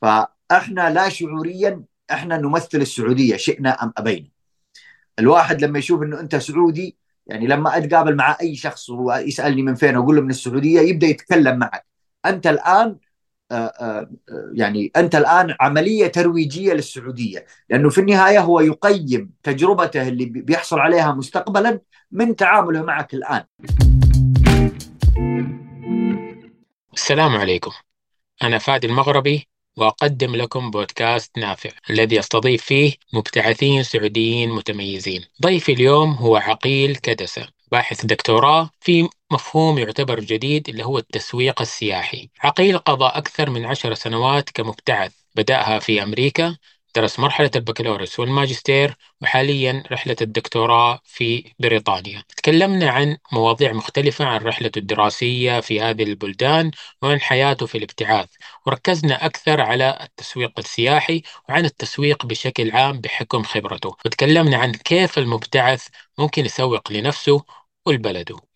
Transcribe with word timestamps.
فاحنا 0.00 0.90
لا 0.90 1.08
شعوريا 1.08 1.82
إحنا 2.10 2.36
نمثل 2.36 2.78
السعودية 2.78 3.36
شئنا 3.36 3.82
أم 3.82 3.92
أبينا. 3.98 4.28
الواحد 5.18 5.64
لما 5.64 5.78
يشوف 5.78 6.02
إنه 6.02 6.20
أنت 6.20 6.36
سعودي 6.36 6.96
يعني 7.26 7.46
لما 7.46 7.76
أتقابل 7.76 8.16
مع 8.16 8.36
أي 8.40 8.56
شخص 8.56 8.90
ويسالني 8.90 9.62
من 9.62 9.74
فين 9.74 9.96
أقول 9.96 10.16
له 10.16 10.22
من 10.22 10.30
السعودية 10.30 10.80
يبدأ 10.80 11.06
يتكلم 11.06 11.58
معك. 11.58 11.86
أنت 12.26 12.46
الآن 12.46 12.96
آه، 13.52 13.54
آه، 13.54 14.10
يعني 14.52 14.92
أنت 14.96 15.14
الآن 15.14 15.54
عملية 15.60 16.06
ترويجية 16.06 16.72
للسعودية. 16.72 17.46
لأنه 17.70 17.90
في 17.90 18.00
النهاية 18.00 18.40
هو 18.40 18.60
يقيم 18.60 19.30
تجربته 19.42 20.08
اللي 20.08 20.24
بيحصل 20.24 20.78
عليها 20.78 21.12
مستقبلا 21.12 21.80
من 22.10 22.36
تعامله 22.36 22.82
معك 22.82 23.14
الآن. 23.14 23.44
السلام 26.92 27.36
عليكم. 27.36 27.70
أنا 28.42 28.58
فادي 28.58 28.86
المغربي. 28.86 29.49
وأقدم 29.80 30.36
لكم 30.36 30.70
بودكاست 30.70 31.38
نافع 31.38 31.70
الذي 31.90 32.18
استضيف 32.18 32.64
فيه 32.64 32.92
مبتعثين 33.12 33.82
سعوديين 33.82 34.50
متميزين. 34.50 35.24
ضيفي 35.42 35.72
اليوم 35.72 36.12
هو 36.12 36.36
عقيل 36.36 36.96
كدسة 36.96 37.48
باحث 37.72 38.06
دكتوراه 38.06 38.70
في 38.80 39.08
مفهوم 39.32 39.78
يعتبر 39.78 40.20
جديد 40.20 40.68
اللي 40.68 40.84
هو 40.84 40.98
التسويق 40.98 41.60
السياحي 41.60 42.28
عقيل 42.40 42.78
قضى 42.78 43.04
أكثر 43.06 43.50
من 43.50 43.64
عشر 43.66 43.94
سنوات 43.94 44.50
كمبتعث 44.50 45.12
بدأها 45.34 45.78
في 45.78 46.02
أمريكا 46.02 46.56
درس 46.96 47.18
مرحلة 47.20 47.50
البكالوريوس 47.56 48.20
والماجستير 48.20 48.96
وحاليا 49.22 49.82
رحلة 49.92 50.16
الدكتوراه 50.20 51.00
في 51.04 51.52
بريطانيا. 51.58 52.22
تكلمنا 52.36 52.90
عن 52.90 53.16
مواضيع 53.32 53.72
مختلفة 53.72 54.24
عن 54.24 54.40
رحلته 54.40 54.78
الدراسية 54.78 55.60
في 55.60 55.80
هذه 55.80 56.02
البلدان 56.02 56.70
وعن 57.02 57.20
حياته 57.20 57.66
في 57.66 57.78
الابتعاث. 57.78 58.28
وركزنا 58.66 59.26
أكثر 59.26 59.60
على 59.60 59.98
التسويق 60.02 60.58
السياحي 60.58 61.22
وعن 61.48 61.64
التسويق 61.64 62.26
بشكل 62.26 62.70
عام 62.70 63.00
بحكم 63.00 63.42
خبرته. 63.42 63.88
وتكلمنا 64.06 64.56
عن 64.56 64.72
كيف 64.72 65.18
المبتعث 65.18 65.86
ممكن 66.18 66.44
يسوق 66.44 66.92
لنفسه 66.92 67.44
والبلد. 67.86 68.49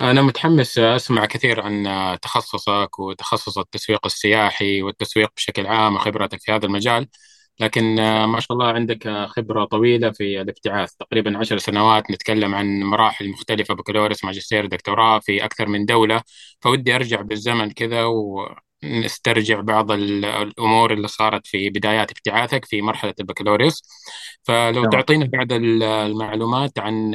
أنا 0.00 0.22
متحمس 0.22 0.78
أسمع 0.78 1.26
كثير 1.26 1.60
عن 1.60 2.18
تخصصك 2.22 2.98
وتخصص 2.98 3.58
التسويق 3.58 4.06
السياحي 4.06 4.82
والتسويق 4.82 5.30
بشكل 5.36 5.66
عام 5.66 5.96
وخبرتك 5.96 6.40
في 6.40 6.52
هذا 6.52 6.66
المجال 6.66 7.08
لكن 7.60 7.94
ما 8.26 8.40
شاء 8.40 8.52
الله 8.52 8.66
عندك 8.66 9.08
خبرة 9.28 9.64
طويلة 9.64 10.10
في 10.10 10.40
الابتعاث. 10.40 10.92
تقريبا 10.92 11.38
عشر 11.38 11.58
سنوات 11.58 12.10
نتكلم 12.10 12.54
عن 12.54 12.80
مراحل 12.82 13.28
مختلفة 13.30 13.74
بكالوريوس 13.74 14.24
ماجستير 14.24 14.66
دكتوراه 14.66 15.18
في 15.18 15.44
أكثر 15.44 15.68
من 15.68 15.86
دولة. 15.86 16.22
فودي 16.60 16.94
أرجع 16.94 17.20
بالزمن 17.20 17.70
كذا 17.70 18.04
ونسترجع 18.84 19.60
بعض 19.60 19.90
الأمور 19.92 20.92
اللي 20.92 21.08
صارت 21.08 21.46
في 21.46 21.70
بدايات 21.70 22.10
ابتعاثك 22.10 22.64
في 22.64 22.82
مرحلة 22.82 23.14
البكالوريوس. 23.20 23.82
فلو 24.42 24.84
تعطينا 24.90 25.26
بعض 25.26 25.52
المعلومات 25.52 26.78
عن 26.78 27.14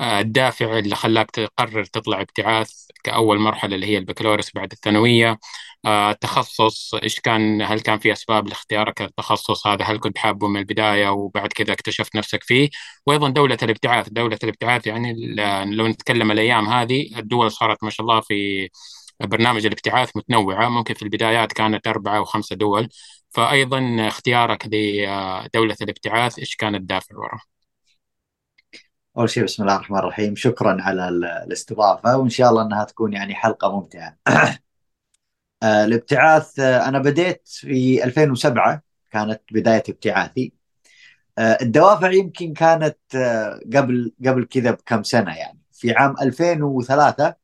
الدافع 0.00 0.78
اللي 0.78 0.94
خلاك 0.96 1.30
تقرر 1.30 1.84
تطلع 1.84 2.20
ابتعاث 2.20 2.70
كأول 3.04 3.38
مرحلة 3.38 3.74
اللي 3.74 3.86
هي 3.86 3.98
البكالوريوس 3.98 4.50
بعد 4.54 4.72
الثانوية. 4.72 5.38
آه، 5.86 6.10
التخصص 6.10 6.94
إيش 6.94 7.20
كان 7.20 7.62
هل 7.62 7.80
كان 7.80 7.98
في 7.98 8.12
أسباب 8.12 8.48
لاختيارك 8.48 9.02
التخصص 9.02 9.66
هذا 9.66 9.84
هل 9.84 9.98
كنت 10.00 10.18
حابه 10.18 10.48
من 10.48 10.60
البداية 10.60 11.08
وبعد 11.08 11.52
كذا 11.52 11.72
اكتشفت 11.72 12.16
نفسك 12.16 12.42
فيه؟ 12.44 12.70
وأيضا 13.06 13.28
دولة 13.28 13.58
الابتعاث 13.62 14.08
دولة 14.08 14.38
الابتعاث 14.44 14.86
يعني 14.86 15.34
لو 15.76 15.86
نتكلم 15.86 16.30
الأيام 16.30 16.68
هذه 16.68 17.18
الدول 17.18 17.52
صارت 17.52 17.84
ما 17.84 17.90
شاء 17.90 18.06
الله 18.06 18.20
في 18.20 18.68
برنامج 19.20 19.66
الابتعاث 19.66 20.16
متنوعة. 20.16 20.68
ممكن 20.68 20.94
في 20.94 21.02
البدايات 21.02 21.52
كانت 21.52 21.86
أربعة 21.86 22.16
أو 22.18 22.24
خمسة 22.24 22.56
دول. 22.56 22.88
فأيضا 23.30 23.96
اختيارك 24.08 24.66
لدولة 24.66 25.76
الابتعاث 25.82 26.38
إيش 26.38 26.56
كان 26.56 26.74
الدافع 26.74 27.16
وراء 27.16 27.53
أول 29.18 29.30
شيء 29.30 29.44
بسم 29.44 29.62
الله 29.62 29.76
الرحمن 29.76 29.98
الرحيم 29.98 30.36
شكرا 30.36 30.82
على 30.82 31.08
الاستضافة 31.08 32.16
وإن 32.16 32.28
شاء 32.28 32.50
الله 32.50 32.62
إنها 32.62 32.84
تكون 32.84 33.12
يعني 33.12 33.34
حلقة 33.34 33.80
ممتعة. 33.80 34.18
آه، 35.62 35.84
الابتعاث 35.84 36.58
آه، 36.60 36.88
أنا 36.88 36.98
بديت 36.98 37.42
في 37.48 38.04
2007 38.04 38.82
كانت 39.10 39.42
بداية 39.52 39.82
ابتعاثي. 39.88 40.52
آه، 41.38 41.58
الدوافع 41.62 42.10
يمكن 42.12 42.52
كانت 42.52 42.98
قبل 43.74 44.12
قبل 44.26 44.44
كذا 44.44 44.70
بكم 44.70 45.02
سنة 45.02 45.36
يعني 45.36 45.60
في 45.72 45.92
عام 45.92 46.14
2003 46.22 47.34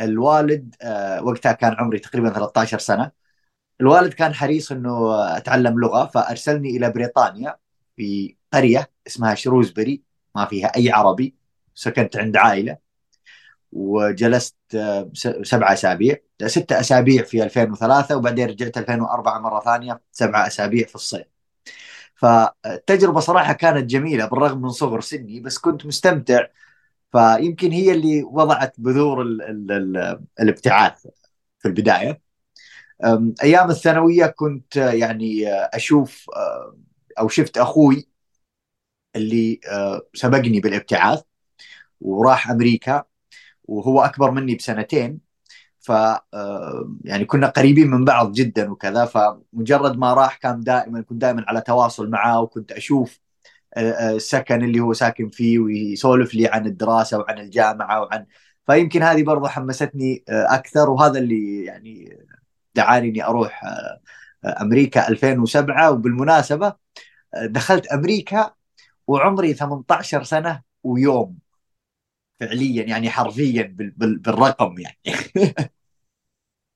الوالد 0.00 0.76
وقتها 1.22 1.52
كان 1.52 1.74
عمري 1.78 1.98
تقريبا 1.98 2.30
13 2.30 2.78
سنة 2.78 3.12
الوالد 3.80 4.12
كان 4.14 4.34
حريص 4.34 4.72
إنه 4.72 5.14
أتعلم 5.36 5.80
لغة 5.80 6.06
فأرسلني 6.06 6.76
إلى 6.76 6.90
بريطانيا 6.90 7.56
في 7.96 8.36
قرية 8.52 8.90
اسمها 9.06 9.34
شروزبري 9.34 10.13
ما 10.36 10.44
فيها 10.46 10.66
أي 10.76 10.90
عربي 10.90 11.34
سكنت 11.74 12.16
عند 12.16 12.36
عائلة 12.36 12.78
وجلست 13.72 14.56
آه، 14.74 15.10
سبعة 15.42 15.72
أسابيع 15.72 16.16
ستة 16.46 16.80
أسابيع 16.80 17.22
في 17.24 17.42
2003 17.44 18.16
وبعدين 18.16 18.48
رجعت 18.48 18.78
2004 18.78 19.38
مرة 19.38 19.60
ثانية 19.60 20.00
سبعة 20.12 20.46
أسابيع 20.46 20.86
في 20.86 20.94
الصيف 20.94 21.26
فالتجربة 22.14 23.20
صراحة 23.20 23.52
كانت 23.52 23.90
جميلة 23.90 24.26
بالرغم 24.26 24.62
من 24.62 24.68
صغر 24.68 25.00
سني 25.00 25.40
بس 25.40 25.58
كنت 25.58 25.86
مستمتع. 25.86 26.46
فيمكن 27.12 27.72
هي 27.72 27.92
اللي 27.92 28.22
وضعت 28.22 28.74
بذور 28.78 29.22
ال 29.22 29.42
ال 29.42 29.72
ال 29.72 30.20
الابتعاث 30.40 31.06
في 31.58 31.68
البداية. 31.68 32.20
أيام 33.42 33.70
الثانوية 33.70 34.26
كنت 34.26 34.76
آه، 34.78 34.90
يعني 34.92 35.48
آه، 35.52 35.70
أشوف 35.74 36.26
أو 37.18 37.28
شفت 37.28 37.58
أخوي 37.58 38.08
اللي 39.16 39.60
آه، 39.70 40.02
سبقني 40.14 40.60
بالابتعاث 40.60 41.22
وراح 42.00 42.50
أمريكا 42.50 43.04
وهو 43.64 44.00
أكبر 44.02 44.30
مني 44.30 44.54
بسنتين. 44.54 45.20
ف 45.80 45.92
آه، 45.92 46.96
يعني 47.04 47.24
كنا 47.24 47.48
قريبين 47.48 47.90
من 47.90 48.04
بعض 48.04 48.32
جدا 48.32 48.70
وكذا. 48.70 49.04
فمجرد 49.06 49.98
ما 49.98 50.14
راح 50.14 50.36
كان 50.36 50.60
دائما 50.60 51.02
كنت 51.02 51.20
دائما 51.22 51.44
على 51.48 51.60
تواصل 51.60 52.10
معه 52.10 52.40
وكنت 52.40 52.72
أشوف 52.72 53.20
آه، 53.76 54.12
السكن 54.16 54.64
اللي 54.64 54.80
هو 54.80 54.92
ساكن 54.92 55.30
فيه 55.30 55.58
ويسولف 55.58 56.34
لي 56.34 56.46
عن 56.48 56.66
الدراسة 56.66 57.18
وعن 57.18 57.38
الجامعة 57.38 58.02
وعن 58.02 58.26
فيمكن 58.66 59.02
هذه 59.02 59.22
برضه 59.24 59.48
حمستني 59.48 60.24
أكثر. 60.28 60.90
وهذا 60.90 61.18
اللي 61.18 61.64
يعني 61.64 62.18
دعاني 62.74 63.08
إني 63.08 63.24
أروح 63.26 63.62
أمريكا 64.60 65.08
2007 65.08 65.90
وبالمناسبة 65.90 66.74
دخلت 67.50 67.86
أمريكا 67.86 68.54
وعمري 69.06 69.54
18 69.54 70.22
سنة 70.22 70.62
ويوم 70.82 71.38
فعليا 72.40 72.82
يعني 72.82 73.10
حرفيا 73.10 73.74
بالرقم 73.98 74.74
يعني. 74.78 75.16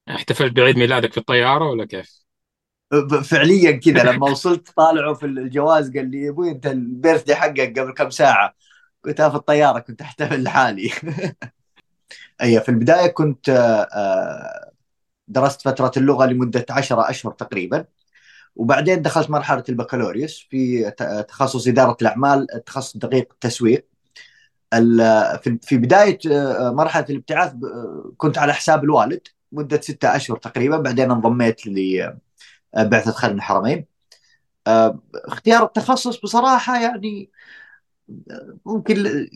احتفلت 0.09 0.53
بعيد 0.53 0.78
ميلادك 0.78 1.12
في 1.12 1.19
الطيارة 1.19 1.71
ولا 1.71 1.84
كيف؟ 1.84 2.25
فعليا 3.25 3.71
كذا. 3.72 4.03
لما 4.12 4.31
وصلت 4.31 4.71
طالعوا 4.71 5.15
في 5.15 5.27
الجواز 5.27 5.97
قال 5.97 6.11
لي 6.11 6.28
أبوي 6.28 6.50
أنت 6.50 6.67
البيرث 6.67 7.25
دي 7.25 7.34
حقك 7.34 7.78
قبل 7.78 7.93
كم 7.93 8.11
ساعة؟ 8.11 8.55
قلت 9.05 9.22
في 9.22 9.34
الطيارة 9.37 9.78
كنت 9.78 10.00
أحتفل 10.00 10.43
لحالي. 10.43 10.91
اي 12.43 12.61
في 12.61 12.69
البداية 12.69 13.06
كنت 13.06 13.49
آه، 13.49 14.71
درست 15.28 15.62
فترة 15.62 15.93
اللغة 15.97 16.27
لمدة 16.27 16.67
10 16.71 17.11
أشهر 17.11 17.33
تقريبا. 17.33 17.84
وبعدين 18.59 19.03
دخلت 19.03 19.31
مرحلة 19.31 19.65
البكالوريوس 19.69 20.47
في 20.51 20.91
تخصص 21.29 21.69
إدارة 21.69 21.97
الأعمال 22.03 22.47
تخصص 22.67 22.97
دقيق 22.97 23.33
التسويق 23.33 23.87
في 25.63 25.79
بداية 25.79 26.19
آه، 26.33 26.71
مرحلة 26.71 27.07
الابتعاث 27.11 27.53
آه، 27.53 28.13
كنت 28.17 28.39
على 28.39 28.53
حساب 28.53 28.85
الوالد 28.85 29.21
مدة 29.53 29.81
ستة 29.81 30.17
أشهر 30.17 30.37
تقريبا. 30.37 30.79
بعدين 30.79 31.11
انضميت 31.11 31.67
لبعثه 31.67 33.12
خادم 33.12 33.37
الحرمين. 33.37 33.87
آه، 34.67 35.00
اختيار 35.15 35.65
التخصص 35.65 36.21
بصراحة 36.21 36.82
يعني 36.82 37.31
ممكن 38.67 39.27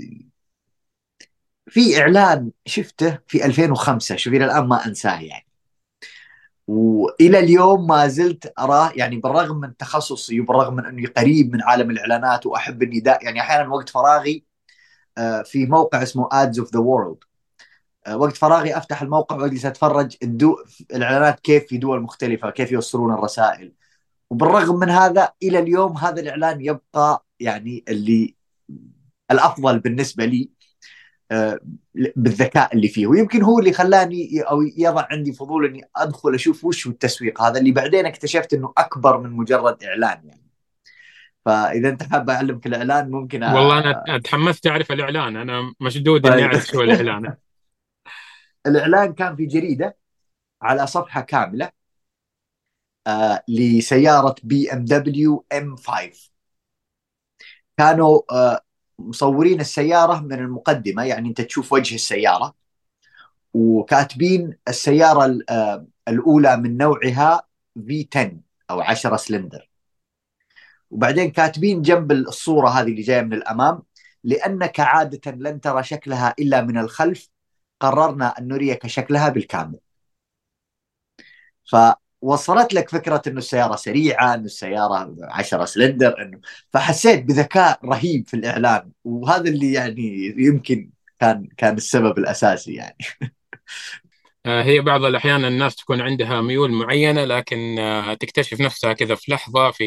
في 1.66 2.00
إعلان 2.00 2.50
شفته 2.66 3.18
في 3.28 3.44
2005 3.46 4.16
شوفي 4.16 4.36
الآن 4.36 4.66
ما 4.66 4.86
أنساه 4.86 5.20
يعني. 5.20 5.51
وإلى 6.68 7.38
اليوم 7.38 7.86
ما 7.86 8.08
زلت 8.08 8.52
أراه 8.58 8.92
يعني 8.96 9.16
بالرغم 9.16 9.60
من 9.60 9.76
تخصصي 9.76 10.40
وبالرغم 10.40 10.74
من 10.76 10.86
أني 10.86 11.06
قريب 11.06 11.52
من 11.52 11.62
عالم 11.62 11.90
الإعلانات 11.90 12.46
وأحب 12.46 12.82
اني 12.82 13.02
يعني 13.22 13.40
أحيانا 13.40 13.68
وقت 13.68 13.88
فراغي 13.88 14.44
آه، 15.18 15.42
في 15.42 15.66
موقع 15.66 16.02
اسمه 16.02 16.28
Ads 16.32 16.58
of 16.58 16.74
the 16.74 16.80
World 16.80 17.24
وقت 18.10 18.36
فراغي 18.36 18.76
أفتح 18.76 19.02
الموقع 19.02 19.36
وأجلس 19.36 19.66
أتفرج 19.66 20.16
الدو... 20.22 20.56
الإعلانات 20.94 21.40
كيف 21.40 21.66
في 21.66 21.78
دول 21.78 22.00
مختلفة 22.02 22.50
كيف 22.50 22.72
يوصلون 22.72 23.12
الرسائل. 23.14 23.72
وبالرغم 24.30 24.78
من 24.78 24.90
هذا 24.90 25.32
إلى 25.42 25.58
اليوم 25.58 25.96
هذا 25.98 26.20
الإعلان 26.20 26.60
يبقى 26.60 27.24
يعني 27.40 27.84
اللي 27.88 28.36
الأفضل 29.30 29.80
بالنسبة 29.80 30.24
لي. 30.24 30.50
بالذكاء 31.94 32.74
اللي 32.74 32.88
فيه. 32.88 33.06
ويمكن 33.06 33.42
هو 33.42 33.58
اللي 33.58 33.72
خلاني 33.72 34.40
أو 34.42 34.62
يضع 34.62 35.06
عندي 35.10 35.32
فضول 35.32 35.66
إني 35.66 35.88
أدخل 35.96 36.34
أشوف 36.34 36.64
وش 36.64 36.86
هو 36.86 36.92
التسويق 36.92 37.42
هذا 37.42 37.58
اللي 37.58 37.72
بعدين 37.72 38.06
اكتشفت 38.06 38.54
إنه 38.54 38.72
أكبر 38.78 39.20
من 39.20 39.30
مجرد 39.30 39.84
إعلان 39.84 40.20
يعني. 40.24 40.42
فإذا 41.44 41.88
أنت 41.88 42.02
حاب 42.02 42.30
أعلمك 42.30 42.66
الإعلان 42.66 43.10
ممكن 43.10 43.42
أ... 43.42 43.54
والله 43.54 43.78
أنا 43.78 44.18
تحمست 44.18 44.66
أعرف 44.66 44.92
الإعلان 44.92 45.36
أنا 45.36 45.74
مشدود 45.80 46.26
إني 46.26 46.36
طيب. 46.36 46.44
أعرف 46.44 46.66
شو 46.66 46.82
الإعلان. 46.82 47.36
الإعلان 48.66 49.12
كان 49.14 49.36
في 49.36 49.46
جريدة 49.46 49.96
على 50.62 50.86
صفحة 50.86 51.20
كاملة 51.20 51.70
آه 53.06 53.42
لسيارة 53.48 54.34
BMW 54.42 54.84
M 54.84 55.76
5 55.76 56.30
كانوا 57.78 58.20
آه 58.30 58.60
مصورين 59.08 59.60
السيارة 59.60 60.20
من 60.20 60.32
المقدمة 60.32 61.04
يعني 61.04 61.28
أنت 61.28 61.40
تشوف 61.40 61.72
وجه 61.72 61.94
السيارة 61.94 62.54
وكاتبين 63.54 64.56
السيارة 64.68 65.38
آه 65.50 65.86
الأولى 66.08 66.56
من 66.56 66.76
نوعها 66.76 67.42
V 67.86 68.08
10 68.16 68.40
أو 68.70 68.80
10 68.80 69.16
سلندر 69.16 69.68
وبعدين 70.90 71.30
كاتبين 71.30 71.82
جنب 71.82 72.12
الصورة 72.12 72.68
هذه 72.68 72.88
اللي 72.88 73.02
جاية 73.02 73.22
من 73.22 73.32
الأمام 73.32 73.82
لأنك 74.24 74.80
عادة 74.80 75.30
لن 75.32 75.60
ترى 75.60 75.82
شكلها 75.82 76.34
إلا 76.38 76.60
من 76.62 76.78
الخلف 76.78 77.30
قررنا 77.80 78.38
أن 78.38 78.48
نريك 78.48 78.86
شكلها 78.86 79.28
بالكامل. 79.28 79.78
فوصلت 82.22 82.74
لك 82.74 82.88
فكرة 82.90 83.22
إنه 83.26 83.38
السيارة 83.38 83.76
سريعة، 83.76 84.34
إنه 84.34 84.44
السيارة 84.44 85.14
10 85.22 85.64
سلندر، 85.64 86.22
إنه 86.22 86.40
فحسيت 86.72 87.24
بذكاء 87.24 87.80
رهيب 87.84 88.28
في 88.28 88.34
الإعلان 88.34 88.90
وهذا 89.04 89.48
اللي 89.50 89.72
يعني 89.72 90.34
يمكن 90.38 90.90
كان 91.20 91.48
كان 91.56 91.76
السبب 91.76 92.18
الأساسي 92.18 92.74
يعني. 92.74 92.96
آه، 94.46 94.62
هي 94.62 94.80
بعض 94.80 95.04
الأحيان 95.04 95.44
الناس 95.44 95.76
تكون 95.76 96.00
عندها 96.00 96.40
ميول 96.40 96.72
معينة 96.72 97.24
لكن 97.24 97.78
آه، 97.78 98.14
تكتشف 98.14 98.60
نفسها 98.60 98.92
كذا 98.92 99.14
في 99.14 99.32
لحظة 99.32 99.70
في 99.70 99.84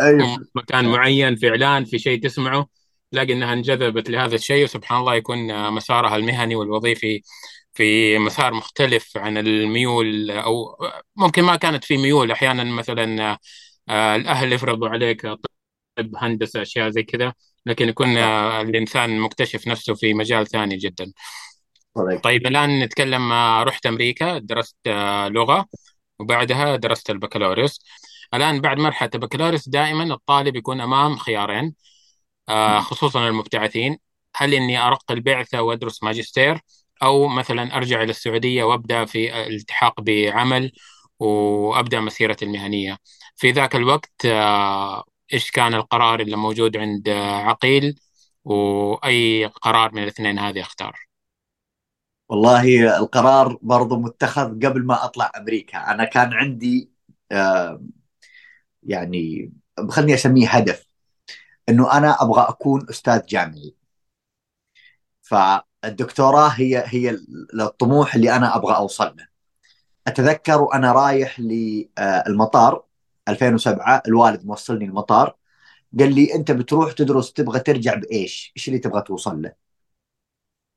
أيوة. 0.00 0.38
مكان 0.54 0.88
معين 0.88 1.36
في 1.36 1.48
إعلان 1.48 1.84
في 1.84 1.98
شيء 1.98 2.22
تسمعه 2.22 2.66
تلاقي 3.12 3.32
أنها 3.32 3.52
انجذبت 3.52 4.10
لهذا 4.10 4.34
الشيء 4.34 4.64
وسبحان 4.64 5.00
الله 5.00 5.14
يكون 5.14 5.50
آه، 5.50 5.70
مسارها 5.70 6.16
المهني 6.16 6.54
والوظيفي 6.54 7.22
في 7.74 8.18
مسار 8.18 8.54
مختلف 8.54 9.16
عن 9.16 9.38
الميول 9.38 10.30
أو 10.30 10.76
ممكن 11.16 11.42
ما 11.42 11.56
كانت 11.56 11.84
في 11.84 11.96
ميول. 11.96 12.30
أحيانا 12.30 12.64
مثلا 12.64 13.38
الأهل 13.90 14.52
يفرضوا 14.52 14.88
عليك 14.88 15.26
طب 15.96 16.16
هندسة 16.16 16.62
أشياء 16.62 16.90
زي 16.90 17.02
كذا. 17.02 17.34
لكن 17.66 17.88
يكون 17.88 18.18
الإنسان 18.18 19.18
مكتشف 19.20 19.68
نفسه 19.68 19.94
في 19.94 20.14
مجال 20.14 20.46
ثاني 20.46 20.76
جدا. 20.76 21.12
طيب 22.22 22.46
الآن 22.46 22.80
نتكلم 22.80 23.32
آه، 23.32 23.62
رحت 23.62 23.86
أمريكا 23.86 24.38
درست 24.38 24.76
آه، 24.86 25.28
لغة. 25.28 25.66
وبعدها 26.18 26.76
درست 26.76 27.10
البكالوريوس. 27.10 27.84
الآن 28.34 28.60
بعد 28.60 28.78
مرحلة 28.78 29.10
البكالوريوس 29.14 29.68
دائما 29.68 30.14
الطالب 30.14 30.56
يكون 30.56 30.80
أمام 30.80 31.16
خيارين 31.16 31.74
آه، 32.48 32.80
خصوصا 32.80 33.28
المبتعثين. 33.28 33.98
هل 34.36 34.54
إني 34.54 34.78
أرق 34.78 35.12
البعثة 35.12 35.62
وأدرس 35.62 36.02
ماجستير؟ 36.02 36.60
أو 37.02 37.28
مثلا 37.28 37.76
أرجع 37.76 38.02
إلى 38.02 38.10
السعودية 38.10 38.64
وأبدأ 38.64 39.04
في 39.04 39.46
الالتحاق 39.46 40.00
بعمل 40.00 40.72
وأبدأ 41.18 42.00
مسيرتي 42.00 42.44
المهنية. 42.44 42.98
في 43.36 43.50
ذاك 43.50 43.76
الوقت 43.76 44.26
إيش 45.32 45.50
كان 45.50 45.74
القرار 45.74 46.20
اللي 46.20 46.36
موجود 46.36 46.76
عند 46.76 47.08
عقيل؟ 47.08 48.00
وأي 48.44 49.46
قرار 49.46 49.94
من 49.94 50.02
الاثنين 50.02 50.38
هذه 50.38 50.60
أختار؟ 50.60 50.96
والله 52.28 52.96
القرار 52.98 53.58
برضو 53.62 53.96
متخذ 53.96 54.66
قبل 54.66 54.86
ما 54.86 55.04
أطلع 55.04 55.32
أمريكا. 55.36 55.78
أنا 55.78 56.04
كان 56.04 56.32
عندي 56.32 56.90
آه 57.32 57.82
يعني 58.82 59.52
خلني 59.88 60.14
أسميه 60.14 60.48
هدف 60.48 60.86
إنه 61.68 61.92
أنا 61.92 62.22
أبغى 62.22 62.46
أكون 62.48 62.86
أستاذ 62.90 63.26
جامعي. 63.26 63.74
فالدكتوراه 65.82 66.48
هي 66.48 66.84
هي 66.86 67.18
الطموح 67.60 68.14
اللي 68.14 68.36
أنا 68.36 68.56
أبغى 68.56 68.76
أوصل 68.76 69.16
له. 69.16 69.28
أتذكر 70.06 70.62
وأنا 70.62 70.92
رايح 70.92 71.40
للمطار 71.40 72.84
2007 73.28 74.02
الوالد 74.06 74.46
موصلني 74.46 74.84
المطار 74.84 75.36
قال 75.98 76.14
لي 76.14 76.34
أنت 76.34 76.50
بتروح 76.50 76.92
تدرس 76.92 77.32
تبغى 77.32 77.60
ترجع 77.60 77.94
بإيش؟ 77.94 78.52
إيش 78.56 78.68
اللي 78.68 78.78
تبغى 78.78 79.02
توصل 79.02 79.42
له؟ 79.42 79.52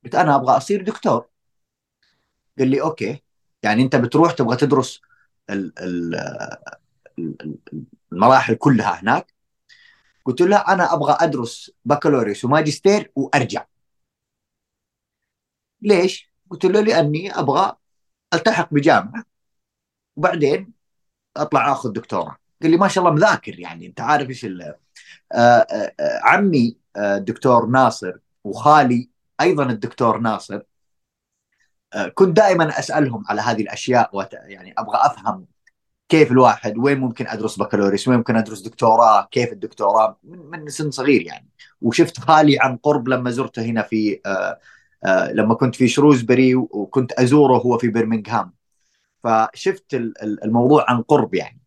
قلت 0.04 0.16
أنا 0.16 0.36
أبغى 0.36 0.58
أصير 0.58 0.84
دكتور. 0.84 1.26
قال 2.60 2.68
لي 2.68 2.82
أوكي. 2.82 3.24
يعني 3.64 3.84
أنت 3.84 3.96
بتروح 3.96 4.32
تبغى 4.32 4.58
تدرس 4.58 5.02
المراحل 8.12 8.56
كلها 8.56 9.02
هناك؟ 9.02 9.34
قلت 10.26 10.42
له 10.42 10.58
أنا 10.58 10.94
أبغى 10.94 11.18
أدرس 11.20 11.72
بكالوريوس 11.86 12.46
وماجستير 12.46 13.12
وأرجع. 13.16 13.66
ليش؟ 15.84 16.34
قلت 16.50 16.66
له 16.66 16.82
لأني 16.82 17.40
أبغى 17.40 17.76
ألتحق 18.34 18.74
بجامعة 18.74 19.24
وبعدين 20.16 20.74
أطلع 21.38 21.72
آخذ 21.72 21.92
دكتوراه. 21.92 22.38
قال 22.62 22.72
لي 22.72 22.78
ما 22.78 22.88
شاء 22.88 23.04
الله 23.04 23.16
مذاكر 23.16 23.60
يعني 23.60 23.88
أنت 23.88 24.02
عارف 24.02 24.30
إيش 24.30 24.46
آه، 24.46 24.78
آه، 25.34 25.94
آه، 26.00 26.20
عمي 26.24 26.78
الدكتور 26.98 27.66
ناصر 27.66 28.14
وخالي 28.44 29.10
أيضا 29.42 29.64
الدكتور 29.64 30.18
ناصر. 30.18 30.62
كنت 32.14 32.38
دائما 32.38 32.80
أسألهم 32.80 33.24
على 33.30 33.42
هذه 33.42 33.62
الأشياء 33.62 34.10
وت... 34.14 34.34
يعني 34.34 34.74
أبغى 34.78 34.98
أفهم 35.02 35.46
كيف 36.10 36.32
الواحد 36.32 36.78
وين 36.78 37.00
ممكن 37.00 37.28
أدرس 37.28 37.60
بكالوريوس 37.60 38.08
وين 38.08 38.18
ممكن 38.18 38.36
أدرس 38.36 38.62
دكتوراه 38.62 39.28
كيف 39.32 39.52
الدكتوراه 39.52 40.18
من, 40.24 40.40
من 40.40 40.70
سن 40.70 40.92
صغير 40.92 41.22
يعني. 41.22 41.50
وشفت 41.82 42.20
خالي 42.20 42.60
عن 42.60 42.78
قرب 42.78 43.08
لما 43.08 43.32
زرته 43.32 43.62
هنا 43.62 43.82
في 43.82 44.20
لما 45.08 45.56
كنت 45.56 45.76
في 45.76 45.88
شروزبري 45.88 46.56
وكنت 46.56 47.12
أزوره 47.12 47.58
هو 47.58 47.78
في 47.78 47.88
برمنغهام. 47.88 48.54
فشفت 49.24 49.94
الموضوع 50.24 50.86
عن 50.90 51.02
قرب 51.02 51.34
يعني. 51.36 51.62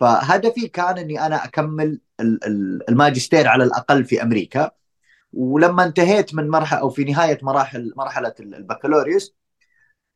فهدفي 0.00 0.68
كان 0.68 0.98
إني 0.98 1.26
أنا 1.26 1.44
أكمل 1.44 2.00
الماجستير 2.88 3.48
على 3.48 3.64
الأقل 3.64 4.04
في 4.04 4.22
أمريكا. 4.22 4.70
ولما 5.32 5.84
انتهيت 5.84 6.34
من 6.34 6.48
مرحلة 6.48 6.80
أو 6.80 6.90
في 6.90 7.04
نهاية 7.04 7.38
مراحل 7.42 7.92
مرحلة 7.96 8.34
البكالوريوس 8.40 9.34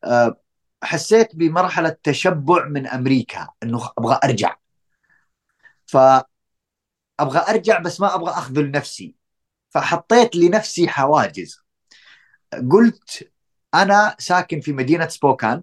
آه، 0.05 0.41
حسيت 0.83 1.37
بمرحلة 1.37 1.97
تشبع 2.03 2.69
من 2.69 2.87
أمريكا 2.87 3.49
إنه 3.63 3.91
أبغى 3.99 4.21
أرجع. 4.25 4.57
ف 5.87 5.97
أبغى 7.21 7.45
أرجع 7.49 7.79
بس 7.79 8.01
ما 8.01 8.15
أبغى 8.15 8.31
أخذل 8.31 8.71
نفسي. 8.71 9.17
فحطيت 9.71 10.37
لنفسي 10.37 10.89
حواجز. 10.89 11.62
قلت 12.71 13.33
أنا 13.75 14.17
ساكن 14.19 14.61
في 14.61 14.73
مدينة 14.73 15.09
سبوكان. 15.09 15.63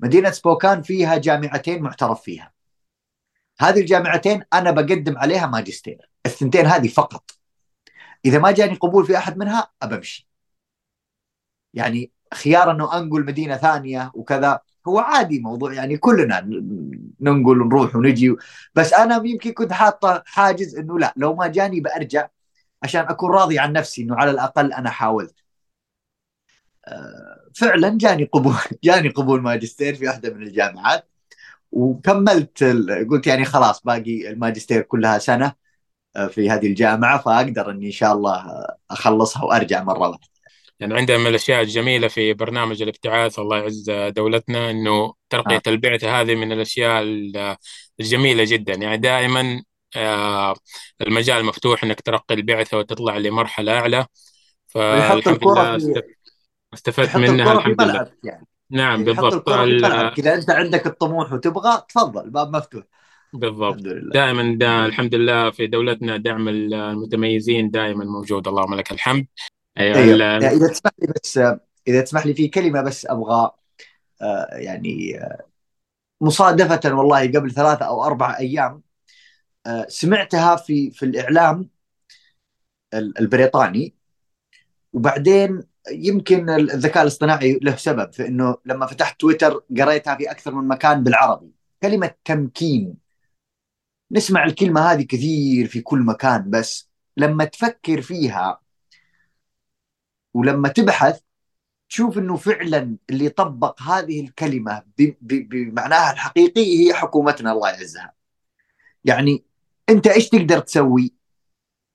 مدينة 0.00 0.30
سبوكان 0.30 0.82
فيها 0.82 1.16
جامعتين 1.16 1.82
معترف 1.82 2.22
فيها. 2.22 2.52
هذه 3.60 3.80
الجامعتين 3.80 4.42
أنا 4.52 4.70
بقدم 4.70 5.18
عليها 5.18 5.46
ماجستير. 5.46 6.10
الثنتين 6.26 6.66
هذه 6.66 6.88
فقط. 6.88 7.30
إذا 8.24 8.38
ما 8.38 8.50
جاني 8.50 8.74
قبول 8.74 9.06
في 9.06 9.16
أحد 9.18 9.38
منها 9.38 9.70
أبمشي. 9.82 10.28
يعني 11.74 12.12
خيار 12.34 12.70
أنه 12.70 12.98
أنقل 12.98 13.24
مدينة 13.24 13.56
ثانية 13.56 14.10
وكذا 14.14 14.60
هو 14.88 14.98
عادي 14.98 15.40
موضوع. 15.40 15.72
يعني 15.72 15.96
كلنا 15.96 16.40
ننقل 17.20 17.62
ونروح 17.62 17.96
ونجي. 17.96 18.36
بس 18.74 18.92
أنا 18.92 19.22
يمكن 19.24 19.52
كنت 19.52 19.72
حاطة 19.72 20.22
حاجز 20.26 20.76
إنه 20.76 20.98
لا 20.98 21.14
لو 21.16 21.34
ما 21.34 21.46
جاني 21.46 21.80
برجع 21.80 22.28
عشان 22.82 23.00
أكون 23.00 23.30
راضي 23.30 23.58
عن 23.58 23.72
نفسي 23.72 24.02
إنه 24.02 24.16
على 24.16 24.30
الأقل 24.30 24.72
أنا 24.72 24.90
حاولت. 24.90 25.34
فعلا 27.56 27.98
جاني 27.98 28.24
قبول 28.24 28.54
جاني 28.84 29.08
قبول 29.08 29.42
ماجستير 29.42 29.94
في 29.94 30.06
واحدة 30.06 30.34
من 30.34 30.42
الجامعات 30.42 31.08
وكملت 31.72 32.64
قلت 33.10 33.26
يعني 33.26 33.44
خلاص 33.44 33.82
باقي 33.82 34.30
الماجستير 34.30 34.82
كلها 34.82 35.18
سنة 35.18 35.52
آه، 36.16 36.26
في 36.26 36.50
هذه 36.50 36.66
الجامعة 36.66 37.18
فأقدر 37.22 37.70
إني 37.70 37.86
إن 37.86 37.92
شاء 37.92 38.12
الله 38.12 38.66
أخلصها 38.90 39.44
وأرجع 39.44 39.82
مرة 39.82 40.08
واحدة. 40.08 40.28
يعني 40.80 40.94
عندنا 40.94 41.18
من 41.18 41.26
الأشياء 41.26 41.62
الجميلة 41.62 42.08
في 42.08 42.32
برنامج 42.34 42.82
الابتعاث 42.82 43.38
الله 43.38 43.58
يعز 43.58 43.90
دولتنا 43.90 44.70
إنه 44.70 45.14
ترقية 45.30 45.62
آه. 45.66 45.70
البعثة 45.70 46.20
هذه 46.20 46.34
من 46.34 46.52
الأشياء 46.52 47.02
الجميلة 48.00 48.44
جدا 48.44 48.74
يعني 48.74 48.96
دائما 48.96 49.62
آه، 49.96 50.54
المجال 51.00 51.44
مفتوح 51.44 51.84
إنك 51.84 52.00
ترقي 52.00 52.34
البعثة 52.34 52.78
وتطلع 52.78 53.16
لمرحلة 53.16 53.78
أعلى 53.78 54.06
فالحمد 54.66 55.44
لله 55.44 55.78
استفدت 56.74 57.16
منها 57.16 57.52
الحمد 57.52 57.82
لله. 57.82 58.12
يعني. 58.24 58.46
نعم 58.70 59.04
بالضبط. 59.04 59.48
إذا 59.48 60.34
أنت 60.34 60.50
عندك 60.50 60.86
الطموح 60.86 61.32
وتبغى 61.32 61.82
تفضل 61.88 62.24
الباب 62.24 62.56
مفتوح. 62.56 62.84
بالضبط. 63.32 63.78
دائما 64.14 64.54
دا 64.58 64.86
الحمد 64.86 65.14
لله 65.14 65.50
في 65.50 65.66
دولتنا 65.66 66.16
دعم 66.16 66.48
المتميزين 66.48 67.70
دائما 67.70 68.04
موجود. 68.04 68.48
اللهم 68.48 68.74
لك 68.74 68.92
الحمد. 68.92 69.26
أيوه. 69.78 70.04
ال- 70.04 70.22
إذا 70.22 70.68
تسمح 70.68 70.92
لي 70.98 71.12
بس 71.16 71.38
إذا 71.88 72.00
تسمح 72.00 72.26
لي 72.26 72.34
في 72.34 72.48
كلمة 72.48 72.82
بس 72.82 73.06
أبغى 73.06 73.50
آه، 74.22 74.48
يعني 74.52 75.18
آه، 75.18 75.46
مصادفة 76.20 76.94
والله 76.94 77.20
قبل 77.28 77.50
ثلاثة 77.50 77.84
أو 77.84 78.04
أربع 78.04 78.38
أيام 78.38 78.82
آه، 79.66 79.86
سمعتها 79.88 80.56
في 80.56 80.90
في 80.90 81.04
الإعلام 81.04 81.68
ال- 82.94 83.18
البريطاني. 83.18 83.94
وبعدين 84.92 85.62
يمكن 85.90 86.50
الذكاء 86.50 87.02
الاصطناعي 87.02 87.58
له 87.62 87.76
سبب 87.76 88.12
في 88.12 88.26
إنه 88.26 88.56
لما 88.64 88.86
فتحت 88.86 89.20
تويتر 89.20 89.64
قريتها 89.78 90.14
في 90.14 90.30
أكثر 90.30 90.54
من 90.54 90.68
مكان 90.68 91.02
بالعربي 91.02 91.52
كلمة 91.82 92.14
تمكين 92.24 92.94
نسمع 94.12 94.44
الكلمة 94.44 94.80
هذه 94.80 95.02
كثير 95.02 95.66
في 95.66 95.80
كل 95.80 95.98
مكان 95.98 96.50
بس 96.50 96.90
لما 97.16 97.44
تفكر 97.44 98.02
فيها 98.02 98.60
ولما 100.34 100.68
تبحث 100.68 101.20
تشوف 101.88 102.18
إنه 102.18 102.36
فعلا 102.36 102.96
اللي 103.10 103.28
طبق 103.28 103.82
هذه 103.82 104.20
الكلمة 104.20 104.82
بمعناها 105.20 106.12
الحقيقي 106.12 106.86
هي 106.86 106.94
حكومتنا 106.94 107.52
الله 107.52 107.70
يعزها. 107.70 108.12
يعني 109.04 109.44
أنت 109.88 110.06
إيش 110.06 110.28
تقدر 110.28 110.58
تسوي؟ 110.58 111.14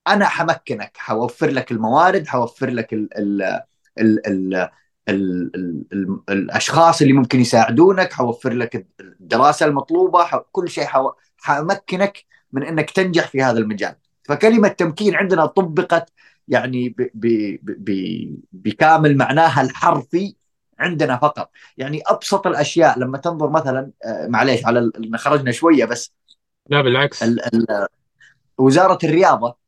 أنا 0.08 0.26
حمكنك 0.28 0.98
حوفر 0.98 1.50
لك 1.50 1.72
الموارد 1.72 2.28
حوفر 2.28 2.70
لك 2.70 2.94
ال 2.94 3.18
ال 3.18 3.62
ال 4.00 4.28
ال 4.28 4.56
ال 5.10 5.52
ال 5.56 5.86
ال 5.94 6.20
الأشخاص 6.30 7.02
اللي 7.02 7.14
ممكن 7.14 7.40
يساعدونك 7.40 8.14
حوفر 8.14 8.54
لك 8.54 8.88
الدراسة 9.00 9.66
المطلوبة 9.66 10.28
كل 10.52 10.70
شيء 10.70 10.86
حامكنك 11.38 12.26
من 12.52 12.64
إنك 12.64 12.90
تنجح 12.92 13.28
في 13.28 13.44
هذا 13.44 13.60
المجال. 13.60 13.96
فكلمة 14.24 14.68
تمكين 14.68 15.16
عندنا 15.16 15.46
طبقت 15.46 16.14
يعني 16.48 16.90
ب 16.90 17.02
ب 17.14 17.28
ب 17.64 17.72
ب 17.86 17.90
بكامل 18.52 19.18
معناها 19.18 19.62
الحرفي 19.62 20.36
عندنا 20.80 21.18
فقط. 21.18 21.52
يعني 21.78 22.02
أبسط 22.08 22.48
الأشياء 22.48 23.00
لما 23.00 23.18
تنظر 23.18 23.50
مثلا 23.50 23.92
آه، 24.06 24.28
معليش 24.28 24.66
على 24.66 24.92
خرجنا 25.16 25.52
شوية 25.52 25.86
بس 25.86 26.14
لا 26.70 26.82
بالعكس. 26.82 27.24
ال 27.24 27.56
ال 27.56 27.88
وزارة 28.58 29.00
الرياضة 29.04 29.65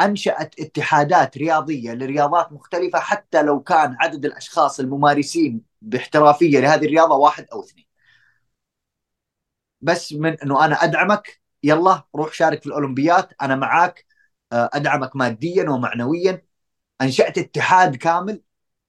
أنشأت 0.00 0.60
اتحادات 0.60 1.38
رياضية 1.38 1.92
لرياضات 1.92 2.52
مختلفة 2.52 2.98
حتى 3.00 3.42
لو 3.42 3.60
كان 3.62 3.96
عدد 4.00 4.24
الأشخاص 4.24 4.80
الممارسين 4.80 5.62
باحترافية 5.82 6.60
لهذه 6.60 6.84
الرياضة 6.84 7.14
واحد 7.16 7.46
أو 7.52 7.60
اثنين. 7.64 7.86
بس 9.80 10.12
من 10.12 10.40
إنه 10.40 10.64
أنا 10.64 10.74
أدعمك 10.84 11.40
يلا 11.62 12.02
روح 12.16 12.32
شارك 12.32 12.60
في 12.60 12.66
الأولمبيات 12.66 13.32
أنا 13.42 13.56
معاك 13.56 14.06
آه، 14.52 14.70
أدعمك 14.72 15.16
ماديا 15.16 15.70
ومعنويا 15.70 16.42
أنشأت 17.02 17.38
اتحاد 17.38 17.96
كامل 17.96 18.42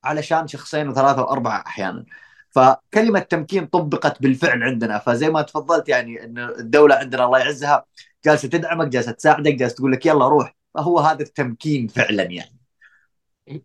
علشان 0.04 0.48
شخصين 0.48 0.90
وثلاثة 0.90 1.22
وأربعة 1.24 1.64
أحيانا. 1.68 2.06
فكلمة 2.52 3.20
تمكين 3.20 3.68
طبقت 3.68 4.22
بالفعل 4.22 4.64
عندنا 4.64 5.00
فزي 5.00 5.30
ما 5.30 5.42
تفضلت 5.42 5.90
يعني 5.90 6.24
إن 6.24 6.40
الدولة 6.40 6.96
عندنا 6.96 7.26
الله 7.26 7.40
يعزها 7.40 7.86
جالسة 8.26 8.50
تدعمك 8.50 8.88
جالسة 8.88 9.12
تساعدك 9.12 9.54
جالسة 9.56 9.76
تقول 9.76 9.92
لك 9.92 10.06
يلا 10.06 10.28
روح 10.28 10.56
فهو 10.76 11.00
هذا 11.00 11.22
التمكين 11.24 11.88
فعلا 11.88 12.24
يعني. 12.24 12.56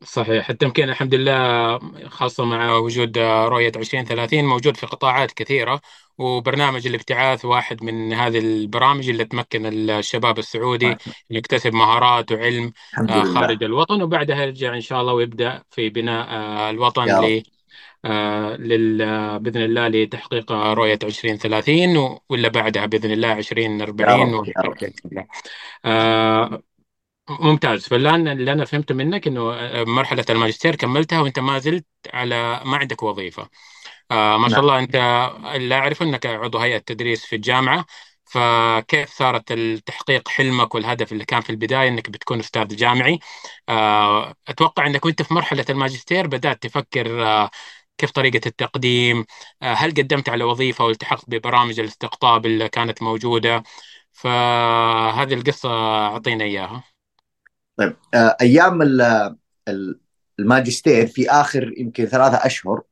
صحيح. 0.05 0.51
التمكين 0.51 0.89
الحمد 0.91 1.15
لله 1.15 1.79
خاصة 2.09 2.45
مع 2.45 2.77
وجود 2.77 3.19
رؤية 3.19 3.73
2030 3.77 4.45
موجود 4.45 4.77
في 4.77 4.87
قطاعات 4.87 5.33
كثيرة 5.33 5.81
وبرنامج 6.19 6.87
الابتعاث 6.87 7.45
واحد 7.45 7.85
من 7.85 8.13
هذه 8.13 8.39
البرامج 8.39 9.09
اللي 9.09 9.25
تمكن 9.25 9.67
الشباب 9.91 10.39
السعودي 10.39 10.97
يكتسب 11.31 11.75
مهارات 11.75 12.33
وعلم 12.33 12.73
آه، 12.99 13.25
خارج 13.25 13.63
الوطن 13.65 14.03
وبعدها 14.03 14.43
يرجع 14.43 14.75
إن 14.75 14.81
شاء 14.81 15.01
الله 15.01 15.13
ويبدأ 15.13 15.63
في 15.71 15.89
بناء 15.89 16.29
آه، 16.29 16.71
الوطن 16.71 17.09
يا 17.09 17.19
رب. 17.21 17.25
ل 17.25 17.43
آه، 18.05 18.57
لل 18.57 18.99
بإذن 19.39 19.63
الله 19.63 19.89
لتحقيق 19.89 20.53
رؤية 20.53 20.99
2030 21.03 21.97
و- 21.97 22.21
ولا 22.29 22.49
بعدها 22.49 22.87
بإذن 22.87 23.11
الله 23.13 23.29
يا 23.29 23.39
2040 23.39 24.35
رب 24.35 24.49
يا 24.49 24.55
رب. 24.65 24.77
الله 25.07 25.27
آه، 25.85 26.63
ممتاز. 27.31 27.87
فالآن 27.89 28.29
اللي 28.29 28.53
أنا 28.53 28.65
فهمته 28.65 28.95
منك 28.95 29.27
إنه 29.27 29.43
مرحلة 29.85 30.25
الماجستير 30.31 30.77
كملتها 30.77 31.21
وأنت 31.21 31.39
ما 31.39 31.59
زلت 31.59 31.87
على 32.15 32.61
ما 32.65 32.77
عندك 32.77 33.03
وظيفة. 33.03 33.49
آه 34.11 34.37
ما 34.39 34.49
شاء 34.49 34.61
نعم. 34.61 34.61
الله 34.61 34.79
أنت 34.79 34.95
اللي 35.57 35.75
أعرفه 35.75 36.05
أنك 36.05 36.27
عضو 36.27 36.59
هيئة 36.59 36.79
تدريس 36.79 37.25
في 37.27 37.37
الجامعة. 37.37 37.87
فكيف 38.25 39.11
صارت 39.11 39.53
التحقيق 39.53 40.29
حلمك 40.29 40.75
والهدف 40.75 41.13
اللي 41.13 41.25
كان 41.25 41.41
في 41.41 41.51
البداية 41.51 41.89
أنك 41.89 42.11
بتكون 42.11 42.39
أستاذ 42.39 42.77
جامعي؟ 42.77 43.19
آه 43.69 44.35
أتوقع 44.49 44.87
أنك 44.87 45.05
وأنت 45.05 45.23
في 45.23 45.35
مرحلة 45.35 45.65
الماجستير 45.71 46.27
بدأت 46.27 46.63
تفكر 46.63 47.25
آه 47.27 47.51
كيف 47.99 48.11
طريقة 48.11 48.41
التقديم؟ 48.47 49.25
آه 49.63 49.75
هل 49.75 49.91
قدمت 49.91 50.29
على 50.29 50.45
وظيفة 50.45 50.85
والتحقت 50.85 51.25
ببرامج 51.31 51.81
الاستقطاب 51.81 52.47
اللي 52.47 52.69
كانت 52.69 53.03
موجودة؟ 53.03 53.63
فهذه 54.13 55.35
القصة 55.35 55.71
أعطينا 56.07 56.45
إياها. 56.45 56.85
طيب 57.81 57.97
آه، 58.15 58.37
أيام 58.41 58.83
ال- 58.83 59.37
ال- 59.69 60.01
الماجستير 60.39 61.07
في 61.07 61.31
آخر 61.31 61.75
يمكن 61.79 62.05
ثلاثة 62.05 62.37
أشهر 62.37 62.83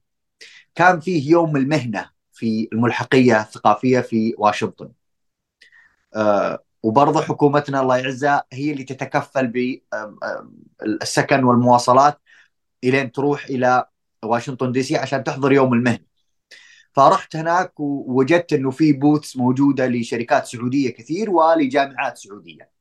كان 0.74 1.00
فيه 1.00 1.30
يوم 1.30 1.56
المهنة 1.56 2.10
في 2.32 2.68
الملحقية 2.72 3.40
الثقافية 3.40 4.00
في 4.00 4.34
واشنطن. 4.38 4.88
آه، 6.16 6.64
وبرضه 6.82 7.22
حكومتنا 7.22 7.80
الله 7.80 7.96
يعزها 7.96 8.44
هي 8.52 8.72
اللي 8.72 8.84
تتكفل 8.84 9.46
بالسكن 10.80 11.44
والمواصلات 11.44 12.20
إلين 12.84 13.12
تروح 13.12 13.44
إلى 13.44 13.86
واشنطن 14.24 14.72
دي 14.72 14.82
سي 14.82 14.96
عشان 14.96 15.24
تحضر 15.24 15.52
يوم 15.52 15.74
المهنة. 15.74 16.08
فرحت 16.92 17.36
هناك 17.36 17.80
ووجدت 17.80 18.52
إنه 18.52 18.70
في 18.70 18.92
بوثs 18.92 19.36
موجودة 19.36 19.86
لشركات 19.86 20.46
سعودية 20.46 20.90
كثير 20.90 21.30
ولجامعات 21.30 22.18
سعودية. 22.18 22.77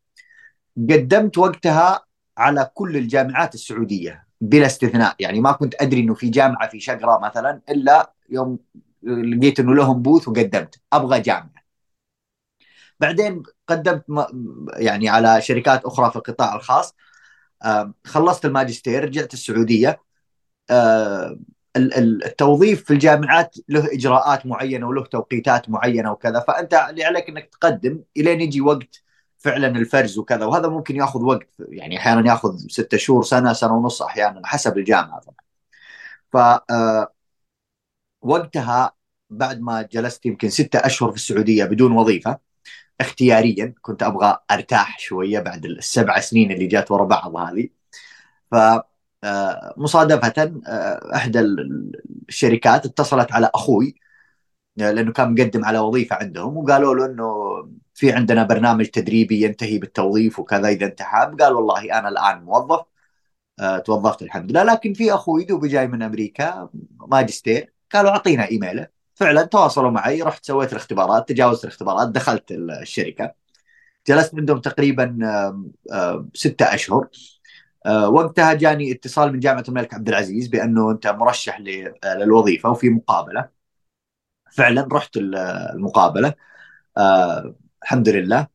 قدمت 0.77 1.37
وقتها 1.37 2.05
على 2.37 2.71
كل 2.73 2.97
الجامعات 2.97 3.53
السعودية 3.53 4.27
بلا 4.41 4.65
استثناء. 4.65 5.15
يعني 5.19 5.41
ما 5.41 5.51
كنت 5.51 5.75
أدري 5.81 5.99
إنه 5.99 6.13
في 6.13 6.29
جامعة 6.29 6.69
في 6.69 6.79
شقرة 6.79 7.19
مثلا 7.19 7.61
إلا 7.69 8.13
يوم 8.29 8.59
لقيت 9.03 9.59
إنه 9.59 9.75
لهم 9.75 10.01
بوث 10.01 10.27
وقدمت. 10.27 10.81
أبغى 10.93 11.19
جامعة. 11.19 11.67
بعدين 12.99 13.43
قدمت 13.67 14.05
يعني 14.77 15.09
على 15.09 15.41
شركات 15.41 15.85
أخرى 15.85 16.09
في 16.11 16.15
القطاع 16.15 16.55
الخاص. 16.55 16.95
آه، 17.63 17.93
خلصت 18.05 18.45
الماجستير 18.45 19.03
رجعت 19.03 19.33
السعودية. 19.33 20.01
آه، 20.69 21.39
ال- 21.75 21.93
ال- 21.93 22.25
التوظيف 22.25 22.83
في 22.83 22.93
الجامعات 22.93 23.55
له 23.69 23.93
إجراءات 23.93 24.45
معينة 24.45 24.87
وله 24.87 25.03
توقيتات 25.03 25.69
معينة 25.69 26.11
وكذا. 26.11 26.39
فأنت 26.39 26.73
اللي 26.89 27.03
عليك 27.03 27.29
إنك 27.29 27.45
تقدم. 27.45 28.03
إلين 28.17 28.41
يجي 28.41 28.61
وقت 28.61 29.06
فعلا 29.37 29.67
الفرز 29.67 30.17
وكذا 30.17 30.45
وهذا 30.45 30.67
ممكن 30.67 30.95
ياخذ 30.95 31.23
وقت 31.23 31.49
يعني 31.59 31.97
أحيانا 31.97 32.27
ياخذ 32.31 32.57
ستة 32.57 32.97
شهور 32.97 33.23
سنة 33.23 33.53
سنة 33.53 33.73
ونص 33.73 34.01
أحيانا 34.01 34.41
حسب 34.47 34.77
الجامعة. 34.77 35.19
طبعا 35.19 35.37
ف 36.33 36.37
آه، 36.71 37.13
وقتها 38.21 38.91
بعد 39.29 39.61
ما 39.61 39.81
جلست 39.81 40.25
يمكن 40.25 40.49
ستة 40.49 40.79
أشهر 40.79 41.09
في 41.11 41.15
السعودية 41.17 41.65
بدون 41.65 41.91
وظيفة 41.91 42.39
اختياريا 43.01 43.73
كنت 43.81 44.03
أبغى 44.03 44.37
أرتاح 44.51 44.99
شوية 44.99 45.39
بعد 45.39 45.65
السبع 45.65 46.19
سنين 46.19 46.51
اللي 46.51 46.67
جات 46.67 46.91
ورا 46.91 47.05
بعض 47.05 47.35
هذه. 47.37 47.69
ف 48.51 48.55
آه، 49.23 49.73
مصادفة 49.77 50.61
آه، 50.67 51.15
إحدى 51.15 51.39
الشركات 52.29 52.85
اتصلت 52.85 53.31
على 53.31 53.51
أخوي 53.55 53.95
آه، 54.81 54.91
لأنه 54.91 55.11
كان 55.13 55.33
مقدم 55.33 55.65
على 55.65 55.79
وظيفة 55.79 56.15
عندهم 56.15 56.57
وقالوا 56.57 56.95
له 56.95 57.05
أنه 57.05 57.25
في 57.97 58.11
عندنا 58.11 58.43
برنامج 58.43 58.85
تدريبي 58.85 59.41
ينتهي 59.41 59.77
بالتوظيف 59.77 60.39
وكذا 60.39 60.67
إذا 60.67 60.85
أنت 60.85 61.01
حاب 61.01 61.41
قال 61.41 61.53
والله 61.53 61.99
أنا 61.99 62.09
الآن 62.09 62.43
موظف. 62.43 62.85
آه، 63.59 63.77
توظفت 63.77 64.21
الحمد 64.21 64.51
لله. 64.51 64.63
لكن 64.63 64.93
في 64.93 65.13
أخوي 65.13 65.43
دوب 65.43 65.65
جاي 65.65 65.87
من 65.87 66.01
أمريكا 66.01 66.69
ماجستير. 67.07 67.73
قالوا 67.93 68.11
أعطينا 68.11 68.49
إيميله. 68.49 68.87
فعلا 69.15 69.43
تواصلوا 69.43 69.91
معي. 69.91 70.21
رحت 70.21 70.45
سويت 70.45 70.71
الاختبارات 70.71 71.29
تجاوزت 71.29 71.63
الاختبارات 71.63 72.09
دخلت 72.09 72.51
الشركة. 72.51 73.33
جلست 74.07 74.35
عندهم 74.35 74.59
تقريبا 74.59 75.19
ستة 76.33 76.73
أشهر. 76.73 77.07
آه، 77.85 78.09
وقتها 78.09 78.53
جاني 78.53 78.91
اتصال 78.91 79.33
من 79.33 79.39
جامعة 79.39 79.63
الملك 79.69 79.93
عبد 79.93 80.09
العزيز 80.09 80.47
بأنه 80.47 80.91
أنت 80.91 81.07
مرشح 81.07 81.59
ل- 81.59 81.93
للوظيفة 82.05 82.69
وفي 82.69 82.89
مقابلة. 82.89 83.49
فعلا 84.51 84.87
رحت 84.91 85.17
ال- 85.17 85.35
المقابلة. 85.75 86.33
آه، 86.97 87.55
الحمد 87.83 88.09
لله 88.09 88.47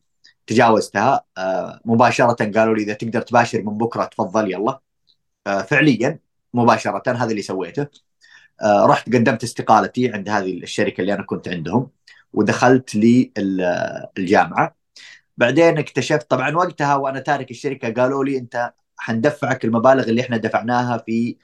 تجاوزتها. 0.46 1.24
آه، 1.38 1.80
مباشرة 1.84 2.52
قالوا 2.58 2.74
لي 2.76 2.82
إذا 2.82 2.94
تقدر 2.94 3.22
تباشر 3.22 3.62
من 3.62 3.78
بكرة 3.78 4.04
تفضل 4.04 4.52
يلا. 4.52 4.80
آه، 5.46 5.62
فعليا 5.62 6.18
مباشرة 6.54 7.02
هذا 7.06 7.30
اللي 7.30 7.42
سويته. 7.42 7.86
آه، 8.62 8.86
رحت 8.86 9.06
قدمت 9.06 9.42
استقالتي 9.44 10.12
عند 10.12 10.28
هذه 10.28 10.62
الشركة 10.62 11.00
اللي 11.00 11.14
أنا 11.14 11.22
كنت 11.22 11.48
عندهم 11.48 11.90
ودخلت 12.32 12.94
للجامعة 12.96 14.76
بعدين 15.36 15.78
اكتشفت 15.78 16.30
طبعا 16.30 16.56
وقتها 16.56 16.94
وأنا 16.96 17.20
تارك 17.20 17.50
الشركة 17.50 17.92
قالوا 18.02 18.24
لي 18.24 18.38
أنت 18.38 18.72
حندفعك 18.98 19.64
المبالغ 19.64 20.04
اللي 20.08 20.20
إحنا 20.22 20.36
دفعناها 20.36 20.98
في 20.98 21.36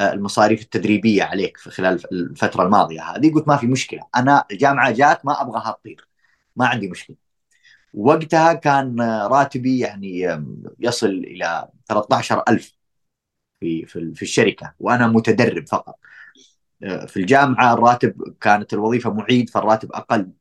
المصاريف 0.00 0.62
التدريبية 0.62 1.22
عليك 1.24 1.56
في 1.56 1.70
خلال 1.70 2.12
الفترة 2.12 2.62
الماضية 2.64 3.02
هذه. 3.02 3.32
قلت 3.34 3.48
ما 3.48 3.56
في 3.56 3.66
مشكلة 3.66 4.02
أنا 4.16 4.44
الجامعة 4.52 4.90
جات 4.90 5.26
ما 5.26 5.42
أبغاها 5.42 5.72
تطير. 5.80 6.08
ما 6.56 6.66
عندي 6.66 6.88
مشكلة. 6.88 7.23
وقتها 7.94 8.52
كان 8.54 9.00
راتبي 9.02 9.78
يعني 9.78 10.38
يصل 10.80 11.08
إلى 11.08 11.68
13000 11.88 12.72
في 13.60 13.86
في 13.86 14.22
الشركة 14.22 14.74
وأنا 14.80 15.06
متدرب 15.08 15.68
فقط. 15.68 15.98
آه، 16.82 17.06
في 17.06 17.16
الجامعة 17.16 17.74
الراتب 17.74 18.34
كانت 18.40 18.74
الوظيفة 18.74 19.14
معيد 19.14 19.50
فالراتب 19.50 19.92
أقل. 19.92 20.32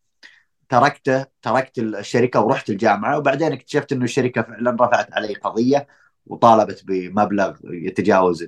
تركته 0.70 1.26
تركت 1.42 1.80
الشركة 1.80 2.42
ورحت 2.42 2.70
الجامعة 2.70 3.18
وبعدين 3.18 3.54
اكتشفت 3.54 3.92
إنه 3.94 4.04
الشركة 4.04 4.42
فعلا 4.42 4.72
رفعت 4.82 5.14
علي 5.14 5.34
قضية 5.36 5.88
وطالبت 6.26 6.84
بمبلغ 6.86 7.58
يتجاوز 7.64 8.44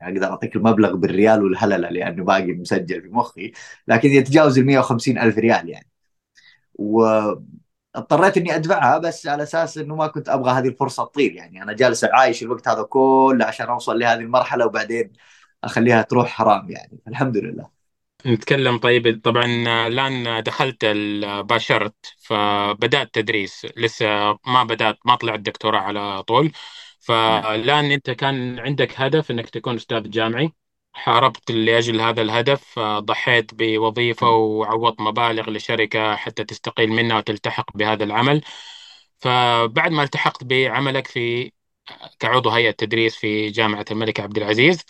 يعني 0.00 0.18
أقدر 0.18 0.26
أعطيك 0.26 0.56
المبلغ 0.56 0.96
بالريال 0.96 1.44
والهللة 1.44 1.88
لأنه 1.90 2.24
باقي 2.24 2.52
مسجل 2.52 3.02
في 3.02 3.08
مخي 3.08 3.52
لكن 3.88 4.08
يتجاوز 4.08 4.58
ال 4.58 4.66
150 4.66 5.18
ألف 5.18 5.38
ريال 5.38 5.68
يعني. 5.68 5.88
واضطريت 7.96 8.36
إني 8.36 8.56
أدفعها 8.56 8.98
بس 8.98 9.26
على 9.26 9.42
أساس 9.42 9.78
إنه 9.78 9.96
ما 9.96 10.06
كنت 10.06 10.28
أبغى 10.28 10.52
هذه 10.52 10.68
الفرصة 10.68 11.04
تطير. 11.04 11.32
يعني 11.32 11.62
أنا 11.62 11.72
جالس 11.72 12.04
عايش 12.04 12.42
الوقت 12.42 12.68
هذا 12.68 12.82
كله 12.82 13.44
عشان 13.44 13.66
أوصل 13.66 13.98
لهذه 13.98 14.18
المرحلة 14.18 14.66
وبعدين 14.66 15.12
أخليها 15.64 16.02
تروح 16.02 16.28
حرام 16.28 16.70
يعني. 16.70 16.98
الحمد 17.08 17.36
لله. 17.36 17.68
نتكلم 18.26 18.78
طيب. 18.78 19.20
طبعا 19.24 19.44
الآن 19.86 20.42
دخلت 20.42 20.84
باشرت 21.44 21.94
فبدأت 22.18 23.14
تدريس. 23.14 23.66
لسه 23.76 24.06
ما 24.46 24.64
بدأت 24.64 24.98
ما 25.04 25.14
طلعت 25.14 25.40
دكتوراه 25.40 25.80
على 25.80 26.22
طول. 26.22 26.52
فالآن 27.00 27.84
أنت 27.84 28.10
كان 28.10 28.58
عندك 28.58 29.00
هدف 29.00 29.30
إنك 29.30 29.50
تكون 29.50 29.74
أستاذ 29.74 30.10
جامعي؟ 30.10 30.52
حاربت 30.96 31.50
لاجل 31.50 32.00
هذا 32.00 32.22
الهدف 32.22 32.78
ضحيت 32.80 33.54
بوظيفة 33.54 34.30
وعوضت 34.30 35.00
مبالغ 35.00 35.50
لشركة 35.50 36.16
حتى 36.16 36.44
تستقيل 36.44 36.90
منها 36.90 37.18
وتلتحق 37.18 37.76
بهذا 37.76 38.04
العمل. 38.04 38.42
فبعد 39.20 39.90
ما 39.92 40.02
التحقت 40.02 40.44
بعملك 40.44 41.06
في 41.06 41.52
كعضو 42.20 42.50
هيئة 42.50 42.70
تدريس 42.70 43.16
في 43.16 43.50
جامعة 43.50 43.84
الملك 43.90 44.20
عبد 44.20 44.36
العزيز 44.38 44.84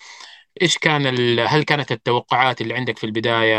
إيش 0.62 0.78
كان 0.78 1.06
هل 1.40 1.62
كانت 1.64 1.92
التوقعات 1.92 2.60
اللي 2.60 2.74
عندك 2.74 2.98
في 2.98 3.04
البداية 3.04 3.56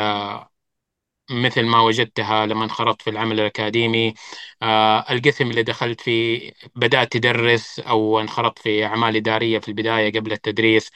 مثل 1.32 1.64
ما 1.66 1.82
وجدتها 1.82 2.46
لما 2.46 2.64
انخرطت 2.66 3.02
في 3.02 3.10
العمل 3.10 3.40
الأكاديمي؟ 3.40 4.14
آه 4.62 5.06
القسم 5.14 5.50
اللي 5.52 5.64
دخلت 5.64 6.02
فيه 6.02 6.52
بدأت 6.76 7.12
تدرس 7.14 7.80
أو 7.80 8.20
انخرطت 8.20 8.60
في 8.60 8.86
أعمال 8.86 9.16
إدارية 9.16 9.60
في 9.60 9.68
البداية 9.68 10.12
قبل 10.20 10.32
التدريس؟ 10.32 10.92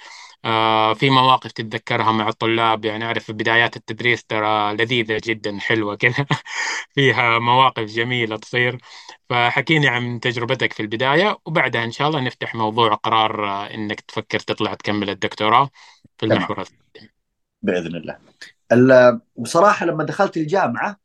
في 0.94 1.10
مواقف 1.10 1.52
تتذكرها 1.52 2.12
مع 2.12 2.30
الطلاب 2.30 2.86
يعني 2.86 3.06
أعرف 3.06 3.24
في 3.24 3.34
بدايات 3.34 3.78
التدريس 3.78 4.24
ترى 4.26 4.74
لذيذة 4.74 5.22
جدا 5.26 5.60
حلوة 5.60 5.96
كذا 5.96 6.26
فيها 6.96 7.40
مواقف 7.40 7.84
جميلة 7.84 8.38
تصير. 8.38 8.78
فحكيني 9.30 9.88
عن 9.88 10.20
تجربتك 10.20 10.74
في 10.74 10.80
البداية 10.80 11.38
وبعدها 11.46 11.84
إن 11.84 11.92
شاء 11.92 12.08
الله 12.08 12.20
نفتح 12.20 12.56
موضوع 12.56 12.94
قرار 12.94 13.50
آه، 13.50 13.74
إنك 13.74 14.02
تفكر 14.02 14.40
تطلع 14.40 14.74
تكمل 14.74 15.10
الدكتوراه 15.10 15.70
في 16.18 16.26
المحور 16.26 16.64
بإذن 17.62 17.96
الله. 17.96 18.18
وصراحة 19.36 19.86
لما 19.86 20.04
دخلت 20.04 20.38
الجامعة 20.38 21.00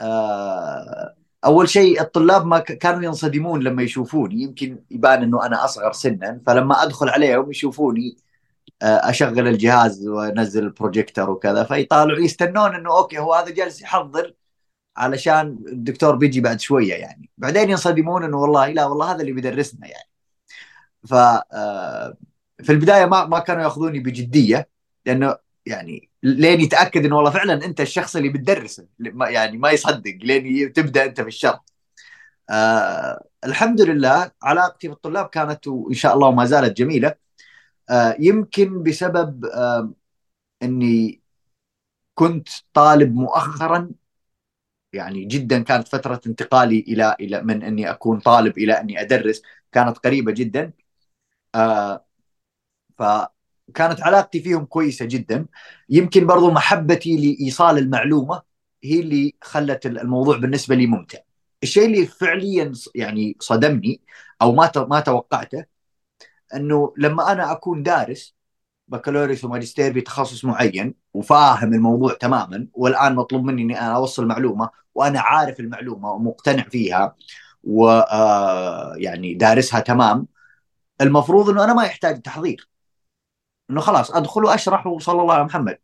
آه، 0.00 1.14
أول 1.44 1.68
شيء 1.68 2.00
الطلاب 2.00 2.46
ما 2.46 2.58
كانوا 2.58 3.02
ينصدمون 3.02 3.62
لما 3.62 3.82
يشوفوني 3.82 4.42
يمكن 4.42 4.84
يبان 4.90 5.22
إنه 5.22 5.46
أنا 5.46 5.64
أصغر 5.64 5.92
سنا 5.92 6.40
فلما 6.46 6.82
أدخل 6.82 7.08
عليهم 7.08 7.50
يشوفوني 7.50 8.16
آه، 8.16 8.23
أشغل 8.84 9.48
الجهاز 9.48 10.08
وأنزل 10.08 10.64
البروجيكتور 10.64 11.30
وكذا 11.30 11.64
فيطالعوا 11.64 12.18
يستنون 12.20 12.74
إنه 12.74 12.98
okay 12.98 13.18
هو 13.18 13.34
هذا 13.34 13.50
جالس 13.50 13.82
يحضر 13.82 14.34
علشان 14.96 15.58
الدكتور 15.68 16.16
بيجي 16.16 16.40
بعد 16.40 16.60
شوية 16.60 16.94
يعني 16.94 17.30
بعدين 17.38 17.70
ينصدمون 17.70 18.24
إنه 18.24 18.36
والله 18.36 18.68
لا 18.72 18.86
والله 18.86 19.12
هذا 19.12 19.20
اللي 19.20 19.32
بيدرسنا 19.32 19.86
يعني 19.86 20.10
ف 21.08 21.14
آه، 21.14 22.16
في 22.62 22.72
البداية 22.72 23.06
ما 23.06 23.26
ما 23.26 23.38
كانوا 23.38 23.62
يأخذوني 23.62 23.98
بجدية 24.00 24.68
لأنه 25.06 25.36
يعني 25.66 26.10
لين 26.22 26.60
يتأكد 26.60 27.04
إنه 27.06 27.16
والله 27.16 27.30
فعلا 27.30 27.64
أنت 27.64 27.80
الشخص 27.80 28.16
اللي 28.16 28.28
بتدرسه 28.28 28.86
يعني 29.20 29.58
ما 29.58 29.70
يصدق 29.70 30.18
لين 30.22 30.72
تبدأ 30.72 31.04
أنت 31.04 31.20
في 31.20 31.28
الشرح. 31.28 31.64
آه 32.50 33.24
الحمد 33.44 33.80
لله 33.80 34.30
علاقتي 34.42 34.88
بالطلاب 34.88 35.26
كانت 35.26 35.66
وإن 35.66 35.94
شاء 35.94 36.14
الله 36.14 36.28
وما 36.28 36.44
زالت 36.44 36.76
جميلة. 36.78 37.14
آه 37.90 38.16
يمكن 38.20 38.82
بسبب 38.82 39.44
إني 40.62 41.22
كنت 42.14 42.48
طالب 42.74 43.14
مؤخرا 43.16 43.92
يعني 44.92 45.24
جدا 45.24 45.62
كانت 45.62 45.88
فترة 45.88 46.20
انتقالي 46.26 46.80
إلى 46.80 47.16
إلى 47.20 47.42
من 47.42 47.62
إني 47.62 47.90
أكون 47.90 48.20
طالب 48.20 48.58
إلى 48.58 48.72
إني 48.80 49.00
أدرس 49.00 49.42
كانت 49.72 49.98
قريبة 49.98 50.32
جدا. 50.32 50.72
آه 51.54 52.06
ف 52.98 53.02
كانت 53.74 54.02
علاقتي 54.02 54.40
فيهم 54.42 54.64
كويسة 54.64 55.04
جدا 55.06 55.46
يمكن 55.90 56.26
برضو 56.26 56.50
محبتي 56.50 57.16
لإيصال 57.16 57.78
المعلومة 57.78 58.42
هي 58.84 59.00
اللي 59.00 59.34
خلت 59.42 59.86
الموضوع 59.86 60.36
بالنسبة 60.38 60.74
لي 60.74 60.86
ممتع 60.86 61.18
الشيء 61.62 61.86
اللي 61.86 62.06
فعليا 62.06 62.72
يعني 62.94 63.36
صدمني 63.40 64.00
أو 64.42 64.52
ما 64.52 64.72
ما 64.76 65.00
توقعته 65.00 65.66
إنه 66.56 66.94
لما 66.98 67.32
أنا 67.32 67.52
أكون 67.52 67.82
دارس 67.82 68.34
بكالوريوس 68.88 69.44
وماجستير 69.44 69.92
في 69.92 70.00
تخصص 70.00 70.44
معين 70.44 70.94
وفاهم 71.14 71.74
الموضوع 71.74 72.12
تماما 72.14 72.68
والآن 72.74 73.14
مطلوب 73.14 73.44
مني 73.44 73.62
إني 73.62 73.80
أنا 73.80 73.96
أوصل 73.96 74.26
معلومة 74.26 74.70
وأنا 74.94 75.20
عارف 75.20 75.60
المعلومة 75.60 76.10
ومقتنع 76.12 76.62
فيها 76.62 77.16
ويعني 77.64 79.32
آه، 79.34 79.38
دارسها 79.38 79.80
تمام 79.80 80.26
المفروض 81.00 81.50
إنه 81.50 81.64
أنا 81.64 81.74
ما 81.74 81.84
يحتاج 81.84 82.22
تحضير. 82.22 82.68
إنه 83.70 83.80
خلاص 83.80 84.10
أدخل 84.10 84.44
وأشرح 84.44 84.86
وصلى 84.86 85.22
الله 85.22 85.34
على 85.34 85.44
محمد. 85.44 85.78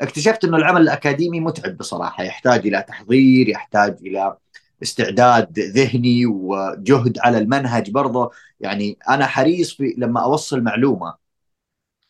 اكتشفت 0.00 0.44
إنه 0.44 0.56
العمل 0.56 0.80
الأكاديمي 0.82 1.40
متعب 1.40 1.76
بصراحة 1.76 2.24
يحتاج 2.24 2.66
إلى 2.66 2.82
تحضير 2.88 3.48
يحتاج 3.48 3.96
إلى 4.06 4.36
استعداد 4.82 5.58
ذهني 5.58 6.26
وجهد 6.26 7.18
على 7.18 7.38
المنهج 7.38 7.90
برضه. 7.90 8.30
يعني 8.60 8.98
أنا 9.08 9.26
حريص 9.26 9.74
في 9.76 9.94
لما 9.98 10.20
أوصل 10.22 10.60
معلومة 10.60 11.14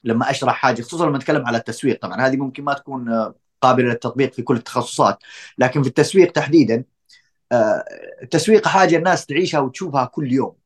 لما 0.05 0.31
أشرح 0.31 0.55
حاجة 0.55 0.83
خصوصا 0.83 1.07
لما 1.07 1.17
أتكلم 1.17 1.47
على 1.47 1.59
التسويق. 1.59 2.01
طبعا 2.03 2.27
هذه 2.27 2.37
ممكن 2.37 2.65
ما 2.65 2.75
تكون 2.75 3.33
قابلة 3.63 3.89
للتطبيق 3.89 4.33
في 4.33 4.43
كل 4.43 4.57
التخصصات 4.57 5.19
لكن 5.59 5.83
في 5.83 5.89
التسويق 5.89 6.33
تحديدا 6.33 6.85
آه، 7.53 7.85
التسويق 8.23 8.69
حاجة 8.69 8.97
الناس 8.97 9.27
تعيشها 9.27 9.61
وتشوفها 9.61 10.05
كل 10.05 10.33
يوم. 10.33 10.57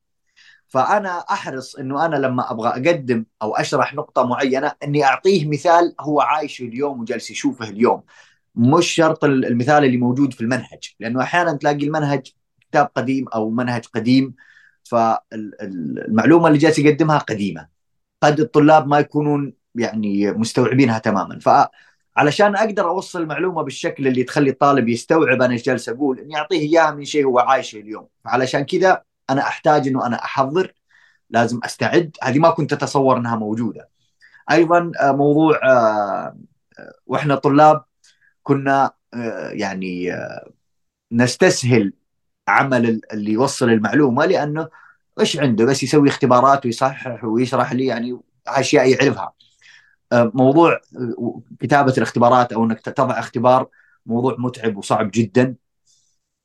فأنا 0.67 1.09
أحرص 1.19 1.75
إنه 1.75 2.05
أنا 2.05 2.15
لما 2.15 2.51
أبغى 2.51 2.69
أقدم 2.69 3.25
أو 3.41 3.55
أشرح 3.55 3.93
نقطة 3.93 4.23
معينة 4.27 4.73
إني 4.83 5.03
أعطيه 5.03 5.49
مثال 5.49 5.95
هو 5.99 6.21
عايشه 6.21 6.63
اليوم 6.63 7.01
وجالس 7.01 7.31
يشوفه 7.31 7.69
اليوم. 7.69 8.03
مش 8.57 8.87
شرط 8.87 9.23
المثال 9.23 9.85
اللي 9.85 9.97
موجود 9.97 10.33
في 10.33 10.41
المنهج 10.41 10.95
لأنه 10.99 11.21
أحيانا 11.21 11.53
تلاقي 11.53 11.85
المنهج 11.85 12.31
كتاب 12.61 12.89
قديم 12.95 13.27
أو 13.27 13.49
منهج 13.49 13.85
قديم 13.85 14.35
فالمعلومة 14.83 16.47
اللي 16.47 16.57
جالس 16.57 16.79
يقدمها 16.79 17.17
قديمة. 17.17 17.67
قد 18.23 18.39
الطلاب 18.39 18.87
ما 18.87 18.99
يكونون 18.99 19.53
يعني 19.75 20.31
مستوعبينها 20.31 20.99
تماما. 20.99 21.39
فعلشان 21.39 22.55
أقدر 22.55 22.89
أوصل 22.89 23.21
المعلومة 23.21 23.61
بالشكل 23.61 24.07
اللي 24.07 24.23
تخلي 24.23 24.49
الطالب 24.49 24.89
يستوعب 24.89 25.41
أنا 25.41 25.53
إيش 25.53 25.63
جالس 25.63 25.89
أقول؟ 25.89 26.19
إني 26.19 26.37
أعطيه 26.37 26.59
إياها 26.59 26.91
من 26.91 27.05
شيء 27.05 27.25
هو 27.25 27.39
عايشه 27.39 27.79
اليوم. 27.79 28.07
فعلشان 28.25 28.65
كذا 28.65 29.03
أنا 29.29 29.41
أحتاج 29.41 29.87
إنه 29.87 30.05
أنا 30.05 30.15
أحضر 30.23 30.73
لازم 31.29 31.59
أستعد. 31.65 32.17
هذه 32.23 32.39
ما 32.39 32.49
كنت 32.49 32.73
أتصور 32.73 33.17
إنها 33.17 33.35
موجودة. 33.35 33.89
أيضا 34.51 34.91
آه، 35.01 35.11
موضوع 35.11 35.59
آه، 35.63 36.37
آه، 36.79 36.93
وإحنا 37.07 37.35
طلاب 37.35 37.86
كنا 38.47 38.91
يعني 39.51 40.11
نستسهل 41.11 41.93
عمل 42.47 43.01
اللي 43.13 43.31
يوصل 43.31 43.69
المعلومة 43.69 44.25
لأنه 44.25 44.69
إيش 45.19 45.37
عنده؟ 45.37 45.65
بس 45.65 45.83
يسوي 45.83 46.09
اختبارات 46.09 46.65
ويصحح 46.65 47.23
ويشرح 47.23 47.73
لي 47.73 47.85
يعني 47.85 48.19
أشياء 48.47 48.89
يعرفها. 48.89 49.33
موضوع 50.13 50.79
كتابة 51.59 51.93
الاختبارات 51.97 52.53
أو 52.53 52.63
إنك 52.65 52.81
تضع 52.81 53.19
اختبار 53.19 53.67
موضوع 54.05 54.35
متعب 54.39 54.77
وصعب 54.77 55.11
جدا. 55.13 55.55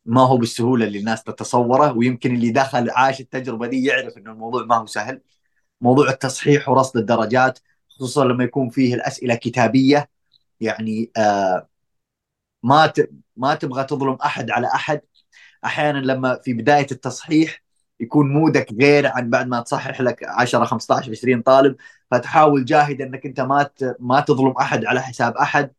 ما 0.07 0.23
هو 0.23 0.37
بالسهولة 0.37 0.87
اللي 0.87 0.99
الناس 0.99 1.23
تتصوره 1.23 1.93
ويمكن 1.97 2.35
اللي 2.35 2.51
دخل 2.51 2.91
عاش 2.91 3.21
التجربة 3.21 3.67
دي 3.67 3.85
يعرف 3.85 4.19
إنه 4.19 4.33
الموضوع 4.33 4.65
ما 4.65 4.77
هو 4.77 4.87
سهل. 4.87 5.21
موضوع 5.81 6.11
التصحيح 6.11 6.69
ورصد 6.69 6.97
الدرجات 6.97 7.59
خصوصا 7.89 8.25
لما 8.25 8.45
يكون 8.45 8.69
فيه 8.69 8.95
الأسئلة 8.95 9.35
كتابية 9.35 10.11
يعني 10.61 11.11
آه 11.17 11.69
ما 12.63 12.93
ما 13.37 13.55
تبغى 13.55 13.85
تظلم 13.85 14.19
أحد 14.25 14.51
على 14.51 14.67
أحد. 14.67 15.01
أحيانا 15.65 15.99
لما 15.99 16.41
في 16.45 16.53
بداية 16.53 16.87
التصحيح 16.93 17.63
يكون 18.01 18.33
مودك 18.33 18.73
غير 18.81 19.07
عن 19.07 19.31
بعد 19.31 19.47
ما 19.49 19.61
تصحح 19.61 20.01
لك 20.01 20.25
10 20.25 20.65
15 20.65 21.11
20 21.11 21.43
طالب 21.43 21.77
فتحاول 22.11 22.65
جاهد 22.65 23.03
إنك 23.03 23.27
أنت 23.27 23.41
ما 23.41 23.71
ما 24.01 24.21
تظلم 24.21 24.51
أحد 24.61 24.85
على 24.85 25.03
حساب 25.03 25.37
أحد. 25.37 25.71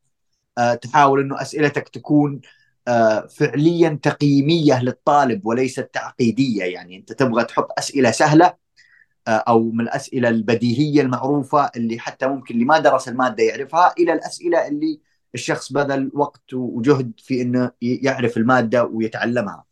آه، 0.58 0.74
تحاول 0.76 1.20
إنه 1.22 1.42
أسئلتك 1.42 1.90
تكون 1.90 2.42
آه، 2.88 3.28
فعليا 3.28 4.00
تقييمية 4.04 4.84
للطالب 4.84 5.46
وليست 5.46 5.90
تعقيدية. 5.94 6.64
يعني 6.64 6.98
أنت 6.98 7.14
تبغى 7.14 7.44
تحط 7.44 7.68
أسئلة 7.78 8.12
سهلة 8.12 8.54
آه، 9.28 9.32
أو 9.32 9.72
من 9.72 9.82
الأسئلة 9.82 10.30
البديهية 10.30 11.02
المعروفة 11.02 11.72
اللي 11.76 12.00
حتى 12.00 12.28
ممكن 12.28 12.54
اللي 12.56 12.66
ما 12.66 12.80
درس 12.80 13.08
المادة 13.10 13.44
يعرفها 13.44 13.94
إلى 14.00 14.14
الأسئلة 14.14 14.68
اللي 14.68 15.00
الشخص 15.36 15.74
بذل 15.74 16.12
وقت 16.14 16.54
وجهد 16.54 17.12
في 17.18 17.42
إنه 17.42 17.72
يعرف 17.82 18.38
المادة 18.38 18.86
ويتعلمها. 18.86 19.66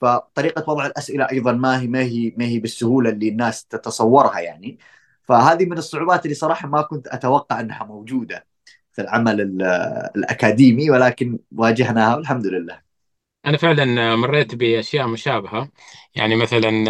فطريقة 0.00 0.70
وضع 0.70 0.86
الأسئلة 0.86 1.24
أيضا 1.32 1.52
ما 1.52 1.80
هي 1.80 1.86
ما 1.86 2.00
هي 2.02 2.34
ما 2.36 2.44
هي 2.44 2.58
بالسهولة 2.58 3.10
اللي 3.10 3.28
الناس 3.28 3.64
تتصورها 3.66 4.40
يعني. 4.40 4.78
فهذه 5.22 5.64
من 5.64 5.78
الصعوبات 5.78 6.24
اللي 6.24 6.34
صراحة 6.34 6.68
ما 6.68 6.82
كنت 6.82 7.08
أتوقع 7.08 7.60
أنها 7.60 7.84
موجودة 7.84 8.46
في 8.92 9.02
العمل 9.02 9.62
الأكاديمي 10.16 10.90
ولكن 10.90 11.38
واجهناها 11.52 12.16
والحمد 12.16 12.46
لله. 12.46 12.80
أنا 13.46 13.56
فعلا 13.56 14.16
مريت 14.16 14.54
بأشياء 14.54 15.06
مشابهة 15.06 15.68
يعني 16.14 16.36
مثلا 16.36 16.84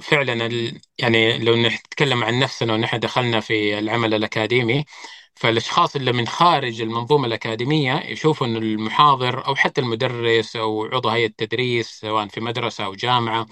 فعلا 0.00 0.50
يعني 0.98 1.38
لو 1.38 1.56
نتكلم 1.56 2.24
عن 2.24 2.38
نفسنا 2.38 2.72
ونحن 2.72 3.00
دخلنا 3.00 3.40
في 3.40 3.78
العمل 3.78 4.14
الأكاديمي 4.14 4.84
فالأشخاص 5.34 5.96
اللي 5.96 6.12
من 6.12 6.26
خارج 6.26 6.80
المنظومة 6.80 7.26
الأكاديمية 7.26 7.94
يشوفوا 8.06 8.46
أن 8.46 8.56
المحاضر 8.56 9.46
أو 9.46 9.54
حتى 9.56 9.80
المدرس 9.80 10.56
أو 10.56 10.84
عضو 10.84 11.08
هيئة 11.08 11.26
التدريس 11.26 11.88
سواء 12.00 12.28
في 12.28 12.40
مدرسة 12.40 12.84
أو 12.84 12.94
جامعة 12.94 13.46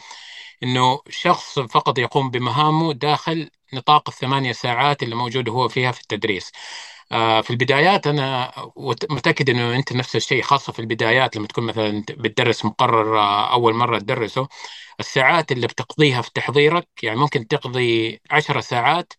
أنه 0.63 1.01
شخص 1.09 1.59
فقط 1.59 1.99
يقوم 1.99 2.31
بمهامه 2.31 2.93
داخل 2.93 3.51
نطاق 3.75 4.09
الثمانية 4.09 4.53
ساعات 4.53 5.03
اللي 5.03 5.15
موجود 5.15 5.49
هو 5.49 5.69
فيها 5.69 5.93
في 5.93 6.01
التدريس. 6.01 6.53
آه، 7.13 7.41
في 7.41 7.51
البدايات 7.51 8.07
أنا 8.07 8.53
متأكد 9.11 9.51
إنه 9.51 9.77
أنت 9.77 9.93
نفس 9.93 10.17
الشيء 10.17 10.43
خاصة 10.43 10.73
في 10.73 10.79
البدايات 10.79 11.37
لما 11.37 11.47
تكون 11.47 11.65
مثلا 11.65 12.05
بتدرس 12.11 12.65
مقرر 12.65 13.19
آه، 13.19 13.53
أول 13.53 13.75
مرة 13.75 13.99
تدرسه 13.99 14.49
الساعات 15.01 15.53
اللي 15.53 15.67
بتقضيها 15.67 16.23
في 16.23 16.31
تحضيرك 16.35 16.89
يعني 17.03 17.17
ممكن 17.21 17.47
تقضي 17.49 18.21
عشر 18.31 18.61
ساعات 18.61 19.13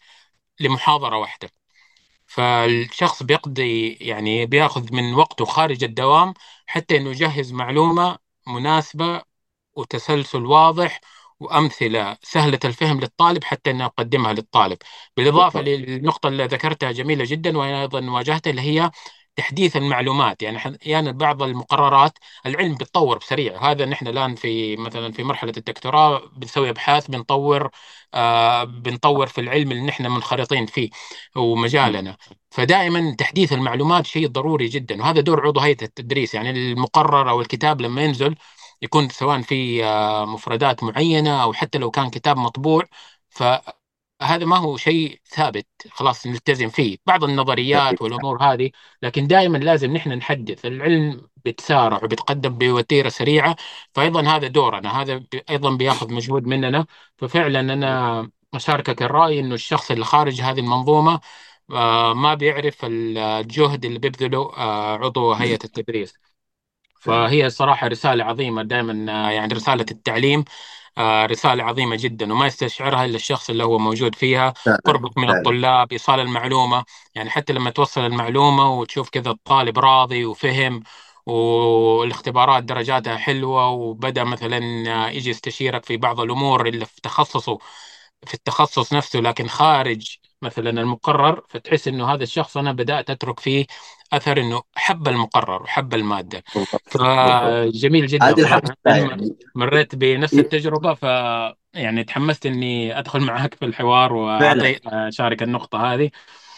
لمحاضرة 0.60 1.18
واحدة. 1.18 1.50
فالشخص 2.34 3.24
بيقضي 3.24 3.94
يعني 3.94 4.46
بياخذ 4.46 4.94
من 4.94 5.14
وقته 5.14 5.46
خارج 5.46 5.84
الدوام 5.84 6.34
حتى 6.66 6.98
إنه 6.98 7.10
يجهز 7.10 7.52
معلومة 7.54 8.18
مناسبة 8.48 9.22
وتسلسل 9.76 10.46
واضح 10.46 11.02
وأمثلة 11.40 12.18
سهلة 12.24 12.60
الفهم 12.66 13.00
للطالب 13.00 13.44
حتى 13.44 13.72
أن 13.72 13.82
أقدمها 13.82 14.34
للطالب. 14.34 14.78
بالإضافة 15.18 15.62
للنقطة 15.62 16.28
اللي 16.28 16.46
ذكرتها 16.46 16.92
جميلة 16.92 17.26
جدا 17.28 17.58
وأنا 17.58 17.82
أيضا 17.82 18.12
واجهتها 18.12 18.52
اللي 18.52 18.62
هي 18.62 18.92
تحديث 19.36 19.78
المعلومات. 19.78 20.42
يعني 20.42 20.78
يعني 20.86 21.12
بعض 21.14 21.44
المقررات 21.44 22.18
العلم 22.46 22.76
بيتطور 22.76 23.18
بسريع. 23.18 23.72
هذا 23.72 23.86
نحن 23.86 24.08
الآن 24.08 24.36
في 24.36 24.78
مثلا 24.78 25.12
في 25.12 25.24
مرحلة 25.24 25.54
الدكتوراه 25.58 26.22
بنسوي 26.38 26.70
أبحاث 26.70 27.08
بنطور 27.12 27.70
آه 28.14 28.64
بنطور 28.64 29.28
في 29.28 29.42
العلم 29.42 29.72
اللي 29.72 29.84
نحن 29.86 30.08
منخرطين 30.12 30.66
فيه 30.66 30.90
ومجالنا. 31.36 32.18
فدائما 32.52 33.16
تحديث 33.16 33.54
المعلومات 33.54 34.06
شيء 34.06 34.28
ضروري 34.28 34.68
جدا 34.68 35.02
وهذا 35.02 35.22
دور 35.22 35.48
عضو 35.48 35.60
هيئة 35.60 35.84
التدريس. 35.84 36.34
يعني 36.34 36.50
المقرر 36.50 37.30
أو 37.30 37.42
الكتاب 37.42 37.82
لما 37.82 38.02
ينزل 38.04 38.36
يكون 38.82 39.10
سواء 39.10 39.42
في 39.42 39.86
آه، 39.86 40.26
مفردات 40.26 40.84
معينة 40.84 41.44
أو 41.44 41.54
حتى 41.54 41.78
لو 41.78 41.92
كان 41.92 42.10
كتاب 42.10 42.38
مطبوع 42.38 42.84
فهذا 44.20 44.46
ما 44.46 44.58
هو 44.58 44.78
شيء 44.78 45.22
ثابت 45.28 45.68
خلاص 45.92 46.28
نلتزم 46.28 46.70
فيه. 46.70 46.98
بعض 47.06 47.24
النظريات 47.24 48.02
والأمور 48.02 48.44
هذه 48.44 48.72
لكن 49.02 49.28
دائما 49.28 49.58
لازم 49.58 49.94
نحن 49.94 50.12
نحدث. 50.12 50.66
العلم 50.66 51.28
بيتسارع 51.46 52.00
وبيتقدم 52.04 52.58
بوتيرة 52.58 53.10
سريعة 53.10 53.56
فأيضا 53.94 54.22
هذا 54.36 54.48
دورنا. 54.48 55.02
هذا 55.02 55.24
أيضا 55.50 55.76
بيأخذ 55.78 56.14
مجهود 56.14 56.46
مننا. 56.48 56.86
ففعلا 57.18 57.60
أنا 57.60 58.30
أشاركك 58.54 59.02
الرأي 59.02 59.40
أنه 59.40 59.56
الشخص 59.56 59.92
اللي 59.92 60.06
خارج 60.06 60.42
هذه 60.42 60.60
المنظومة 60.60 61.20
آه، 61.72 62.14
ما 62.14 62.34
بيعرف 62.34 62.78
الجهد 62.86 63.86
اللي 63.86 64.00
بيبذله 64.00 64.54
آه، 64.58 64.98
عضو 64.98 65.34
هيئة 65.34 65.60
التدريس. 65.64 66.14
فهي 67.00 67.50
صراحة 67.50 67.88
رسالة 67.88 68.24
عظيمة 68.24 68.64
دائما 68.64 69.28
آه، 69.28 69.32
يعني 69.32 69.54
رسالة 69.54 69.86
التعليم. 69.92 70.44
رسالة 71.00 71.64
عظيمة 71.64 71.96
جدا 71.96 72.34
وما 72.34 72.48
يستشعرها 72.48 73.06
إلا 73.06 73.16
الشخص 73.16 73.50
اللي 73.50 73.64
هو 73.64 73.78
موجود 73.80 74.16
فيها 74.16 74.54
قربك 74.86 75.18
من 75.18 75.30
الطلاب 75.30 75.92
إيصال 75.92 76.20
المعلومة. 76.20 76.86
يعني 77.16 77.30
حتى 77.30 77.54
لما 77.54 77.70
توصل 77.70 78.02
المعلومة 78.02 78.74
وتشوف 78.80 79.10
كذا 79.10 79.32
الطالب 79.32 79.80
راضي 79.80 80.26
وفهم 80.26 80.84
والاختبارات 81.26 82.64
درجاتها 82.64 83.18
حلوة 83.18 83.70
وبدأ 83.70 84.24
مثلا 84.24 84.58
آه، 85.08 85.10
يجي 85.10 85.30
يستشيرك 85.30 85.86
في 85.86 85.98
بعض 85.98 86.20
الأمور 86.20 86.68
اللي 86.68 86.86
في 86.86 87.02
تخصصه 87.02 87.58
في 88.28 88.34
التخصص 88.34 88.94
نفسه 88.94 89.20
لكن 89.20 89.48
خارج 89.48 90.18
مثلا 90.42 90.70
المقرر 90.70 91.44
فتحس 91.50 91.88
إنه 91.88 92.14
هذا 92.14 92.24
الشخص 92.24 92.58
أنا 92.58 92.72
بدأت 92.72 93.10
أترك 93.10 93.40
فيه 93.40 93.66
أثر 94.14 94.40
إنه 94.40 94.62
حب 94.76 95.08
المقرر 95.08 95.64
وحب 95.64 95.94
المادة. 95.94 96.44
فجميل 96.86 98.08
جدا. 98.08 98.30
هذه 98.30 98.40
الحمد 98.40 99.36
مريت 99.56 99.96
بنفس 99.96 100.34
التجربة 100.34 100.94
ف 100.94 101.04
يعني 101.74 102.04
تحمست 102.04 102.46
إني 102.46 103.00
أدخل 103.00 103.20
معك 103.20 103.54
في 103.54 103.66
الحوار 103.66 104.14
واشارك 104.14 105.44
النقطة 105.44 105.94
هذه. 105.94 106.10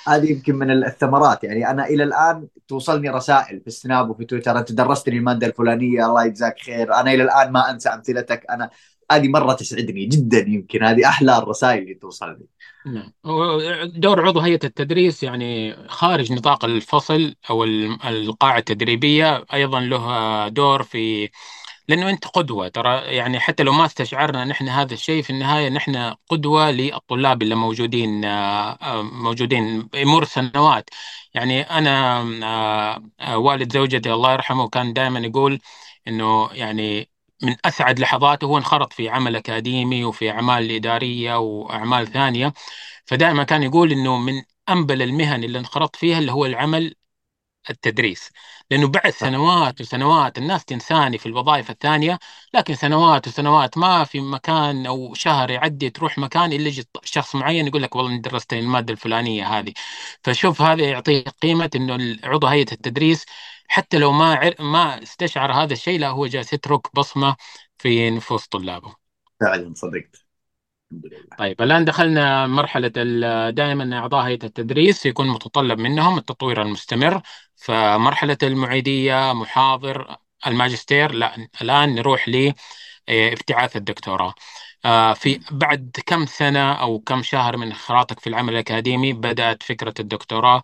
هذه 0.08 0.32
يمكن 0.32 0.56
من 0.56 0.72
الثمرات. 0.72 1.44
يعني 1.44 1.70
أنا 1.70 1.86
إلى 1.86 2.04
الآن 2.04 2.48
توصلني 2.68 3.10
رسائل 3.10 3.60
في 3.62 3.68
السناب 3.68 4.10
وفي 4.10 4.26
تويتر. 4.26 4.60
أنت 4.60 4.72
درستني 4.72 5.18
المادة 5.18 5.48
الفلانية 5.48 6.06
الله 6.06 6.26
يجزاك 6.26 6.60
خير. 6.60 6.94
أنا 6.94 7.14
إلى 7.14 7.24
الآن 7.24 7.52
ما 7.52 7.72
أنسى 7.72 7.90
أمثلتك. 7.90 8.46
أنا 8.50 8.70
هذه 9.12 9.28
مرة 9.28 9.54
تسعدني 9.54 10.06
جدا 10.06 10.40
يمكن. 10.48 10.84
هذه 10.84 11.08
أحلى 11.08 11.38
الرسائل 11.38 11.84
اللي 11.84 11.94
توصلني. 11.94 12.46
نعم. 12.86 13.14
دور 13.86 14.28
عضو 14.28 14.40
هيئة 14.40 14.60
التدريس 14.64 15.24
يعني 15.24 15.76
خارج 15.88 16.32
نطاق 16.34 16.66
الفصل 16.66 17.36
أو 17.50 17.64
القاعة 17.64 18.58
التدريبية 18.58 19.46
أيضا 19.54 19.80
له 19.80 20.48
دور 20.48 20.84
في 20.84 21.30
لأنه 21.88 22.10
أنت 22.10 22.26
قدوة. 22.28 22.68
ترى 22.68 23.02
يعني 23.16 23.40
حتى 23.40 23.64
لو 23.64 23.74
ما 23.74 23.86
استشعرنا 23.86 24.46
نحن 24.46 24.70
هذا 24.70 24.94
الشيء 24.94 25.24
في 25.24 25.30
النهاية 25.30 25.70
نحن 25.70 26.16
قدوة 26.30 26.72
للطلاب 26.72 27.42
اللي 27.42 27.56
موجودين 27.56 28.26
آه، 28.26 29.02
موجودين 29.02 29.90
يمر 29.96 30.24
سنوات. 30.26 30.90
يعني 31.34 31.62
أنا 31.62 32.20
آه، 33.20 33.38
والد 33.38 33.74
زوجتي 33.74 34.14
الله 34.14 34.34
يرحمه 34.34 34.70
كان 34.70 34.94
دائما 34.94 35.20
يقول 35.20 35.60
إنه 36.08 36.50
يعني 36.54 37.10
من 37.46 37.56
أسعد 37.66 38.00
لحظاته 38.00 38.46
هو 38.46 38.58
انخرط 38.58 38.94
في 38.94 39.10
عمل 39.10 39.36
أكاديمي 39.36 40.04
وفي 40.06 40.32
أعمال 40.32 40.72
إدارية 40.72 41.36
وأعمال 41.40 42.08
ثانية. 42.08 42.54
فدائما 43.06 43.44
كان 43.44 43.64
يقول 43.64 43.92
إنه 43.92 44.18
من 44.18 44.44
أنبل 44.70 45.02
المهن 45.02 45.44
اللي 45.44 45.60
انخرط 45.60 45.96
فيها 45.96 46.20
اللي 46.20 46.32
هو 46.32 46.46
العمل 46.46 46.96
التدريس. 47.70 48.32
لأنه 48.72 48.88
بعد 48.88 49.10
سنوات 49.12 49.82
وسنوات 49.82 50.38
الناس 50.38 50.66
تنساني 50.66 51.18
في 51.18 51.26
الوظائف 51.26 51.70
الثانية 51.72 52.20
لكن 52.54 52.76
سنوات 52.76 53.28
وسنوات 53.28 53.78
ما 53.78 54.04
في 54.04 54.22
مكان 54.22 54.86
أو 54.86 55.14
شهر 55.14 55.50
يعدي 55.52 55.90
تروح 55.90 56.18
مكان 56.18 56.54
إلا 56.54 56.68
يجي 56.68 56.88
شخص 57.04 57.36
معين 57.36 57.68
يقول 57.68 57.84
لك 57.84 57.96
والله 57.96 58.18
درست 58.22 58.54
المادة 58.54 58.94
الفلانية 58.94 59.48
هذه. 59.60 59.74
فشوف 60.24 60.62
هذا 60.62 60.84
يعطيك 60.90 61.30
قيمة 61.30 61.70
إنه 61.76 62.18
عضو 62.24 62.48
هيئة 62.48 62.72
التدريس 62.72 63.26
حتى 63.68 63.98
لو 63.98 64.12
ما 64.12 64.36
عر... 64.36 64.56
ما 64.60 65.04
استشعر 65.04 65.52
هذا 65.54 65.74
الشيء 65.74 66.00
لا 66.00 66.10
هو 66.10 66.28
جالس 66.28 66.54
يترك 66.54 66.96
بصمة 66.96 67.36
في 67.78 68.10
نفوس 68.10 68.48
طلابه. 68.48 68.96
فعلا 69.42 69.74
صدقت. 69.74 70.26
طيب 71.38 71.62
الآن 71.62 71.86
دخلنا 71.86 72.48
مرحلة 72.48 72.88
دائما 73.50 73.98
أعضاء 74.00 74.26
هيئة 74.26 74.44
التدريس 74.46 75.06
يكون 75.06 75.28
متطلب 75.28 75.80
منهم 75.80 76.18
التطوير 76.18 76.62
المستمر. 76.62 77.22
فمرحلة 77.56 78.38
المعيدية 78.44 79.34
محاضر 79.34 80.18
الماجستير 80.48 81.12
لا 81.12 81.48
الآن 81.62 81.96
نروح 81.96 82.30
لابتعاث 83.08 83.76
الدكتوراه. 83.76 84.34
آه، 84.86 85.14
في 85.14 85.40
بعد 85.52 85.98
كم 86.06 86.26
سنة 86.26 86.74
أو 86.74 87.00
كم 87.00 87.24
شهر 87.24 87.58
من 87.58 87.68
انخراطك 87.68 88.20
في 88.20 88.28
العمل 88.28 88.54
الأكاديمي 88.54 89.14
بدأت 89.14 89.64
فكرة 89.64 89.94
الدكتوراه؟ 90.00 90.64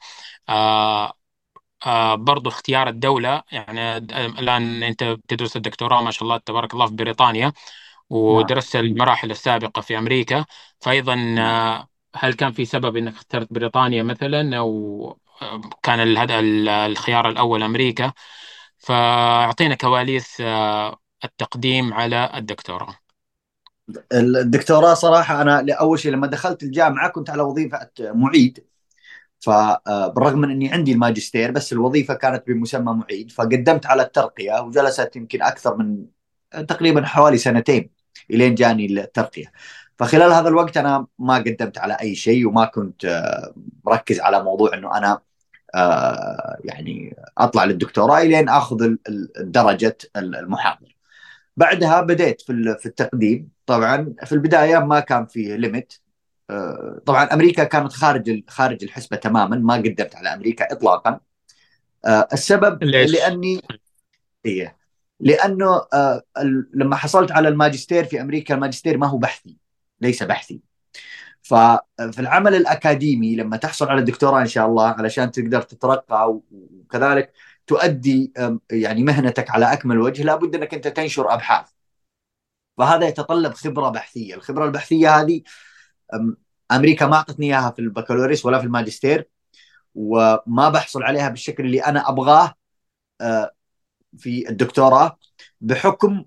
آه، 1.86 2.13
آه 2.13 2.15
برضو 2.15 2.50
اختيار 2.50 2.89
الدولة. 2.89 3.44
يعني 3.52 3.98
الآن 4.39 4.84
أنت 4.84 5.04
بتدرس 5.04 5.56
الدكتوراه 5.58 6.02
ما 6.04 6.12
شاء 6.12 6.24
الله 6.24 6.38
تبارك 6.38 6.74
الله 6.74 6.88
في 6.88 6.94
بريطانيا 6.96 7.54
ودرست 8.10 8.76
المراحل 8.76 9.32
السابقة 9.32 9.82
في 9.82 9.98
أمريكا. 9.98 10.46
فأيضا 10.80 11.36
آه، 11.39 11.88
هل 12.15 12.34
كان 12.34 12.52
في 12.52 12.65
سبب 12.65 12.98
أنك 12.98 13.13
اخترت 13.13 13.54
بريطانيا 13.54 14.04
مثلا؟ 14.04 14.58
أو 14.58 15.17
آه، 15.41 15.62
كان 15.84 16.17
هذا 16.17 16.39
الخيار 16.86 17.30
الأول 17.30 17.63
أمريكا. 17.63 18.13
فأعطينا 18.78 19.76
كواليس 19.76 20.41
آه، 20.41 20.98
التقديم 21.24 21.94
على 21.94 22.32
الدكتوراه. 22.36 22.96
الدكتوراه 24.13 24.94
صراحة 24.94 25.41
أنا 25.41 25.65
أول 25.74 26.00
شيء 26.00 26.12
لما 26.12 26.28
دخلت 26.28 26.63
الجامعة 26.63 27.10
كنت 27.10 27.30
على 27.30 27.41
وظيفة 27.41 27.89
معيد. 28.00 28.71
فبالرغم 29.42 30.40
من 30.40 30.52
إني 30.52 30.74
عندي 30.74 30.92
الماجستير 30.92 31.52
بس 31.52 31.74
الوظيفة 31.74 32.14
كانت 32.14 32.48
بمسمى 32.48 32.94
معيد 32.94 33.32
فقدمت 33.32 33.86
على 33.86 34.04
الترقية 34.04 34.62
وجلست 34.62 35.16
يمكن 35.16 35.42
أكثر 35.42 35.78
من 35.78 36.06
تقريبا 36.68 37.06
حوالي 37.06 37.38
سنتين 37.38 37.90
إلين 38.32 38.56
جاني 38.56 38.86
الترقية. 38.86 39.52
فخلال 40.00 40.32
هذا 40.32 40.50
الوقت 40.50 40.78
أنا 40.78 41.08
ما 41.20 41.36
قدمت 41.36 41.78
على 41.78 41.94
أي 42.02 42.16
شيء 42.16 42.48
وما 42.48 42.66
كنت 42.66 43.06
آه، 43.06 43.54
مركز 43.86 44.20
على 44.20 44.44
موضوع 44.44 44.74
إنه 44.74 44.98
أنا 44.98 45.22
آه، 45.76 46.58
يعني 46.64 47.16
أطلع 47.38 47.66
للدكتوراه 47.66 48.22
إلين 48.22 48.50
أخذ 48.50 48.96
درجة 49.40 49.98
المحاضر. 50.18 50.96
بعدها 51.58 52.02
بديت 52.02 52.42
في 52.42 52.86
التقديم. 52.86 53.50
طبعا 53.66 54.14
في 54.26 54.32
البداية 54.32 54.78
ما 54.80 55.00
كان 55.00 55.26
فيه 55.26 55.56
ليميت 55.56 55.94
آه، 55.94 56.11
طبعا 57.06 57.24
أمريكا 57.24 57.64
كانت 57.64 57.94
خارج 57.94 58.44
خارج 58.48 58.84
الحسبة 58.84 59.18
تماما 59.18 59.56
ما 59.56 59.74
قدمت 59.74 60.16
على 60.16 60.34
أمريكا 60.34 60.72
اطلاقا. 60.72 61.20
آه، 62.06 62.28
السبب 62.34 62.84
ليش؟ 62.84 63.12
لاني 63.12 63.62
إيه. 64.46 64.78
لأنه 65.20 65.82
آه، 65.94 66.22
لما 66.74 66.96
حصلت 66.96 67.32
على 67.32 67.48
الماجستير 67.48 68.04
في 68.04 68.22
أمريكا 68.22 68.56
الماجستير 68.56 68.98
ما 68.98 69.08
هو 69.08 69.18
بحثي 69.18 69.58
ليس 70.02 70.24
بحثي. 70.24 70.62
ففي 71.42 72.20
العمل 72.20 72.56
الأكاديمي 72.56 73.36
لما 73.36 73.58
تحصل 73.58 73.90
على 73.90 74.00
الدكتوراه 74.00 74.42
إن 74.42 74.48
شاء 74.48 74.68
الله 74.68 74.88
علشان 74.88 75.32
تقدر 75.32 75.62
تترقى 75.62 76.40
وكذلك 76.52 77.34
تؤدي 77.68 78.34
يعني 78.72 79.04
مهنتك 79.04 79.50
على 79.50 79.74
أكمل 79.74 80.00
وجه 80.00 80.24
لابد 80.24 80.56
إنك 80.56 80.74
أنت 80.74 80.88
تنشر 80.88 81.34
أبحاث. 81.34 81.70
فهذا 82.78 83.08
يتطلب 83.08 83.54
خبرة 83.54 83.90
بحثية، 83.90 84.36
الخبرة 84.36 84.66
البحثية 84.66 85.20
هذه 85.22 85.42
أمريكا 86.71 87.06
ما 87.06 87.15
أعطتني 87.15 87.45
إياها 87.45 87.71
في 87.71 87.80
البكالوريوس 87.80 88.45
ولا 88.45 88.60
في 88.60 88.65
الماجستير 88.65 89.30
وما 89.95 90.69
بحصل 90.69 91.04
عليها 91.04 91.30
بالشكل 91.30 91.65
اللي 91.65 91.80
أنا 91.80 92.10
أبغاه 92.10 92.54
في 94.17 94.50
الدكتوراه 94.50 95.17
بحكم 95.62 96.26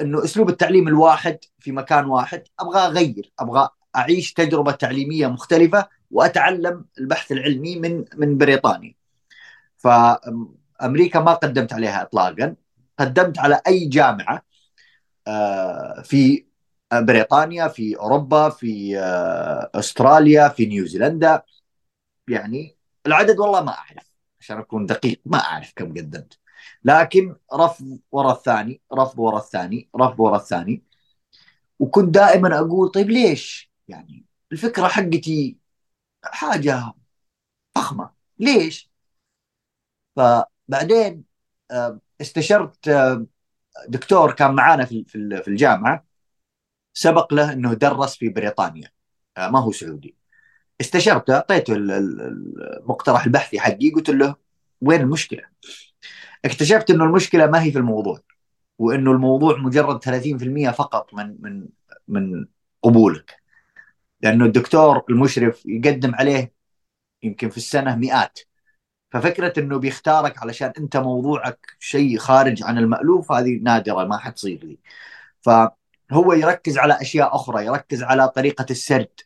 إنه 0.00 0.24
أسلوب 0.24 0.48
التعليم 0.48 0.88
الواحد 0.88 1.38
في 1.58 1.72
مكان 1.72 2.04
واحد 2.04 2.42
أبغى 2.60 2.78
أغير 2.78 3.32
أبغى 3.38 3.68
أعيش 3.96 4.32
تجربة 4.32 4.72
تعليمية 4.72 5.26
مختلفة 5.26 5.88
وأتعلم 6.10 6.84
البحث 6.98 7.32
العلمي 7.32 7.76
من 7.76 8.04
من 8.16 8.38
بريطانيا. 8.38 8.94
فامريكا 9.78 11.20
ما 11.20 11.34
قدمت 11.34 11.72
عليها 11.72 12.02
اطلاقا 12.02 12.54
قدمت 12.98 13.38
على 13.38 13.60
أي 13.66 13.86
جامعة 13.86 14.42
في 16.02 16.44
بريطانيا 16.94 17.68
في 17.68 17.96
أوروبا 17.96 18.48
في 18.50 18.98
آه، 18.98 19.70
أستراليا 19.74 20.48
في 20.48 20.66
نيوزيلندا. 20.66 21.42
يعني 22.28 22.76
العدد 23.06 23.38
والله 23.38 23.62
ما 23.62 23.72
أعرف 23.72 24.10
عشان 24.40 24.58
أكون 24.58 24.86
دقيق 24.86 25.20
ما 25.26 25.38
أعرف 25.38 25.72
كم 25.76 25.88
قدمت. 25.94 26.38
لكن 26.84 27.36
رفض 27.54 27.98
ورا 28.12 28.32
الثاني 28.32 28.80
رفض 28.94 29.18
ورا 29.18 29.38
الثاني 29.38 29.88
رفض 29.96 30.20
ورا 30.20 30.36
الثاني. 30.36 30.82
وكنت 31.78 32.14
دائما 32.14 32.58
أقول 32.58 32.88
طيب 32.90 33.10
ليش؟ 33.10 33.70
يعني 33.88 34.26
الفكرة 34.52 34.88
حقتي 34.88 35.58
حاجة 36.24 36.92
فخمة. 37.74 38.10
ليش؟ 38.38 38.90
فبعدين 40.16 41.24
آه، 41.70 42.00
استشرت 42.20 42.88
آه، 42.88 43.26
دكتور 43.88 44.32
كان 44.32 44.54
معانا 44.54 44.84
في 44.84 45.44
الجامعة. 45.48 46.09
سبق 47.00 47.34
له 47.34 47.52
إنه 47.52 47.74
درس 47.74 48.16
في 48.16 48.28
بريطانيا. 48.28 48.90
آه، 49.36 49.50
ما 49.50 49.58
هو 49.60 49.72
سعودي. 49.72 50.16
استشرته 50.80 51.34
اعطيته 51.34 51.74
المقترح 51.74 53.24
البحثي 53.24 53.60
حقي 53.60 53.90
قلت 53.90 54.10
له 54.10 54.36
وين 54.80 55.00
المشكلة؟ 55.00 55.42
اكتشفت 56.44 56.90
إنه 56.90 57.04
المشكلة 57.04 57.46
ما 57.46 57.62
هي 57.62 57.72
في 57.72 57.78
الموضوع 57.78 58.20
وإنه 58.78 59.12
الموضوع 59.12 59.58
مجرد 59.58 60.04
30% 60.04 60.70
فقط 60.70 61.14
من 61.14 61.36
من 61.40 61.68
من 62.08 62.46
قبولك. 62.82 63.36
لأنه 64.20 64.44
الدكتور 64.44 65.04
المشرف 65.10 65.66
يقدم 65.66 66.14
عليه 66.14 66.52
يمكن 67.22 67.50
في 67.50 67.56
السنة 67.56 67.96
مئات. 67.96 68.38
ففكرة 69.12 69.60
إنه 69.60 69.78
بيختارك 69.78 70.38
علشان 70.42 70.72
أنت 70.78 70.96
موضوعك 70.96 71.76
شيء 71.78 72.18
خارج 72.18 72.62
عن 72.62 72.78
المألوف 72.78 73.32
هذه 73.32 73.58
نادرة 73.62 74.04
ما 74.04 74.18
حتصير 74.18 74.64
لي. 74.64 74.78
ف 75.42 75.50
هو 76.12 76.32
يركز 76.32 76.78
على 76.78 77.00
أشياء 77.00 77.34
أخرى 77.36 77.66
يركز 77.66 78.02
على 78.02 78.28
طريقة 78.28 78.66
السرد 78.70 79.20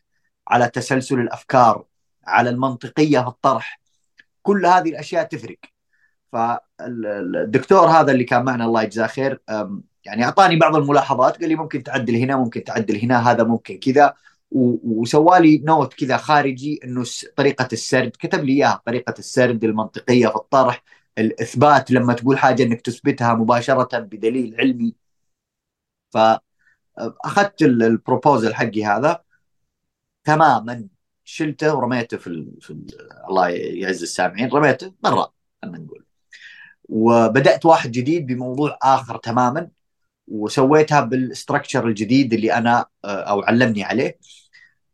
على 0.47 0.69
تسلسل 0.69 1.19
الأفكار 1.19 1.85
على 2.27 2.49
المنطقية 2.49 3.19
في 3.19 3.27
الطرح. 3.27 3.81
كل 4.41 4.65
هذه 4.65 4.89
الأشياء 4.89 5.23
تفرق. 5.23 5.57
فالدكتور 6.31 7.87
هذا 7.87 8.11
اللي 8.11 8.23
كان 8.23 8.45
معنا 8.45 8.65
الله 8.65 8.83
يجزاه 8.83 9.07
خير 9.07 9.41
يعني 10.05 10.23
أعطاني 10.25 10.55
بعض 10.55 10.75
الملاحظات 10.75 11.39
قال 11.39 11.49
لي 11.49 11.55
ممكن 11.55 11.83
تعدل 11.83 12.15
هنا 12.15 12.35
ممكن 12.35 12.63
تعدل 12.63 12.97
هنا 12.97 13.31
هذا 13.31 13.43
ممكن 13.43 13.77
كذا. 13.77 14.13
وسوالي 14.51 15.57
نوت 15.57 15.93
كذا 15.93 16.17
خارجي 16.17 16.79
إنه 16.83 17.03
طريقة 17.35 17.67
السرد 17.73 18.11
كتب 18.19 18.43
لي 18.43 18.53
إياها 18.53 18.81
طريقة 18.85 19.13
السرد 19.19 19.63
المنطقية 19.63 20.27
في 20.27 20.35
الطرح 20.35 20.83
الإثبات 21.17 21.91
لما 21.91 22.13
تقول 22.13 22.37
حاجة 22.37 22.63
إنك 22.63 22.81
تثبتها 22.81 23.33
مباشرة 23.33 23.99
بدليل 23.99 24.55
علمي. 24.59 24.95
ف 26.13 26.17
أخذت 26.97 27.61
البروبوزل 27.61 28.55
حقي 28.55 28.85
هذا 28.85 29.23
تماما. 30.23 30.87
شلته 31.27 31.75
ورميته 31.75 32.17
في, 32.17 32.27
ال... 32.27 32.61
في 32.61 32.69
ال... 32.69 32.85
الله 33.29 33.49
يعز 33.49 34.01
السامعين 34.01 34.49
رميته 34.49 34.93
برا 35.03 35.33
خلينا 35.61 35.77
نقول. 35.77 36.05
وبدأت 36.89 37.65
واحد 37.65 37.91
جديد 37.91 38.27
بموضوع 38.27 38.77
آخر 38.81 39.17
تماما 39.17 39.69
وسويتها 40.27 41.01
بالاستراكشر 41.01 41.87
الجديد 41.87 42.33
اللي 42.33 42.53
أنا 42.53 42.85
آه، 43.05 43.21
أو 43.21 43.41
علمني 43.41 43.83
عليه. 43.83 44.19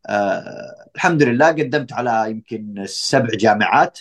أه 0.10 0.90
الحمد 0.96 1.24
لله 1.24 1.48
قدمت 1.48 1.94
على 1.94 2.32
يمكن 2.32 2.86
سبع 2.86 3.30
جامعات 3.34 4.00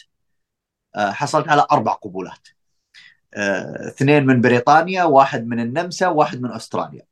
أه 0.96 1.10
حصلت 1.10 1.48
على 1.48 1.66
أربع 1.72 1.92
قبولات. 1.92 2.48
أه 3.34 3.88
اثنين 3.88 4.26
من 4.26 4.40
بريطانيا 4.40 5.04
واحد 5.04 5.46
من 5.46 5.60
النمسا 5.60 6.08
واحد 6.08 6.42
من 6.42 6.52
أستراليا. 6.52 7.09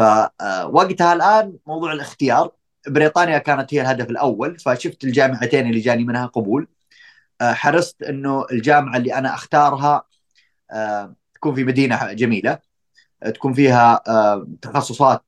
فوقتها 0.00 1.12
الآن 1.12 1.58
موضوع 1.66 1.92
الاختيار 1.92 2.52
بريطانيا 2.88 3.38
كانت 3.38 3.74
هي 3.74 3.80
الهدف 3.80 4.10
الأول 4.10 4.58
فشفت 4.58 5.04
الجامعتين 5.04 5.66
اللي 5.66 5.80
جاني 5.80 6.04
منها 6.04 6.26
قبول. 6.26 6.68
آه، 7.40 7.52
حرصت 7.52 8.02
إنه 8.02 8.46
الجامعة 8.52 8.96
اللي 8.96 9.14
أنا 9.14 9.34
أختارها 9.34 10.04
آه، 10.70 11.14
تكون 11.34 11.54
في 11.54 11.64
مدينة 11.64 12.12
جميلة 12.12 12.58
تكون 13.34 13.54
فيها 13.54 14.02
آه، 14.08 14.48
تخصصات 14.62 15.24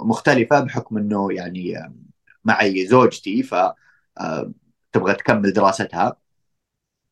مختلفة 0.00 0.60
بحكم 0.60 0.98
إنه 0.98 1.32
يعني 1.32 1.92
معي 2.44 2.86
زوجتي 2.86 3.42
ف 3.42 3.54
تبغى 4.92 5.14
تكمل 5.14 5.52
دراستها. 5.52 6.16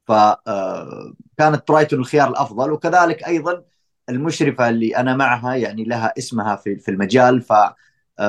فكانت 0.09 1.68
برايتون 1.68 2.01
الخيار 2.01 2.29
الأفضل 2.29 2.73
وكذلك 2.73 3.27
أيضا 3.27 3.64
المشرفة 4.11 4.68
اللي 4.68 4.96
أنا 4.96 5.16
معها 5.16 5.55
يعني 5.57 5.85
لها 5.85 6.14
اسمها 6.18 6.57
في 6.57 6.77
في 6.77 6.90
المجال 6.90 7.42
ف 7.42 7.53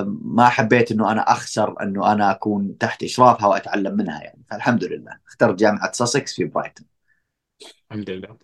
ما 0.08 0.50
حبيت 0.50 0.92
إنه 0.92 1.12
أنا 1.12 1.22
أخسر 1.22 1.76
إنه 1.84 2.12
أنا 2.12 2.32
أكون 2.32 2.78
تحت 2.78 3.04
إشرافها 3.04 3.48
وأتعلم 3.48 3.98
منها 3.98 4.22
يعني. 4.24 4.44
فالحمد 4.52 4.84
لله. 4.84 5.20
اخترت 5.28 5.60
جامعة 5.60 5.92
ساسكس 5.92 6.36
في 6.36 6.46
برايتون. 6.46 6.88
الحمد 7.92 8.10
لله. 8.10 8.38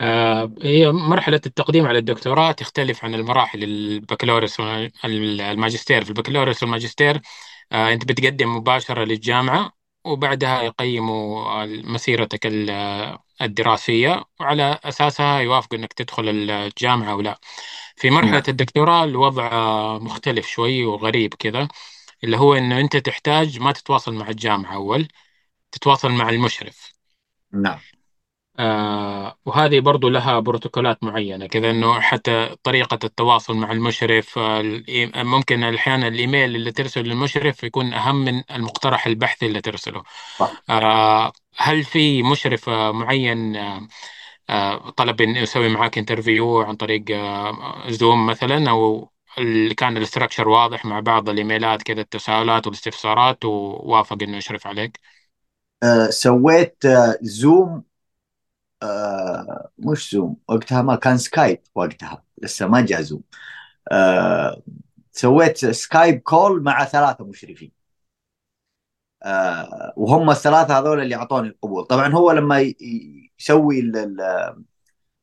آه 0.00 0.54
هي 0.62 0.92
مرحلة 0.92 1.40
التقديم 1.46 1.86
على 1.86 1.98
الدكتوراه 1.98 2.52
تختلف 2.52 3.04
عن 3.04 3.14
المراحل 3.14 3.64
البكالوريوس 3.64 4.60
والماجستير 4.60 6.04
في 6.04 6.10
البكالوريوس 6.10 6.62
والماجستير 6.64 7.20
آه 7.72 7.92
أنت 7.94 8.06
بتقدم 8.06 8.56
مباشرة 8.56 9.04
للجامعة 9.04 9.72
وبعدها 10.04 10.62
يقيموا 10.62 11.64
مسيرتك 11.66 12.46
الدراسية 13.42 14.24
وعلى 14.40 14.78
أساسها 14.84 15.38
يوافقوا 15.40 15.78
إنك 15.78 15.92
تدخل 15.92 16.28
الجامعة 16.28 17.12
أو 17.12 17.20
لا 17.20 17.40
في 17.96 18.10
مرحلة 18.10 18.32
نعم. 18.32 18.42
الدكتوراه 18.48 19.04
الوضع 19.04 19.50
مختلف 19.98 20.46
شوي 20.48 20.84
وغريب 20.84 21.34
كذا 21.34 21.68
اللي 22.24 22.36
هو 22.38 22.54
إنه 22.54 22.80
أنت 22.80 22.96
تحتاج 22.96 23.60
ما 23.60 23.72
تتواصل 23.72 24.14
مع 24.14 24.28
الجامعة 24.28 24.74
أول 24.74 25.08
تتواصل 25.72 26.10
مع 26.12 26.30
المشرف. 26.30 26.92
نعم. 27.52 27.80
آه 28.60 29.38
وهذه 29.46 29.80
برضو 29.80 30.08
لها 30.08 30.40
بروتوكولات 30.40 31.04
معينة 31.04 31.46
كذا 31.46 31.70
إنه 31.70 32.00
حتى 32.00 32.56
طريقة 32.62 32.98
التواصل 33.04 33.56
مع 33.56 33.72
المشرف 33.72 34.38
آه 34.38 34.62
ممكن 35.16 35.64
أحيانا 35.64 36.08
الإيميل 36.08 36.56
اللي 36.56 36.72
ترسله 36.72 37.04
للمشرف 37.04 37.64
يكون 37.64 37.94
أهم 37.94 38.24
من 38.24 38.42
المقترح 38.50 39.06
البحثي 39.06 39.46
اللي 39.46 39.60
ترسله. 39.60 40.02
آه 40.70 41.32
هل 41.58 41.84
في 41.84 42.22
مشرف 42.22 42.68
آه 42.68 42.92
معين 42.92 43.56
آه, 43.56 43.88
آه، 44.50 44.90
طلب 44.90 45.20
انه 45.22 45.40
يسوي 45.40 45.68
معاك 45.68 45.98
interview 45.98 46.60
عن 46.62 46.76
طريق 46.76 47.04
آه، 47.10 47.84
زوم 47.90 48.26
مثلا 48.26 48.70
أو 48.70 49.12
اللي 49.38 49.74
كان 49.74 49.96
ال 49.96 50.01
structure 50.01 50.48
واضح 50.48 50.84
مع 50.86 51.00
بعض 51.00 51.28
الإيميلات 51.28 51.82
كذا 51.82 52.00
التساؤلات 52.00 52.66
والاستفسارات 52.66 53.44
ووافق 53.44 54.18
إنه 54.22 54.36
يشرف 54.36 54.66
عليك؟ 54.66 55.00
آه 55.82 56.10
سويت 56.10 56.86
آه 56.86 57.18
زوم 57.22 57.84
آه 58.82 59.70
مش 59.78 60.12
زوم 60.12 60.36
وقتها 60.48 60.82
ما 60.82 60.96
كان 60.96 61.18
سكايب 61.18 61.60
وقتها 61.74 62.24
لسه 62.42 62.66
ما 62.66 62.80
جاء 62.80 63.00
زوم. 63.02 63.22
آه 63.92 64.62
سويت 65.12 65.58
Skype 65.66 66.20
call 66.20 66.62
مع 66.62 66.84
ثلاثة 66.84 67.24
مشرفين. 67.24 67.72
آه 69.22 69.92
وهم 69.96 70.30
الثلاثة 70.30 70.78
هذول 70.78 71.00
اللي 71.00 71.14
أعطوني 71.16 71.48
القبول. 71.48 71.84
طبعا 71.84 72.08
هو 72.14 72.32
لما 72.32 72.74
يسوي 73.40 73.80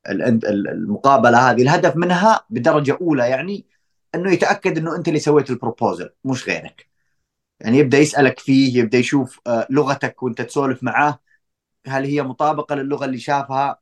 المقابلة 0.08 1.50
هذه 1.50 1.62
الهدف 1.62 1.96
منها 1.96 2.44
بدرجة 2.50 2.98
أولى 3.00 3.30
يعني 3.30 3.66
أنه 4.14 4.32
يتأكد 4.32 4.78
أنه 4.78 4.96
أنت 4.96 5.08
اللي 5.08 5.18
سويت 5.20 5.50
ال 5.50 5.57
proposal 5.57 6.10
مش 6.24 6.48
غيرك. 6.48 6.88
يعني 7.60 7.78
يبدأ 7.78 7.98
يسألك 7.98 8.38
فيه 8.38 8.78
يبدأ 8.80 8.98
يشوف 8.98 9.40
آه 9.46 9.66
لغتك 9.70 10.22
وأنت 10.22 10.42
تسولف 10.42 10.82
معاه. 10.84 11.20
هل 11.86 12.04
هي 12.04 12.22
مطابقة 12.22 12.74
للغة 12.74 13.04
اللي 13.04 13.18
شافها؟ 13.18 13.78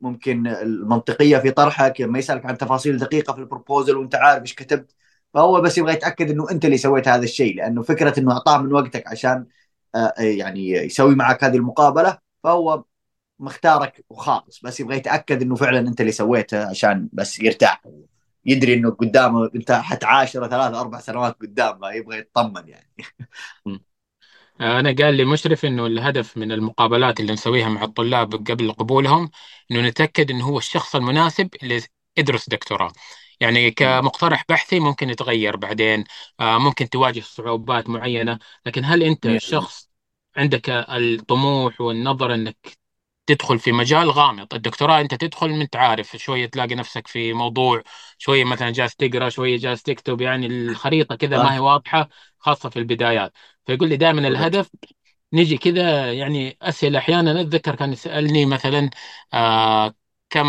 ممكن 0.00 0.46
المنطقية 0.46 1.38
في 1.38 1.50
طرحك 1.50 2.00
لما 2.00 2.18
يسألك 2.18 2.46
عن 2.46 2.58
تفاصيل 2.58 2.98
دقيقة 2.98 3.32
في 3.34 3.40
البروبوزل 3.40 3.96
وانت 3.96 4.14
عارف 4.14 4.42
إيش 4.42 4.54
كتبت. 4.54 4.94
فهو 5.34 5.60
بس 5.60 5.78
يبغى 5.78 5.92
يتأكد 5.92 6.30
إنه 6.30 6.50
أنت 6.50 6.64
اللي 6.64 6.76
سويت 6.78 7.08
هذا 7.08 7.24
الشيء 7.24 7.56
لأنه 7.56 7.82
فكرة 7.82 8.20
إنه 8.20 8.32
أعطاه 8.32 8.58
من 8.62 8.72
وقتك 8.72 9.08
عشان 9.08 9.46
آه، 9.94 10.14
يعني 10.18 10.68
يسوي 10.70 11.14
معك 11.14 11.44
هذه 11.44 11.56
المقابلة 11.56 12.18
فهو 12.44 12.84
مختارك 13.38 14.04
وخالص. 14.10 14.60
بس 14.64 14.80
يبغى 14.80 14.96
يتأكد 14.96 15.42
إنه 15.42 15.54
فعلا 15.54 15.78
أنت 15.80 16.00
اللي 16.00 16.12
سويته 16.12 16.68
عشان 16.68 17.08
بس 17.12 17.40
يرتاح. 17.40 17.82
يدري 18.46 18.74
إنه 18.74 18.90
قدامه 18.90 19.50
أنت 19.54 19.72
حتعاشره 19.72 20.46
ثلاث 20.48 20.74
أربع 20.74 21.00
سنوات 21.00 21.36
قدام 21.40 21.78
يبغى 21.84 22.18
يطمن 22.18 22.68
يعني. 22.68 22.90
أنا 24.60 24.92
قال 24.98 25.14
لي 25.14 25.24
مشرف 25.24 25.64
إنه 25.64 25.86
الهدف 25.86 26.36
من 26.36 26.52
المقابلات 26.52 27.20
اللي 27.20 27.32
نسويها 27.32 27.68
مع 27.68 27.84
الطلاب 27.84 28.34
قبل 28.34 28.72
قبولهم 28.72 29.30
إنه 29.70 29.80
نتأكد 29.88 30.30
إنه 30.30 30.44
هو 30.44 30.58
الشخص 30.58 30.96
المناسب 30.96 31.48
اللي 31.62 31.82
يدرس 32.16 32.48
دكتوراه. 32.48 32.92
يعني 33.40 33.70
كمقترح 33.70 34.44
بحثي 34.48 34.80
ممكن 34.80 35.10
يتغير 35.10 35.56
بعدين 35.56 36.04
آه، 36.40 36.58
ممكن 36.58 36.88
تواجه 36.88 37.20
صعوبات 37.20 37.88
معينة. 37.88 38.38
لكن 38.66 38.84
هل 38.84 39.02
أنت 39.02 39.36
شخص 39.38 39.88
عندك 40.36 40.70
الطموح 40.70 41.80
والنظر 41.80 42.34
إنك 42.34 42.56
تدخل 43.26 43.58
في 43.58 43.72
مجال 43.72 44.10
غامض؟ 44.10 44.54
الدكتوراه 44.54 45.00
أنت 45.00 45.14
تدخل 45.14 45.48
من 45.50 45.66
عارف 45.74 46.16
شوية 46.16 46.46
تلاقي 46.46 46.74
نفسك 46.74 47.06
في 47.06 47.32
موضوع 47.32 47.82
شوية 48.18 48.44
مثلا 48.44 48.70
جالس 48.70 48.96
تقرأ 48.96 49.28
شوية 49.28 49.56
جالس 49.58 49.82
تكتب 49.82 50.20
يعني 50.20 50.46
الخريطة 50.46 51.14
كذا 51.16 51.38
ما 51.38 51.54
هي 51.54 51.58
واضحة. 51.58 52.08
خاصة 52.44 52.68
في 52.68 52.78
البدايات 52.78 53.32
فيقول 53.66 53.88
لي 53.88 53.96
دائما 53.96 54.28
الهدف 54.28 54.70
نجي 55.32 55.58
كذا 55.58 56.12
يعني 56.12 56.58
أسئلة 56.62 56.98
أحيانا 56.98 57.40
أتذكر 57.40 57.74
كان 57.74 57.92
يسألني 57.92 58.46
مثلا 58.46 58.90
آه 59.34 59.94
كم 60.30 60.46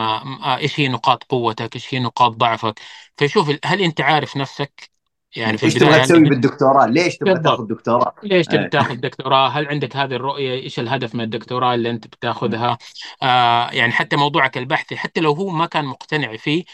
آه 0.00 0.56
إيش 0.56 0.80
هي 0.80 0.88
نقاط 0.88 1.24
قوتك 1.24 1.74
إيش 1.74 1.94
هي 1.94 1.98
نقاط 1.98 2.32
ضعفك 2.32 2.80
فيشوف 3.16 3.50
هل 3.64 3.80
أنت 3.80 4.00
عارف 4.00 4.36
نفسك 4.36 4.90
يعني 5.36 5.58
في 5.58 5.66
إيش 5.66 5.74
تبغى 5.74 6.00
تسوي 6.00 6.20
بالدكتوراه؟ 6.20 6.86
ليش 6.86 7.16
تبغى 7.16 7.34
تاخذ 7.42 7.66
دكتوراه؟ 7.66 8.14
ليش 8.22 8.46
تبغى 8.46 8.68
تاخذ 8.68 8.94
دكتوراه؟ 8.94 9.48
هل 9.48 9.68
عندك 9.68 9.96
هذه 9.96 10.14
الرؤية؟ 10.14 10.52
إيش 10.52 10.80
الهدف 10.80 11.14
من 11.14 11.20
الدكتوراه 11.20 11.74
اللي 11.74 11.90
أنت 11.90 12.06
بتاخذها؟ 12.06 12.78
آه 13.22 13.70
يعني 13.70 13.92
حتى 13.92 14.16
موضوعك 14.16 14.58
البحثي 14.58 14.96
حتى 14.96 15.20
لو 15.20 15.32
هو 15.32 15.50
ما 15.50 15.66
كان 15.66 15.84
مقتنع 15.84 16.36
فيه 16.36 16.64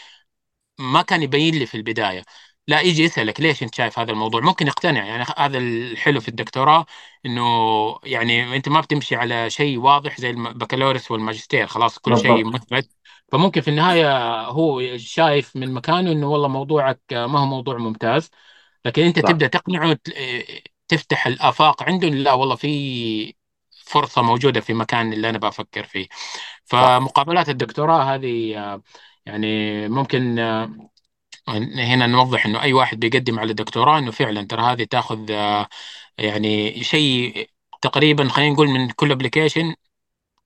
ما 0.79 1.01
كان 1.01 1.23
يبين 1.23 1.55
لي 1.55 1.65
في 1.65 1.77
البداية 1.77 2.23
لا 2.67 2.81
يجي 2.81 3.03
يسألك 3.03 3.41
ليش 3.41 3.63
أنت 3.63 3.75
شايف 3.75 3.99
هذا 3.99 4.11
الموضوع؟ 4.11 4.41
ممكن 4.41 4.67
يقتنع 4.67 5.05
يعني 5.05 5.25
هذا 5.37 5.57
الحلو 5.57 6.19
في 6.19 6.27
الدكتوراه 6.27 6.85
إنه 7.25 7.41
يعني 8.03 8.55
أنت 8.55 8.69
ما 8.69 8.81
بتمشي 8.81 9.15
على 9.15 9.49
شيء 9.49 9.77
واضح 9.79 10.19
زي 10.19 10.29
البكالوريوس 10.29 11.11
والماجستير 11.11 11.67
خلاص 11.67 11.99
كل 11.99 12.17
شيء 12.17 12.43
مثبت. 12.45 12.89
فممكن 13.31 13.61
في 13.61 13.67
النهاية 13.67 14.41
هو 14.41 14.97
شايف 14.97 15.55
من 15.55 15.73
مكانه 15.73 16.11
إنه 16.11 16.27
والله 16.27 16.47
موضوعك 16.47 17.01
ما 17.11 17.39
هو 17.39 17.45
موضوع 17.45 17.77
ممتاز. 17.77 18.31
لكن 18.85 19.01
أنت 19.03 19.19
صح. 19.19 19.29
تبدأ 19.29 19.47
تقنعه 19.47 19.97
تفتح 20.87 21.27
الآفاق 21.27 21.83
عنده 21.83 22.07
لا 22.09 22.33
والله 22.33 22.55
في 22.55 23.35
فرصة 23.85 24.21
موجودة 24.21 24.61
في 24.61 24.73
مكان 24.73 25.13
اللي 25.13 25.29
أنا 25.29 25.37
بفكر 25.37 25.83
فيه. 25.83 26.07
فمقابلات 26.65 27.49
الدكتوراه 27.49 28.03
هذه 28.15 28.55
يعني 29.25 29.87
ممكن 29.89 30.39
هنا 31.49 32.07
نوضح 32.07 32.45
إنه 32.45 32.61
أي 32.61 32.73
واحد 32.73 32.99
بيقدم 32.99 33.39
على 33.39 33.53
دكتوراه 33.53 33.99
إنه 33.99 34.11
فعلا 34.11 34.47
ترى 34.47 34.61
هذه 34.61 34.83
تأخذ 34.83 35.29
يعني 36.17 36.83
شيء 36.83 37.49
تقريبا 37.81 38.27
خلينا 38.29 38.53
نقول 38.53 38.67
من 38.67 38.89
كل 38.89 39.11
application 39.11 39.75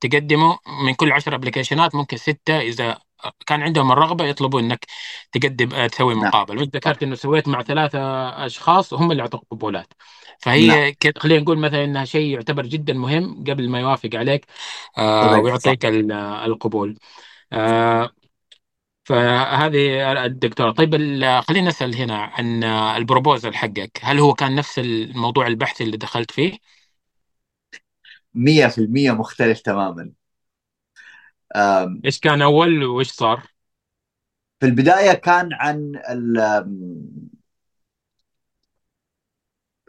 تقدمه 0.01 0.59
من 0.85 0.93
كل 0.93 1.11
10 1.11 1.35
application 1.35 1.90
ات 1.90 1.95
ممكن 1.95 2.17
ستة 2.17 2.59
إذا 2.59 2.97
كان 3.45 3.61
عندهم 3.61 3.91
الرغبة 3.91 4.25
يطلبوا 4.25 4.59
إنك 4.59 4.85
تقدم 5.31 5.73
آه، 5.73 5.87
تسوي 5.87 6.13
نعم. 6.15 6.23
مقابله 6.27 6.59
وأنت 6.59 6.75
ذكرت 6.75 7.03
إنه 7.03 7.15
سويت 7.15 7.47
مع 7.47 7.63
ثلاثة 7.63 7.99
أشخاص 8.45 8.93
هم 8.93 9.11
اللي 9.11 9.21
أعطوك 9.21 9.43
قبولات 9.51 9.93
فهي 10.39 10.67
نعم. 10.67 11.13
خلينا 11.17 11.41
نقول 11.41 11.57
مثلا 11.57 11.83
إنها 11.83 12.05
شيء 12.05 12.33
يعتبر 12.33 12.65
جدا 12.65 12.93
مهم 12.93 13.43
قبل 13.47 13.69
ما 13.69 13.79
يوافق 13.79 14.09
عليك 14.13 14.45
آه 14.97 15.39
ويعطيك 15.39 15.85
القبول 15.85 16.97
آه 17.53 18.11
فهذه 19.03 20.11
الدكتوراه 20.25 20.71
طيب 20.71 20.91
خلينا 21.41 21.67
نسأل 21.67 21.95
هنا 21.95 22.17
عن 22.17 22.63
ال 22.63 22.73
proposal 22.73 23.55
حقك 23.55 23.99
هل 24.01 24.19
هو 24.19 24.33
كان 24.33 24.55
نفس 24.55 24.79
الموضوع 24.79 25.47
البحثي 25.47 25.83
اللي 25.83 25.97
دخلت 25.97 26.31
فيه؟ 26.31 26.57
مية 28.33 28.67
في 28.67 28.77
المية 28.77 29.11
مختلف 29.11 29.61
تماما 29.61 30.11
إيش 32.05 32.19
كان 32.19 32.41
أول 32.41 32.83
وإيش 32.83 33.11
صار؟ 33.11 33.43
في 34.59 34.65
البداية 34.65 35.13
كان 35.13 35.49
عن 35.53 35.91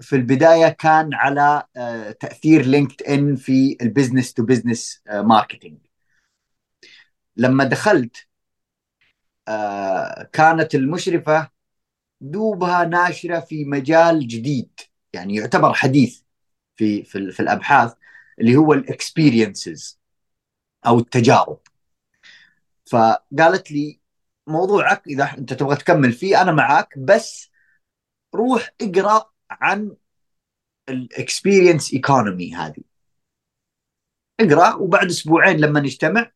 في 0.00 0.16
البداية 0.16 0.68
كان 0.68 1.14
على 1.14 1.62
آه، 1.76 2.10
تأثير 2.10 2.62
LinkedIn 2.62 3.36
في 3.36 3.76
ال 3.82 3.88
business 3.88 4.32
to 4.32 4.44
business 4.44 5.02
marketing 5.12 5.78
لما 7.36 7.64
دخلت 7.64 8.16
آه، 8.16 8.31
كانت 10.32 10.74
المشرفة 10.74 11.50
دوبها 12.20 12.84
ناشرة 12.84 13.40
في 13.40 13.64
مجال 13.64 14.28
جديد 14.28 14.80
يعني 15.12 15.34
يعتبر 15.34 15.72
حديث 15.74 16.22
في 16.76 17.04
في, 17.04 17.30
في 17.32 17.40
الأبحاث 17.40 17.94
اللي 18.40 18.56
هو 18.56 18.72
ال 18.72 18.83
experiences 18.83 20.00
أو 20.86 20.98
التجارب. 20.98 21.60
فقالت 22.90 23.72
لي 23.72 24.00
موضوعك 24.46 25.06
إذا 25.06 25.24
أنت 25.38 25.52
تبغى 25.52 25.76
تكمل 25.76 26.12
فيه 26.12 26.42
أنا 26.42 26.52
معاك 26.52 26.98
بس 26.98 27.50
روح 28.34 28.74
اقرأ 28.82 29.32
عن 29.50 29.96
ال 30.88 30.98
experience 30.98 31.92
economy 31.92 32.54
هذه. 32.54 32.82
اقرأ 34.40 34.74
وبعد 34.74 35.06
أسبوعين 35.06 35.56
لما 35.56 35.80
نجتمع 35.80 36.32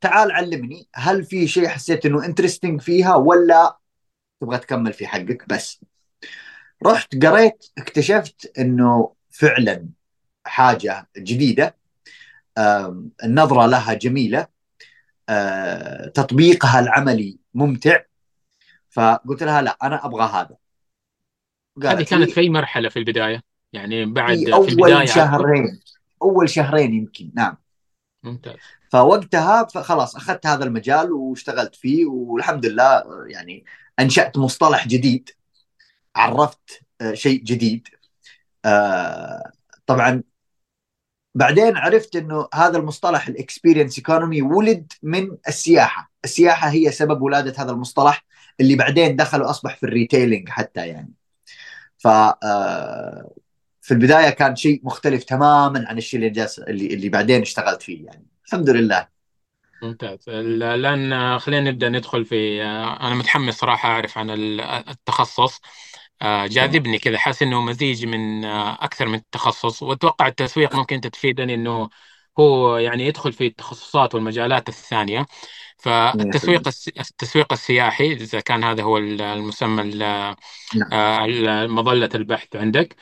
تعال 0.00 0.32
علمني 0.32 0.88
هل 0.94 1.24
في 1.24 1.48
شيء 1.48 1.68
حسيت 1.68 2.06
إنه 2.06 2.24
انترستنج 2.24 2.80
فيها 2.80 3.14
ولا 3.14 3.78
تبغى 4.40 4.58
تكمل 4.58 4.92
في 4.92 5.06
حقك؟ 5.06 5.48
بس. 5.48 5.80
رحت 6.86 7.26
قريت 7.26 7.66
اكتشفت 7.78 8.58
إنه 8.58 9.14
فعلا 9.30 9.88
حاجة 10.44 11.08
جديدة 11.16 11.76
النظرة 13.24 13.66
لها 13.66 13.94
جميلة 13.94 14.46
آه، 15.28 16.08
تطبيقها 16.08 16.80
العملي 16.80 17.38
ممتع. 17.54 18.00
فقلت 18.90 19.42
لها 19.42 19.62
لا 19.62 19.76
أنا 19.82 20.06
أبغى 20.06 20.24
هذا. 20.24 20.56
هذه 21.84 22.02
كانت 22.02 22.30
في 22.30 22.40
اي 22.40 22.48
مرحلة 22.48 22.88
في 22.88 22.98
البداية 22.98 23.42
يعني 23.72 24.04
بعد 24.04 24.38
في, 24.38 24.52
أول 24.52 24.66
في 24.66 24.72
البدايه 24.72 25.06
شهرين 25.06 25.80
أول 26.22 26.48
شهرين 26.48 26.94
يمكن 26.94 27.30
نعم. 27.34 27.56
ممتاز. 28.22 28.56
فوقتها 28.92 29.66
خلاص 29.66 30.16
أخذت 30.16 30.46
هذا 30.46 30.64
المجال 30.64 31.12
واشتغلت 31.12 31.74
فيه 31.74 32.06
والحمد 32.06 32.66
لله 32.66 33.02
يعني 33.26 33.64
أنشأت 34.00 34.38
مصطلح 34.38 34.88
جديد 34.88 35.30
عرفت 36.16 36.82
آه، 37.00 37.14
شيء 37.14 37.42
جديد. 37.42 37.88
آه، 38.64 39.52
طبعا 39.86 40.22
بعدين 41.34 41.76
عرفت 41.76 42.16
إنه 42.16 42.48
هذا 42.54 42.78
المصطلح 42.78 43.28
الإكسبيرينس 43.28 43.98
إيكونومي 43.98 44.42
ولد 44.42 44.92
من 45.02 45.36
السياحة، 45.48 46.12
السياحة 46.24 46.68
هي 46.68 46.92
سبب 46.92 47.22
ولادة 47.22 47.62
هذا 47.62 47.70
المصطلح 47.70 48.24
اللي 48.60 48.76
بعدين 48.76 49.16
دخل 49.16 49.42
واصبح 49.42 49.76
في 49.76 49.86
الريتيلينج 49.86 50.48
حتى 50.48 50.88
يعني. 50.88 51.12
ف 51.98 52.08
آه، 52.08 53.30
في 53.90 53.94
البداية 53.96 54.30
كان 54.30 54.56
شيء 54.56 54.80
مختلف 54.84 55.24
تماما 55.24 55.84
عن 55.88 55.98
الشيء 55.98 56.20
اللي 56.20 56.30
جالس 56.30 56.58
اللي 56.58 56.86
اللي 56.94 57.08
بعدين 57.08 57.40
اشتغلت 57.40 57.82
فيه 57.82 58.06
يعني. 58.06 58.26
الحمد 58.46 58.70
لله. 58.70 59.08
ممتاز. 59.82 60.18
الآن 60.28 61.38
خلينا 61.38 61.70
نبدأ 61.70 61.88
ندخل 61.88 62.24
في 62.24 62.62
أنا 62.62 63.14
متحمس 63.14 63.54
صراحة 63.54 63.88
أعرف 63.88 64.18
عن 64.18 64.30
التخصص. 64.88 65.60
آه، 66.22 66.46
جاذبني 66.46 66.98
كذا. 66.98 67.18
حاسس 67.18 67.42
إنه 67.42 67.60
مزيج 67.60 68.06
من 68.06 68.44
آه، 68.44 68.78
أكثر 68.84 69.06
من 69.06 69.20
تخصص 69.32 69.82
وأتوقع 69.82 70.26
التسويق 70.26 70.76
ممكن 70.76 70.94
أنت 70.94 71.06
تفيدني 71.06 71.54
إنه 71.54 71.88
هو 72.38 72.76
يعني 72.76 73.06
يدخل 73.06 73.32
في 73.32 73.46
التخصصات 73.46 74.14
والمجالات 74.14 74.68
الثانية. 74.68 75.26
فالتسويق 75.78 76.60
100% 76.60 76.68
الس- 76.68 76.88
التسويق 77.10 77.52
السياحي 77.52 78.12
إذا 78.12 78.40
كان 78.40 78.64
هذا 78.64 78.82
هو 78.82 78.98
المسمى 78.98 79.82
ال- 79.82 80.36
نعم. 80.76 80.92
آه، 80.92 81.66
مظلة 81.66 82.10
البحث 82.14 82.56
عندك. 82.56 82.96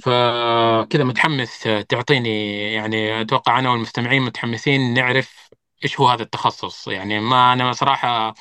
فكذا 0.00 1.04
متحمس 1.04 1.68
تعطيني 1.88 2.62
يعني 2.72 3.20
أتوقع 3.20 3.58
أنا 3.58 3.70
والمستمعين 3.70 4.22
متحمسين 4.22 4.94
نعرف 4.94 5.48
إيش 5.84 6.00
هو 6.00 6.08
هذا 6.08 6.22
التخصص. 6.22 6.88
يعني 6.88 7.20
ما 7.20 7.52
أنا 7.52 7.72
صراحة 7.72 8.34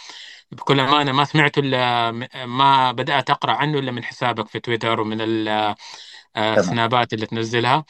بكل 0.51 0.79
أمانة 0.79 1.11
ما 1.11 1.23
سمعت 1.23 1.57
إلا 1.57 2.11
ما 2.45 2.91
بدأت 2.91 3.29
أقرأ 3.29 3.51
عنه 3.51 3.79
إلا 3.79 3.91
من 3.91 4.03
حسابك 4.03 4.47
في 4.47 4.59
تويتر 4.59 4.99
ومن 4.99 5.47
آه، 5.47 5.75
السنابات 6.35 7.13
اللي 7.13 7.25
تنزلها. 7.25 7.85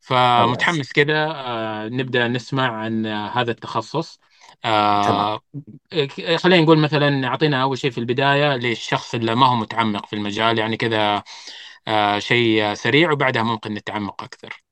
فمتحمس 0.00 0.92
كده 0.92 1.30
آه، 1.32 1.88
نبدأ 1.88 2.28
نسمع 2.28 2.76
عن 2.76 3.06
هذا 3.06 3.50
التخصص. 3.50 4.20
تمام. 4.62 5.38
آه، 5.92 6.36
خلينا 6.36 6.62
نقول 6.62 6.78
مثلا 6.78 7.26
أعطينا 7.26 7.62
أول 7.62 7.78
شيء 7.78 7.90
في 7.90 7.98
البداية 7.98 8.56
للشخص 8.56 9.14
اللي 9.14 9.34
ما 9.34 9.46
هو 9.46 9.56
متعمق 9.56 10.06
في 10.06 10.12
المجال. 10.16 10.58
يعني 10.58 10.76
كذا 10.76 11.22
آه، 11.88 12.18
شيء 12.18 12.74
سريع 12.74 13.12
وبعدها 13.12 13.42
ممكن 13.42 13.74
نتعمق 13.74 14.22
أكثر. 14.22 14.64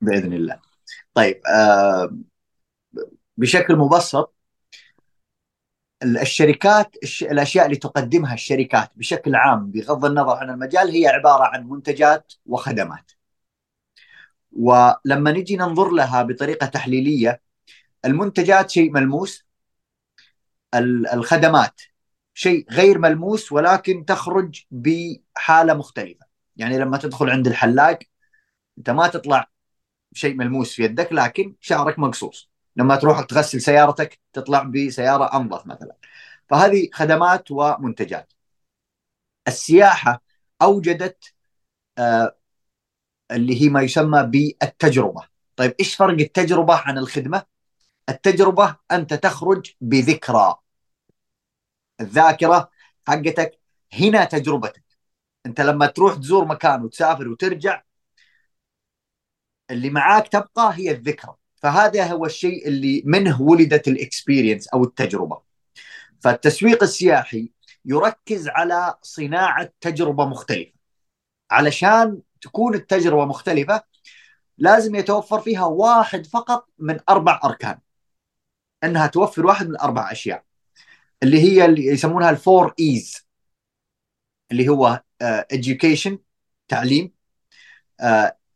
بإذن 0.00 0.32
الله. 0.32 0.60
طيب 1.14 1.40
آه 1.46 2.16
بشكل 3.36 3.76
مبسط 3.76 4.34
الشركات 6.02 6.96
الش- 7.02 7.22
الأشياء 7.22 7.66
اللي 7.66 7.76
تقدمها 7.76 8.34
الشركات 8.34 8.90
بشكل 8.96 9.34
عام 9.34 9.70
بغض 9.70 10.04
النظر 10.04 10.36
عن 10.36 10.50
المجال 10.50 10.90
هي 10.90 11.06
عبارة 11.06 11.44
عن 11.44 11.68
منتجات 11.68 12.32
وخدمات. 12.46 13.12
ولما 14.52 15.30
نجي 15.32 15.56
ننظر 15.56 15.90
لها 15.90 16.22
بطريقة 16.22 16.66
تحليلية 16.66 17.40
المنتجات 18.04 18.70
شيء 18.70 18.90
ملموس 18.90 19.46
ال- 20.74 21.06
الخدمات 21.06 21.80
شيء 22.34 22.66
غير 22.70 22.98
ملموس 22.98 23.52
ولكن 23.52 24.04
تخرج 24.04 24.64
بحالة 24.70 25.74
مختلفة. 25.74 26.26
يعني 26.56 26.78
لما 26.78 26.98
تدخل 26.98 27.30
عند 27.30 27.46
الحلاق 27.46 27.98
انت 28.78 28.90
ما 28.90 29.08
تطلع 29.08 29.50
شيء 30.14 30.34
ملموس 30.36 30.74
في 30.74 30.84
يدك 30.84 31.12
لكن 31.12 31.56
شعرك 31.60 31.98
مقصوص. 31.98 32.50
لما 32.76 32.96
تروح 32.96 33.22
تغسل 33.22 33.60
سيارتك 33.60 34.20
تطلع 34.32 34.62
بسيارة 34.62 35.36
أنظف 35.36 35.66
مثلا. 35.66 35.96
فهذه 36.48 36.88
خدمات 36.92 37.50
ومنتجات. 37.50 38.32
السياحة 39.48 40.22
أوجدت 40.62 41.34
آه 41.98 42.36
اللي 43.30 43.62
هي 43.62 43.68
ما 43.68 43.82
يسمى 43.82 44.22
بالتجربة. 44.22 45.28
طيب 45.56 45.74
إيش 45.80 45.94
فرق 45.96 46.20
التجربة 46.20 46.74
عن 46.76 46.98
الخدمة؟ 46.98 47.42
التجربة 48.08 48.76
أنت 48.92 49.14
تخرج 49.14 49.72
بذكرى. 49.80 50.54
الذاكرة 52.00 52.70
حقتك 53.08 53.58
هنا 53.92 54.24
تجربتك. 54.24 54.83
انت 55.46 55.60
لما 55.60 55.86
تروح 55.86 56.14
تزور 56.14 56.44
مكان 56.44 56.84
وتسافر 56.84 57.28
وترجع 57.28 57.82
اللي 59.70 59.90
معاك 59.90 60.28
تبقى 60.28 60.72
هي 60.74 60.90
الذكرى. 60.90 61.34
فهذا 61.56 62.12
هو 62.12 62.26
الشيء 62.26 62.68
اللي 62.68 63.02
منه 63.06 63.42
ولدت 63.42 63.88
الإكسبيرينس 63.88 64.68
أو 64.68 64.84
التجربة. 64.84 65.42
فالتسويق 66.20 66.82
السياحي 66.82 67.52
يركز 67.84 68.48
على 68.48 68.94
صناعة 69.02 69.72
تجربة 69.80 70.24
مختلفة. 70.26 70.72
علشان 71.50 72.22
تكون 72.40 72.74
التجربة 72.74 73.24
مختلفة 73.24 73.82
لازم 74.58 74.94
يتوفر 74.94 75.40
فيها 75.40 75.64
واحد 75.64 76.26
فقط 76.26 76.68
من 76.78 77.00
أربع 77.08 77.40
أركان. 77.44 77.78
إنها 78.84 79.06
توفر 79.06 79.46
واحد 79.46 79.68
من 79.68 79.80
أربع 79.80 80.12
أشياء. 80.12 80.44
اللي 81.22 81.40
هي 81.40 81.64
اللي 81.64 81.86
يسمونها 81.86 82.30
الفور 82.30 82.74
إيز. 82.80 83.26
اللي 84.52 84.68
هو 84.68 85.02
education 85.54 86.16
تعليم 86.68 87.12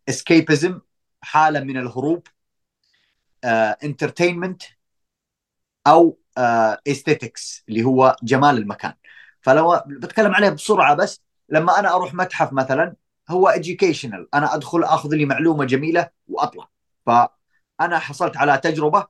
اسكيبزم 0.09 0.81
حالة 1.21 1.61
من 1.61 1.77
الهروب 1.77 2.27
entertainment 3.85 4.63
أو 5.87 6.19
aesthetics 6.87 7.65
اللي 7.69 7.85
هو 7.85 8.17
جمال 8.23 8.59
المكان. 8.59 8.95
فلو 9.41 9.83
بتكلم 9.87 10.35
عليه 10.35 10.51
بسرعة 10.51 10.95
بس 10.95 11.23
لما 11.49 11.79
أنا 11.79 11.95
أروح 11.95 12.15
متحف 12.15 12.53
مثلا 12.53 12.97
هو 13.29 13.53
educational. 13.57 14.27
أنا 14.35 14.55
أدخل 14.55 14.85
أخذ 14.85 15.15
لي 15.15 15.25
معلومة 15.25 15.65
جميلة 15.65 16.11
وأطلع. 16.29 16.69
فأنا 17.07 17.99
حصلت 17.99 18.37
على 18.37 18.59
تجربة 18.59 19.07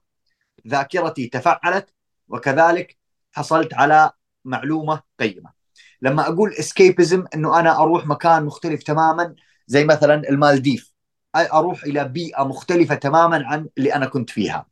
ذاكرتي 0.68 1.26
تفعلت 1.26 1.94
وكذلك 2.28 2.98
حصلت 3.32 3.74
على 3.74 4.10
معلومة 4.44 5.02
قيمة. 5.20 5.57
لما 6.02 6.28
أقول 6.28 6.52
escapism 6.52 7.24
إنه 7.34 7.60
أنا 7.60 7.82
أروح 7.82 8.06
مكان 8.06 8.44
مختلف 8.44 8.82
تماما 8.82 9.34
زي 9.66 9.84
مثلا 9.84 10.28
المالديف. 10.28 10.92
أروح 11.36 11.84
إلى 11.84 12.04
بيئة 12.04 12.44
مختلفة 12.44 12.94
تماما 12.94 13.46
عن 13.46 13.68
اللي 13.78 13.94
أنا 13.94 14.06
كنت 14.06 14.30
فيها. 14.30 14.66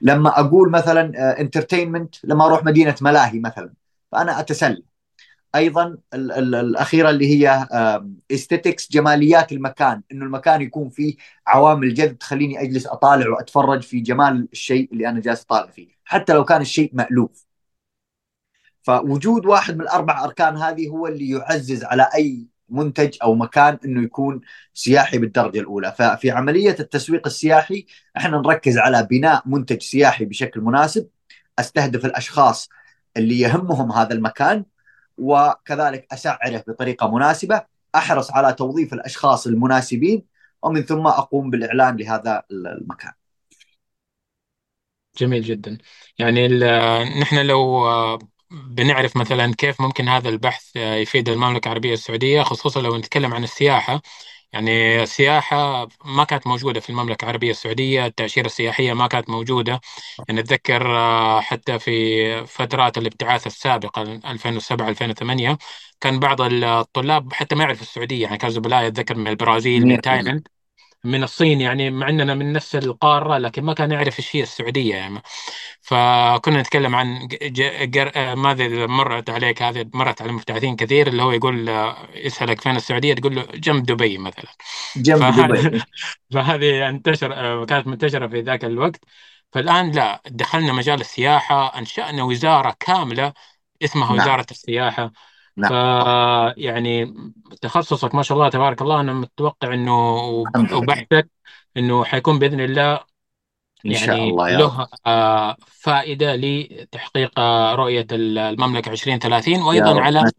لما 0.00 0.40
أقول 0.40 0.70
مثلا 0.70 1.40
entertainment 1.40 2.14
لما 2.24 2.46
أروح 2.46 2.64
مدينة 2.64 2.94
ملاهي 3.00 3.38
مثلا 3.40 3.72
فأنا 4.12 4.40
أتسلى. 4.40 4.82
أيضا 5.54 5.98
ال 6.14 6.32
ال 6.32 6.54
الأخيرة 6.54 7.10
اللي 7.10 7.26
هي 7.26 7.68
aesthetics 8.30 8.92
جماليات 8.92 9.52
المكان. 9.52 10.02
إنه 10.12 10.24
المكان 10.24 10.62
يكون 10.62 10.90
فيه 10.90 11.16
عوامل 11.46 11.94
جذب 11.94 12.18
تخليني 12.18 12.60
أجلس 12.62 12.86
أطالع 12.86 13.28
وأتفرج 13.28 13.82
في 13.82 14.00
جمال 14.00 14.48
الشيء 14.52 14.88
اللي 14.92 15.08
أنا 15.08 15.20
جالس 15.20 15.42
أطالع 15.42 15.70
فيه. 15.70 15.88
حتى 16.04 16.32
لو 16.32 16.44
كان 16.44 16.60
الشيء 16.60 16.90
مألوف. 16.94 17.44
فوجود 18.82 19.46
واحد 19.46 19.74
من 19.74 19.80
الأربع 19.80 20.24
أركان 20.24 20.56
هذه 20.56 20.88
هو 20.88 21.06
اللي 21.06 21.30
يعزز 21.30 21.84
على 21.84 22.08
أي 22.14 22.46
منتج 22.68 23.16
أو 23.22 23.34
مكان 23.34 23.78
إنه 23.84 24.02
يكون 24.02 24.40
سياحي 24.74 25.18
بالدرجة 25.18 25.60
الأولى. 25.60 25.94
ففي 25.98 26.30
عملية 26.30 26.76
التسويق 26.80 27.26
السياحي 27.26 27.86
إحنا 28.16 28.38
نركز 28.38 28.78
على 28.78 29.06
بناء 29.10 29.42
منتج 29.46 29.82
سياحي 29.82 30.24
بشكل 30.24 30.60
مناسب 30.60 31.08
أستهدف 31.58 32.04
الأشخاص 32.04 32.68
اللي 33.16 33.40
يهمهم 33.40 33.92
هذا 33.92 34.14
المكان 34.14 34.64
وكذلك 35.18 36.06
أسعره 36.12 36.64
بطريقة 36.68 37.14
مناسبة 37.14 37.62
أحرص 37.94 38.30
على 38.30 38.52
توظيف 38.52 38.92
الأشخاص 38.94 39.46
المناسبين 39.46 40.24
ومن 40.62 40.82
ثم 40.82 41.06
أقوم 41.06 41.50
بالإعلان 41.50 41.96
لهذا 41.96 42.42
المكان. 42.50 43.12
جميل 45.18 45.42
جدا. 45.42 45.78
يعني 46.18 46.48
نحن 47.20 47.46
لو 47.46 47.86
بنعرف 48.52 49.16
مثلا 49.16 49.54
كيف 49.54 49.80
ممكن 49.80 50.08
هذا 50.08 50.28
البحث 50.28 50.76
يفيد 50.76 51.28
المملكة 51.28 51.66
العربية 51.68 51.92
السعودية 51.92 52.42
خصوصا 52.42 52.80
لو 52.80 52.96
نتكلم 52.96 53.34
عن 53.34 53.44
السياحة. 53.44 54.02
يعني 54.52 55.02
السياحة 55.02 55.88
ما 56.04 56.24
كانت 56.24 56.46
موجودة 56.46 56.80
في 56.80 56.90
المملكة 56.90 57.24
العربية 57.24 57.50
السعودية 57.50 58.06
التأشيرة 58.06 58.46
السياحية 58.46 58.92
ما 58.92 59.06
كانت 59.06 59.30
موجودة. 59.30 59.80
يعني 60.28 60.40
أتذكر 60.40 60.82
حتى 61.42 61.78
في 61.78 62.46
فترات 62.46 62.98
الابتعاث 62.98 63.46
السابقة 63.46 64.20
2007-2008 64.20 65.58
كان 66.00 66.20
بعض 66.20 66.40
الطلاب 66.42 67.32
حتى 67.32 67.54
ما 67.54 67.62
يعرفوا 67.64 67.82
السعودية. 67.82 68.22
يعني 68.22 68.38
كانوا 68.38 68.54
زملائي 68.54 68.86
أتذكر 68.86 69.16
من 69.16 69.28
البرازيل 69.28 69.86
من 69.86 70.00
تايلاند. 70.00 70.48
من 71.04 71.22
الصين 71.22 71.60
يعني 71.60 71.90
مع 71.90 72.08
إننا 72.08 72.34
من 72.34 72.52
نفس 72.52 72.76
القارة 72.76 73.38
لكن 73.38 73.64
ما 73.64 73.74
كان 73.74 73.90
يعرف 73.92 74.18
إيش 74.18 74.36
هي 74.36 74.42
السعودية 74.42 74.94
يعني. 74.96 75.22
فكنا 75.80 76.60
نتكلم 76.60 76.94
عن. 76.96 77.28
ماذا 78.36 78.86
مرت 78.86 79.30
عليك 79.30 79.62
هذه 79.62 79.90
مرت 79.94 80.22
على 80.22 80.30
المبتعثين 80.30 80.76
كثير 80.76 81.06
اللي 81.06 81.22
هو 81.22 81.32
يقول 81.32 81.68
يسألك 82.14 82.60
فين 82.60 82.76
السعودية 82.76 83.14
تقول 83.14 83.34
له 83.36 83.42
جنب 83.42 83.86
دبي 83.86 84.18
مثلا. 84.18 84.50
جنب 84.96 85.20
فهذه 85.20 85.66
دبي. 85.66 85.82
فهذه 86.32 86.88
انتشر 86.88 87.64
كانت 87.64 87.86
منتشرة 87.86 88.26
في 88.26 88.40
ذاك 88.40 88.64
الوقت. 88.64 89.00
فالآن 89.52 89.90
لا 89.90 90.22
دخلنا 90.26 90.72
مجال 90.72 91.00
السياحة 91.00 91.78
أنشأنا 91.78 92.22
وزارة 92.22 92.76
كاملة 92.80 93.32
اسمها 93.84 94.06
نعم. 94.08 94.16
وزارة 94.16 94.46
السياحة. 94.50 95.12
ف 95.56 95.58
نعم. 95.60 96.54
يعني 96.56 97.14
تخصصك 97.62 98.14
ما 98.14 98.22
شاء 98.22 98.38
الله 98.38 98.48
تبارك 98.48 98.82
الله 98.82 99.00
أنا 99.00 99.12
متوقع 99.12 99.74
إنه 99.74 100.16
وبحثك 100.72 101.28
إنه 101.76 102.04
حيكون 102.04 102.38
بإذن 102.38 102.60
الله 102.60 103.00
إن 103.86 103.94
شاء 103.94 104.08
يعني 104.16 104.30
الله 104.30 104.50
يا 104.50 104.58
له 104.58 104.88
آه، 105.06 105.56
فائدة 105.66 106.36
لتحقيق 106.36 107.38
آه، 107.38 107.74
رؤية 107.74 108.06
المملكة 108.12 108.90
2030 108.92 109.54
يا 109.54 109.64
وأيضا 109.64 109.92
رب. 109.92 109.98
على 109.98 110.30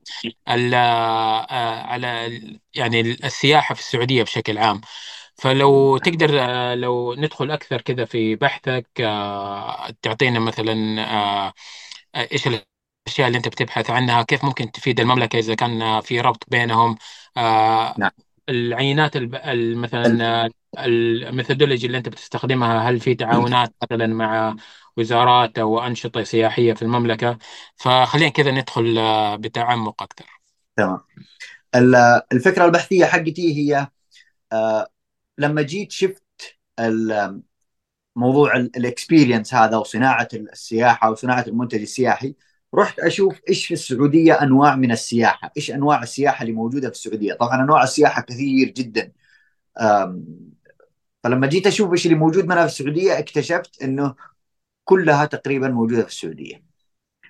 ال- 0.49 0.73
آه، 0.73 1.81
على 1.81 2.39
يعني 2.75 3.01
السياحة 3.01 3.75
في 3.75 3.81
السعودية 3.81 4.23
بشكل 4.23 4.57
عام. 4.57 4.81
فلو 5.35 5.97
تقدر 5.97 6.29
آه، 6.39 6.75
لو 6.75 7.13
ندخل 7.13 7.51
أكثر 7.51 7.81
كذا 7.81 8.05
في 8.05 8.35
بحثك 8.35 8.87
آه، 9.01 9.89
تعطينا 10.01 10.39
مثلا 10.39 11.01
آه، 11.45 11.53
إيش 12.15 12.47
الأشياء 13.07 13.27
اللي 13.27 13.37
أنت 13.37 13.47
بتبحث 13.47 13.89
عنها 13.89 14.23
كيف 14.23 14.45
ممكن 14.45 14.71
تفيد 14.71 14.99
المملكة 14.99 15.39
إذا 15.39 15.55
كان 15.55 16.01
في 16.01 16.21
ربط 16.21 16.43
بينهم؟ 16.47 16.97
نعم. 17.37 18.11
العينات 18.49 19.11
مثلا 19.75 20.49
الميثودولوجي 20.79 21.87
اللي 21.87 21.97
أنت 21.97 22.09
بتستخدمها 22.09 22.89
هل 22.89 22.99
في 22.99 23.15
تعاونات 23.15 23.73
مثلا 23.83 24.07
مع 24.07 24.55
وزارات 24.97 25.59
أو 25.59 25.79
أنشطة 25.79 26.23
سياحية 26.23 26.73
في 26.73 26.81
المملكة؟ 26.81 27.37
فخلينا 27.75 28.29
كذا 28.29 28.51
ندخل 28.51 28.97
آه، 28.97 29.35
بتعمق 29.35 30.03
أكثر. 30.03 30.25
تمام. 30.77 30.99
ال- 31.75 32.21
الفكرة 32.33 32.65
البحثية 32.65 33.05
حقتي 33.05 33.55
هي 33.57 33.87
آه، 34.53 34.87
لما 35.37 35.61
جيت 35.61 35.91
شفت 35.91 36.23
موضوع 38.15 38.55
الاكسبيرينس 38.55 39.53
هذا 39.53 39.77
وصناعة 39.77 40.27
السياحة 40.33 41.11
وصناعة 41.11 41.45
المنتج 41.47 41.81
السياحي 41.81 42.35
رحت 42.75 42.99
أشوف 42.99 43.41
إيش 43.49 43.65
في 43.67 43.73
السعودية 43.73 44.33
أنواع 44.33 44.75
من 44.75 44.91
السياحة، 44.91 45.51
إيش 45.57 45.71
أنواع 45.71 46.03
السياحة 46.03 46.41
اللي 46.41 46.53
موجودة 46.53 46.89
في 46.89 46.95
السعودية؟ 46.95 47.33
طبعا 47.33 47.63
أنواع 47.63 47.83
السياحة 47.83 48.21
كثير 48.21 48.69
جدا. 48.69 49.11
فلما 51.23 51.47
جيت 51.47 51.67
أشوف 51.67 51.91
إيش 51.91 52.05
اللي 52.05 52.17
موجود 52.17 52.45
منها 52.45 52.67
في 52.67 52.73
السعودية 52.73 53.19
اكتشفت 53.19 53.81
إنه 53.83 54.15
كلها 54.83 55.25
تقريبا 55.25 55.67
موجودة 55.67 56.01
في 56.01 56.07
السعودية. 56.07 56.63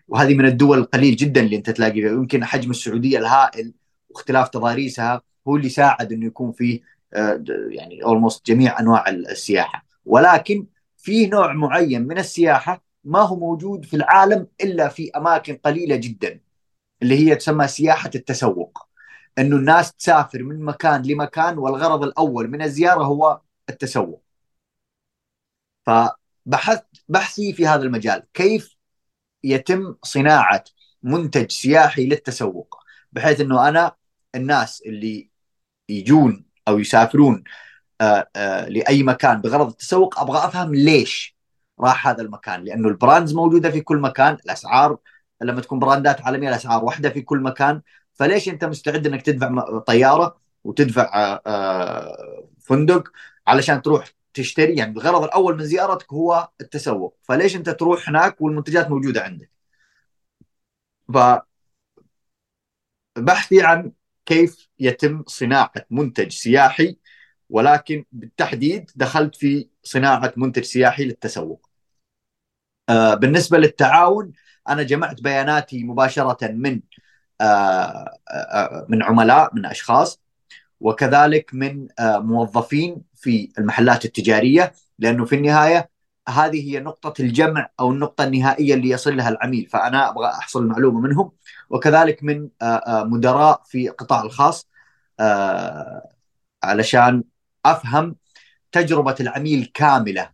وهذه 0.07 0.33
من 0.33 0.45
الدول 0.45 0.77
القليل 0.77 1.15
جدا 1.15 1.41
اللي 1.41 1.55
أنت 1.55 1.69
تلاقي 1.69 1.93
فيها 1.93 2.11
يمكن 2.11 2.45
حجم 2.45 2.71
السعودية 2.71 3.17
الهائل 3.19 3.73
واختلاف 4.09 4.49
تضاريسها 4.49 5.21
هو 5.47 5.55
اللي 5.55 5.69
ساعد 5.69 6.13
إنه 6.13 6.25
يكون 6.25 6.51
في 6.51 6.81
آه، 7.13 7.43
يعني 7.69 8.03
اولموست 8.03 8.47
جميع 8.47 8.79
أنواع 8.79 9.09
السياحة 9.09 9.85
ولكن 10.05 10.67
في 10.97 11.27
نوع 11.27 11.53
معين 11.53 12.07
من 12.07 12.17
السياحة 12.17 12.83
ما 13.03 13.19
هو 13.21 13.35
موجود 13.35 13.85
في 13.85 13.95
العالم 13.95 14.47
إلا 14.61 14.89
في 14.89 15.11
أماكن 15.11 15.55
قليلة 15.55 15.95
جدا 15.95 16.39
اللي 17.01 17.15
هي 17.19 17.35
تسمى 17.35 17.67
سياحة 17.67 18.11
التسوق. 18.15 18.87
إنه 19.39 19.55
الناس 19.55 19.93
تسافر 19.93 20.43
من 20.43 20.65
مكان 20.65 21.01
لمكان 21.01 21.57
والغرض 21.57 22.03
الأول 22.03 22.47
من 22.49 22.61
الزيارة 22.61 23.03
هو 23.03 23.41
التسوق. 23.69 24.23
فبحثت 25.85 26.85
بحثي 27.07 27.53
في 27.53 27.67
هذا 27.67 27.83
المجال. 27.83 28.23
كيف 28.33 28.77
يتم 29.43 29.95
صناعة 30.03 30.63
منتج 31.03 31.51
سياحي 31.51 32.05
للتسوق؟ 32.05 32.83
بحيث 33.11 33.41
إنه 33.41 33.69
أنا 33.69 33.95
الناس 34.35 34.81
اللي 34.85 35.29
يجون 35.89 36.45
أو 36.67 36.79
يسافرون 36.79 37.43
آآ 38.01 38.27
آآ 38.35 38.69
لأي 38.69 39.03
مكان 39.03 39.41
بغرض 39.41 39.69
التسوق 39.69 40.19
أبغى 40.19 40.45
أفهم 40.45 40.75
ليش 40.75 41.37
راح 41.79 42.07
هذا 42.07 42.21
المكان 42.21 42.63
لأنه 42.63 42.87
ال 42.87 42.94
brands 42.94 43.33
موجودة 43.33 43.71
في 43.71 43.81
كل 43.81 43.97
مكان 43.97 44.33
الأسعار 44.45 44.97
لما 45.41 45.61
تكون 45.61 45.79
brandات 45.79 46.21
عالمية 46.21 46.49
الأسعار 46.49 46.83
واحدة 46.85 47.09
في 47.09 47.21
كل 47.21 47.39
مكان 47.39 47.81
فليش 48.13 48.49
أنت 48.49 48.65
مستعد 48.65 49.07
إنك 49.07 49.21
تدفع 49.21 49.79
طيارة 49.79 50.37
وتدفع 50.63 51.39
فندق 52.59 53.11
علشان 53.47 53.81
تروح 53.81 54.05
تشتري؟ 54.33 54.75
يعني 54.75 54.91
الغرض 54.93 55.23
الأول 55.23 55.57
من 55.57 55.65
زيارتك 55.65 56.13
هو 56.13 56.49
التسوق 56.61 57.17
فليش 57.23 57.55
أنت 57.55 57.69
تروح 57.69 58.09
هناك 58.09 58.41
والمنتجات 58.41 58.89
موجودة 58.89 59.21
عندك؟ 59.21 59.49
ف 61.13 61.17
بحثي 63.17 63.61
عن 63.61 63.91
كيف 64.25 64.67
يتم 64.79 65.23
صناعة 65.27 65.73
منتج 65.91 66.31
سياحي 66.31 66.97
ولكن 67.53 68.05
بالتحديد 68.11 68.91
دخلت 68.95 69.35
في 69.35 69.69
صناعة 69.83 70.33
منتج 70.37 70.63
سياحي 70.63 71.05
للتسوق. 71.05 71.69
آه 72.89 73.13
بالنسبة 73.13 73.57
للتعاون 73.57 74.33
أنا 74.69 74.83
جمعت 74.83 75.21
بياناتي 75.21 75.83
مباشرة 75.83 76.47
من 76.51 76.81
آه 77.41 78.17
آه 78.31 78.85
من 78.89 79.03
عملاء 79.03 79.55
من 79.55 79.65
أشخاص 79.65 80.21
وكذلك 80.79 81.53
من 81.53 81.87
موظفين 82.01 83.01
في 83.15 83.51
المحلات 83.59 84.05
التجارية 84.05 84.73
لأنه 84.99 85.25
في 85.25 85.35
النهاية 85.35 85.89
هذه 86.29 86.71
هي 86.71 86.79
نقطة 86.79 87.21
الجمع 87.21 87.69
أو 87.79 87.91
النقطة 87.91 88.23
النهائية 88.23 88.73
اللي 88.73 88.89
يصل 88.89 89.17
لها 89.17 89.29
العميل 89.29 89.67
فأنا 89.67 90.09
أبغى 90.09 90.27
أحصل 90.27 90.67
معلومة 90.67 90.99
منهم 91.01 91.31
وكذلك 91.69 92.23
من 92.23 92.49
مدراء 92.87 93.61
في 93.65 93.89
القطاع 93.89 94.21
الخاص 94.23 94.69
علشان 96.63 97.23
أفهم 97.65 98.15
تجربة 98.71 99.15
العميل 99.19 99.71
كاملة 99.73 100.29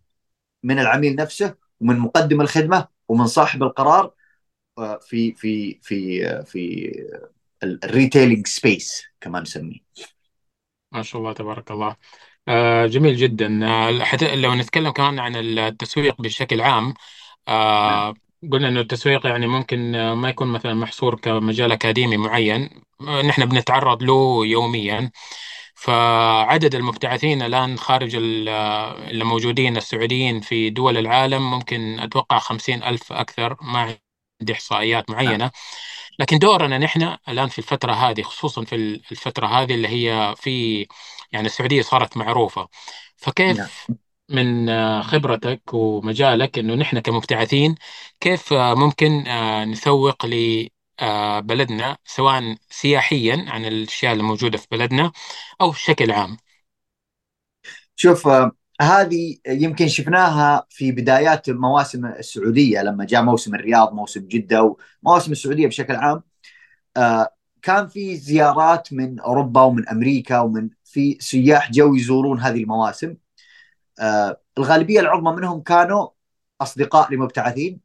من 0.64 0.80
العميل 0.80 1.16
نفسه 1.16 1.56
ومن 1.80 2.00
مقدم 2.00 2.42
الخدمة 2.42 2.88
ومن 3.08 3.28
صاحب 3.28 3.64
القرار 3.64 4.12
في 5.02 5.34
في 5.34 5.80
في 5.82 6.24
في 6.46 6.92
ال 7.64 7.72
retailing 7.72 8.48
space 8.48 9.04
كما 9.22 9.40
نسميه. 9.40 9.80
ما 10.92 11.02
شاء 11.02 11.22
الله 11.22 11.34
تبارك 11.34 11.72
الله. 11.72 11.96
آه 12.48 12.86
جميل 12.86 13.16
جدا. 13.16 13.66
آه 13.68 14.04
حتى 14.04 14.36
لو 14.36 14.54
نتكلم 14.54 14.90
كمان 14.90 15.20
عن 15.20 15.36
التسويق 15.36 16.22
بشكل 16.22 16.62
عام 16.62 16.94
آه 17.48 18.14
قلنا 18.52 18.68
إنه 18.68 18.80
التسويق 18.80 19.26
يعني 19.26 19.48
ممكن 19.48 19.92
ما 20.14 20.30
يكون 20.30 20.48
مثلا 20.48 20.74
محصور 20.74 21.16
كمجال 21.16 21.72
أكاديمي 21.72 22.18
معين. 22.18 22.70
نحن 23.02 23.46
بنتعرض 23.46 24.04
له 24.04 24.46
يوميا. 24.46 25.12
فعدد 25.82 26.76
المبتعثين 26.76 27.42
الآن 27.42 27.78
خارج 27.78 28.16
اللي 28.16 29.24
موجودين 29.24 29.78
السعوديين 29.78 30.42
في 30.42 30.70
دول 30.70 30.98
العالم 30.98 31.52
ممكن 31.52 32.00
أتوقع 32.00 32.40
خمسين 32.40 32.84
ألف 32.84 33.12
أكثر 33.14 33.58
ما 33.62 33.98
عندي 34.42 34.54
إحصائيات 34.54 35.10
معينة. 35.10 35.52
لكن 36.20 36.38
دورنا 36.40 36.78
نحن 36.78 37.18
الآن 37.30 37.48
في 37.50 37.60
الفترة 37.60 37.92
هذه 37.94 38.22
خصوصا 38.22 38.66
في 38.66 38.76
الفترة 39.12 39.48
هذه 39.48 39.74
اللي 39.76 39.88
هي 39.88 40.36
في 40.38 40.88
يعني 41.32 41.46
السعودية 41.48 41.82
صارت 41.82 42.18
معروفة. 42.18 42.68
فكيف 43.18 43.58
من 44.30 44.70
خبرتك 45.04 45.62
ومجالك 45.74 46.60
إنه 46.60 46.76
نحن 46.76 47.00
كمبتعثين 47.00 47.76
كيف 48.20 48.54
ممكن 48.54 49.24
نسوق 49.72 50.26
لبلدنا 51.02 51.98
سواء 52.06 52.56
سياحيا 52.70 53.46
عن 53.48 53.66
الأشياء 53.66 54.14
الموجودة 54.14 54.58
في 54.58 54.68
بلدنا 54.72 55.12
أو 55.62 55.70
بشكل 55.70 56.12
عام. 56.12 56.38
شوف 57.96 58.30
هذه 58.82 59.38
يمكن 59.48 59.88
شفناها 59.88 60.66
في 60.70 60.92
بدايات 60.92 61.50
مواسم 61.50 62.06
السعودية 62.06 62.82
لما 62.82 63.06
جاء 63.06 63.24
موسم 63.24 63.56
الرياض 63.56 63.94
موسم 63.94 64.28
جدة 64.28 64.76
ومواسم 65.04 65.32
السعودية 65.32 65.68
بشكل 65.68 65.96
عام. 65.96 66.24
كان 67.62 67.88
في 67.88 68.16
زيارات 68.16 68.94
من 68.94 69.20
أوروبا 69.20 69.62
ومن 69.62 69.90
أمريكا 69.90 70.40
ومن 70.40 70.70
في 70.84 71.18
سياح 71.20 71.72
جو 71.72 71.96
يزورون 71.96 72.40
هذه 72.40 72.64
المواسم. 72.64 73.16
الغالبية 74.58 75.00
العظمى 75.00 75.32
منهم 75.36 75.62
كانوا 75.62 76.08
أصدقاء 76.62 77.14
لمبتعثين 77.14 77.80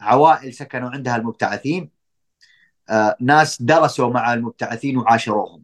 عوائل 0.00 0.54
سكنوا 0.54 0.90
عندها 0.90 1.16
المبتعثين. 1.16 1.93
ناس 3.20 3.62
درسوا 3.62 4.10
مع 4.10 4.34
المبتعثين 4.34 4.96
وعاشروهم. 4.98 5.62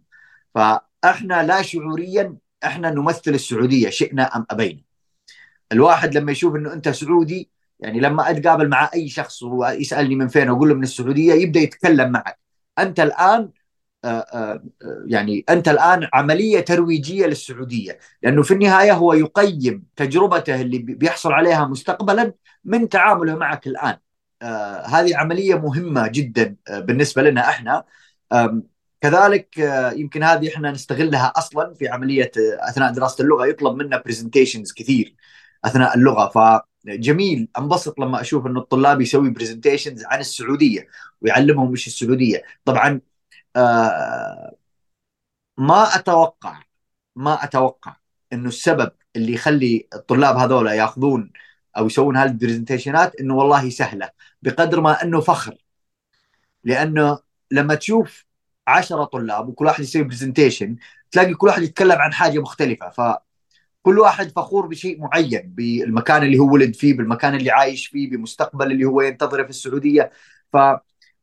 فاحنا 0.54 1.42
لا 1.42 1.62
شعوريا 1.62 2.36
إحنا 2.64 2.90
نمثل 2.90 3.30
السعودية 3.30 3.90
شئنا 3.90 4.36
أم 4.36 4.46
أبينا. 4.50 4.80
الواحد 5.72 6.16
لما 6.16 6.32
يشوف 6.32 6.56
إنه 6.56 6.72
أنت 6.72 6.88
سعودي 6.88 7.50
يعني 7.80 8.00
لما 8.00 8.30
أتقابل 8.30 8.68
مع 8.68 8.90
أي 8.94 9.08
شخص 9.08 9.42
ويسالني 9.42 10.14
من 10.14 10.28
فين 10.28 10.48
أقول 10.48 10.68
له 10.68 10.74
من 10.74 10.82
السعودية 10.82 11.34
يبدأ 11.34 11.60
يتكلم 11.60 12.12
معك. 12.12 12.38
أنت 12.78 13.00
الآن 13.00 13.50
يعني 15.06 15.44
أنت 15.48 15.68
الآن 15.68 16.08
عملية 16.12 16.60
ترويجية 16.60 17.26
للسعودية. 17.26 17.98
لأنه 18.22 18.42
في 18.42 18.54
النهاية 18.54 18.92
هو 18.92 19.12
يقيم 19.12 19.84
تجربته 19.96 20.60
اللي 20.60 20.78
بيحصل 20.78 21.32
عليها 21.32 21.64
مستقبلا 21.64 22.32
من 22.64 22.88
تعامله 22.88 23.36
معك 23.36 23.66
الآن. 23.66 23.96
هذه 24.86 25.16
عملية 25.16 25.54
مهمة 25.54 26.08
جدا 26.08 26.56
بالنسبة 26.70 27.22
لنا 27.22 27.48
إحنا. 27.48 27.84
كذلك 29.00 29.58
يمكن 29.96 30.22
هذه 30.22 30.48
إحنا 30.54 30.70
نستغلها 30.70 31.32
أصلا 31.36 31.74
في 31.74 31.88
عملية 31.88 32.30
أثناء 32.38 32.92
دراسة 32.92 33.22
اللغة. 33.22 33.46
يطلب 33.46 33.76
منا 33.76 34.02
برزنتيشنز 34.06 34.72
كثير 34.72 35.14
أثناء 35.64 35.96
اللغة. 35.96 36.28
فجميل 36.86 37.48
أنبسط 37.58 38.00
لما 38.00 38.20
أشوف 38.20 38.46
انه 38.46 38.60
الطلاب 38.60 39.00
يسوي 39.00 39.30
presentations 39.30 40.04
عن 40.04 40.20
السعودية 40.20 40.88
ويعلمهم 41.20 41.70
إيش 41.70 41.86
السعودية. 41.86 42.42
طبعا 42.64 43.00
آه 43.56 44.56
ما 45.58 45.94
أتوقع 45.94 46.62
ما 47.16 47.44
أتوقع 47.44 47.96
إنه 48.32 48.48
السبب 48.48 48.92
اللي 49.16 49.32
يخلي 49.32 49.88
الطلاب 49.94 50.36
هذولا 50.36 50.72
ياخذون 50.72 51.32
أو 51.76 51.86
يسوون 51.86 52.16
هذه 52.16 52.28
ال 52.30 52.37
presentationات 52.37 53.20
إنه 53.20 53.34
والله 53.34 53.70
سهلة. 53.70 54.10
بقدر 54.42 54.80
ما 54.80 55.02
أنه 55.02 55.20
فخر. 55.20 55.54
لأنه 56.64 57.18
لما 57.50 57.74
تشوف 57.74 58.24
عشرة 58.66 59.04
طلاب 59.04 59.48
وكل 59.48 59.66
واحد 59.66 59.80
يسوي 59.80 60.02
presentation 60.02 60.76
تلاقي 61.10 61.34
كل 61.34 61.46
واحد 61.46 61.62
يتكلم 61.62 61.98
عن 61.98 62.12
حاجة 62.12 62.38
مختلفة. 62.38 62.90
ف 62.90 63.00
كل 63.82 63.98
واحد 63.98 64.30
فخور 64.30 64.66
بشيء 64.66 65.00
معين 65.00 65.42
بالمكان 65.54 66.22
اللي 66.22 66.38
هو 66.38 66.52
ولد 66.52 66.74
فيه 66.74 66.96
بالمكان 66.96 67.34
اللي 67.34 67.50
عايش 67.50 67.86
فيه 67.86 68.10
بمستقبل 68.10 68.72
اللي 68.72 68.84
هو 68.84 69.00
ينتظره 69.00 69.42
في 69.42 69.50
السعودية. 69.50 70.10
حتى 70.54 70.78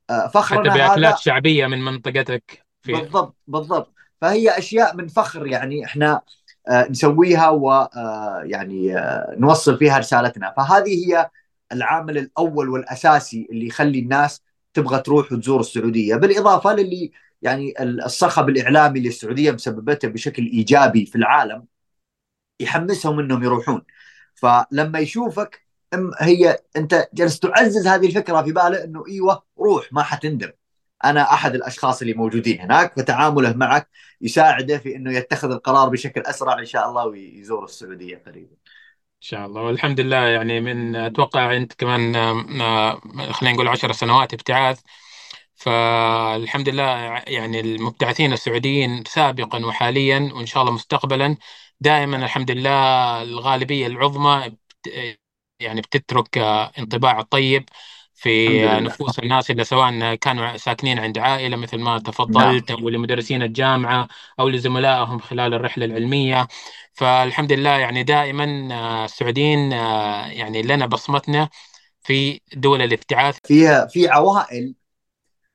ففخرنا 0.09 0.73
بأكلات 0.73 1.13
هذا 1.13 1.15
شعبية 1.15 1.67
من 1.67 1.85
منطقتك 1.85 2.65
في 2.81 2.91
بالضبط 2.91 3.35
بالضبط. 3.47 3.93
فهي 4.21 4.57
أشياء 4.57 4.95
من 4.95 5.07
فخر 5.07 5.47
يعني 5.47 5.85
إحنا 5.85 6.21
آه، 6.69 6.87
نسويها 6.89 7.49
ويعني 7.49 8.95
نوصل 9.37 9.77
فيها 9.77 9.97
رسالتنا. 9.97 10.53
فهذه 10.57 11.07
هي 11.07 11.29
العامل 11.71 12.17
الأول 12.17 12.69
والأساسي 12.69 13.47
اللي 13.51 13.67
يخلي 13.67 13.99
الناس 13.99 14.41
تبغى 14.73 14.99
تروح 14.99 15.31
وتزور 15.31 15.59
السعودية. 15.59 16.15
بالإضافة 16.15 16.73
للي 16.73 17.11
يعني 17.41 17.73
الصخب 17.83 18.49
الإعلامي 18.49 18.99
اللي 18.99 19.09
السعودية 19.09 19.51
مسببته 19.51 20.07
بشكل 20.07 20.43
إيجابي 20.45 21.05
في 21.05 21.15
العالم 21.15 21.65
يحمسهم 22.59 23.19
إنهم 23.19 23.43
يروحون. 23.43 23.81
فلما 24.35 24.99
يشوفك 24.99 25.67
هي 26.19 26.59
أنت 26.75 27.09
جالس 27.13 27.39
تعزز 27.39 27.87
هذه 27.87 28.07
الفكرة 28.07 28.41
في 28.41 28.51
باله 28.51 28.83
إنه 28.83 29.03
إيوه 29.07 29.43
روح 29.59 29.93
ما 29.93 30.03
حتندم. 30.03 30.51
أنا 31.05 31.33
أحد 31.33 31.55
الأشخاص 31.55 32.01
اللي 32.01 32.13
موجودين 32.13 32.61
هناك 32.61 32.99
فتعامله 32.99 33.53
معك 33.53 33.89
يساعده 34.21 34.77
في 34.77 34.95
إنه 34.95 35.13
يتخذ 35.13 35.51
القرار 35.51 35.89
بشكل 35.89 36.21
أسرع 36.21 36.59
إن 36.59 36.65
شاء 36.65 36.89
الله 36.89 37.05
ويزور 37.07 37.63
السعودية 37.65 38.23
قريبا. 38.27 38.55
إن 39.17 39.21
شاء 39.21 39.45
الله. 39.45 39.61
والحمد 39.61 39.99
لله 39.99 40.17
يعني 40.27 40.59
من 40.61 40.95
أتوقع 40.95 41.57
انت 41.57 41.73
كمان 41.73 42.15
آه، 42.61 43.01
خلينا 43.31 43.55
نقول 43.55 43.67
عشر 43.67 43.91
سنوات 43.91 44.33
ابتعاث. 44.33 44.81
فالحمد 45.55 46.69
لله 46.69 46.83
يعني 47.27 47.59
المبتعثين 47.59 48.33
السعوديين 48.33 49.03
سابقا 49.05 49.65
وحاليا 49.65 50.31
وإن 50.35 50.45
شاء 50.45 50.63
الله 50.63 50.73
مستقبلا 50.75 51.37
دائما 51.79 52.17
الحمد 52.25 52.51
لله 52.51 52.71
الغالبية 53.23 53.87
العظمى 53.87 54.57
يعني 55.59 55.81
بتترك 55.81 56.37
انطباع 56.79 57.21
طيب. 57.21 57.69
في 58.17 58.65
نفوس 58.65 59.19
الناس 59.19 59.51
اللي 59.51 59.63
سواء 59.63 60.15
كانوا 60.15 60.57
ساكنين 60.57 60.99
عند 60.99 61.17
عائلة 61.17 61.57
مثل 61.57 61.77
ما 61.77 61.99
تفضلت 61.99 62.71
نعم. 62.71 62.81
أو 62.81 62.89
لمدرسين 62.89 63.41
الجامعة 63.41 64.07
أو 64.39 64.49
لزملائهم 64.49 65.19
خلال 65.19 65.53
الرحلة 65.53 65.85
العلمية. 65.85 66.47
فالحمد 66.93 67.51
لله 67.53 67.69
يعني 67.69 68.03
دائما 68.03 68.69
آه، 68.71 69.05
السعوديين 69.05 69.73
آه، 69.73 70.27
يعني 70.27 70.61
لنا 70.61 70.85
بصمتنا 70.85 71.49
في 72.01 72.41
دول 72.55 72.81
الابتعاث. 72.81 73.37
فيها 73.43 73.85
في 73.85 74.07
عوائل 74.07 74.73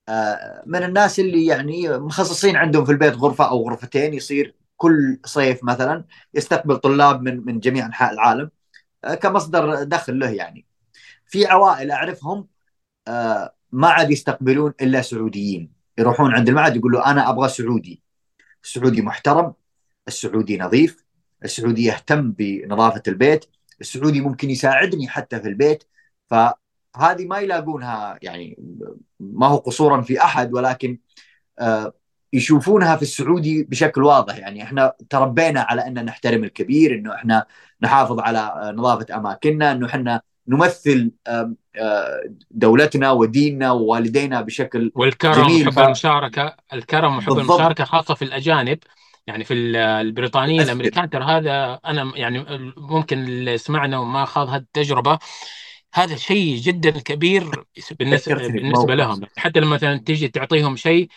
آه، 0.09 0.63
من 0.67 0.83
الناس 0.83 1.21
اللي 1.21 1.47
يعني 1.47 1.99
مخصصين 1.99 2.57
عندهم 2.57 2.85
في 2.85 2.93
البيت 2.93 3.15
غرفة 3.15 3.51
أو 3.51 3.69
غرفتين 3.69 4.15
يصير 4.15 4.55
كل 4.77 5.21
صيف 5.25 5.65
مثلا 5.65 6.05
يستقبل 6.35 6.77
طلاب 6.77 7.23
من 7.23 7.47
من 7.47 7.61
جميع 7.61 7.87
أنحاء 7.87 8.13
العالم 8.13 8.51
كمصدر 9.21 9.83
دخل 9.83 10.19
له 10.19 10.31
يعني. 10.31 10.67
في 11.27 11.47
عوائل 11.47 11.91
أعرفهم 11.91 12.39
آه، 12.39 12.51
ما 13.72 13.88
عاد 13.88 14.11
يستقبلون 14.11 14.74
إلا 14.80 15.03
سعوديين. 15.03 15.72
يروحون 15.98 16.34
عند 16.34 16.48
المعهد 16.48 16.76
يقولوا 16.76 17.11
أنا 17.11 17.30
أبغى 17.30 17.48
سعودي. 17.48 18.03
السعودي 18.64 19.03
محترم 19.03 19.55
السعودي 20.09 20.59
نظيف 20.59 21.05
السعودي 21.44 21.84
يهتم 21.84 22.32
بنظافة 22.32 23.03
البيت 23.09 23.44
السعودي 23.80 24.20
ممكن 24.20 24.50
يساعدني 24.50 25.09
حتى 25.09 25.40
في 25.40 25.48
البيت. 25.48 25.84
فهذه 26.30 27.26
ما 27.26 27.38
يلاقونها 27.38 28.18
يعني 28.22 28.59
ما 29.20 29.46
هو 29.46 29.57
قصورا 29.57 30.00
في 30.03 30.24
أحد 30.24 30.55
ولكن 30.55 30.98
آه، 31.59 31.94
يشوفونها 32.32 32.96
في 32.96 33.03
السعودي 33.03 33.62
بشكل 33.62 34.03
واضح. 34.03 34.38
يعني 34.38 34.62
إحنا 34.62 34.94
تربينا 35.11 35.61
على 35.61 35.86
ان 35.86 36.05
نحترم 36.05 36.44
الكبير 36.44 36.94
إنه 36.94 37.14
إحنا 37.14 37.46
نحافظ 37.82 38.20
على 38.20 38.72
نظافة 38.76 39.16
أماكننا 39.16 39.72
إنه 39.72 39.86
إحنا 39.86 40.22
نمثل 40.49 41.11
دولتنا 42.51 43.11
وديننا 43.11 43.72
ووالدينا 43.72 44.40
بشكل 44.40 44.93
والكرم 44.95 45.43
جميل 45.43 45.68
وحب. 45.68 45.78
المشاركة 45.78 46.57
الكرم 46.72 47.16
وحب 47.16 47.32
بالضبط. 47.32 47.51
المشاركة 47.51 47.84
خاصة 47.84 48.14
في 48.14 48.24
الأجانب. 48.24 48.78
يعني 49.26 49.45
في 49.45 49.55
البريطانيين 49.55 50.61
الأمريكان 50.61 51.11
ترى 51.11 51.24
هذا 51.24 51.80
أنا 51.84 52.12
يعني 52.16 52.45
ممكن 52.76 53.18
اللي 53.18 53.59
سمعنا 53.59 53.99
وما 53.99 54.24
خاض 54.24 54.49
هذه 54.49 54.61
التجربه 54.61 55.18
هذا 55.95 56.16
شيء 56.16 56.57
جدا 56.57 56.90
كبير 56.90 57.64
بالنسبة 57.99 58.34
بالنسبة 58.34 58.95
لهم. 58.95 59.20
حتى 59.36 59.61
لما 59.61 59.74
مثلا 59.74 59.97
تيجي 59.97 60.28
تعطيهم 60.28 60.76
شيء 60.76 61.09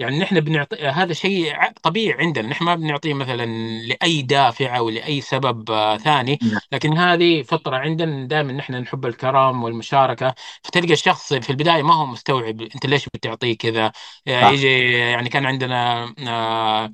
يعني 0.00 0.18
نحن 0.18 0.40
بنعطي 0.40 0.76
هذا 0.88 1.12
شيء 1.12 1.54
طبيعي 1.82 2.22
عندنا 2.26 2.48
نحن 2.48 2.64
ما 2.64 2.74
بنعطيه 2.74 3.14
مثلا 3.14 3.46
لأي 3.88 4.22
دافع 4.22 4.76
أو 4.78 4.90
لأي 4.90 5.20
سبب 5.20 5.70
آه، 5.70 5.96
ثاني 5.96 6.38
نعم. 6.42 6.60
لكن 6.72 6.98
هذه 6.98 7.42
فطرة 7.42 7.76
عندنا 7.76 8.26
دائما 8.26 8.52
نحن 8.52 8.74
نحب 8.74 9.06
الكرم 9.06 9.64
والمشاركة. 9.64 10.34
فتلقى 10.64 10.92
الشخص 10.92 11.34
في 11.34 11.50
البداية 11.50 11.82
ما 11.82 11.94
هو 11.94 12.06
مستوعب 12.06 12.62
أنت 12.62 12.86
ليش 12.86 13.06
بتعطيه 13.14 13.56
كذا. 13.56 13.92
يجي 14.26 14.92
يعني 14.92 15.28
كان 15.28 15.46
عندنا 15.46 16.04
آه، 16.28 16.92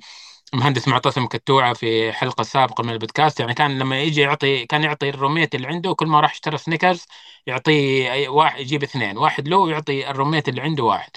مهندس 0.53 0.87
معتصم 0.87 1.27
كتوعة 1.27 1.73
في 1.73 2.11
حلقة 2.13 2.43
سابقة 2.43 2.83
من 2.83 2.89
البودكاست 2.93 3.39
يعني 3.39 3.53
كان 3.53 3.79
لما 3.79 4.01
يجي 4.01 4.21
يعطي 4.21 4.65
كان 4.65 4.83
يعطي 4.83 5.09
ال 5.09 5.14
roommate 5.14 5.55
اللي 5.55 5.67
عنده 5.67 5.93
كل 5.95 6.07
ما 6.07 6.19
راح 6.19 6.31
اشترى 6.31 6.57
Snickers 6.57 7.05
يعطيه 7.47 8.29
واحد 8.29 8.59
يجيب 8.59 8.83
اثنين 8.83 9.17
واحد 9.17 9.47
له 9.47 9.57
ويعطي 9.57 10.09
ال 10.09 10.13
roommate 10.13 10.49
اللي 10.49 10.61
عنده 10.61 10.83
واحد. 10.83 11.11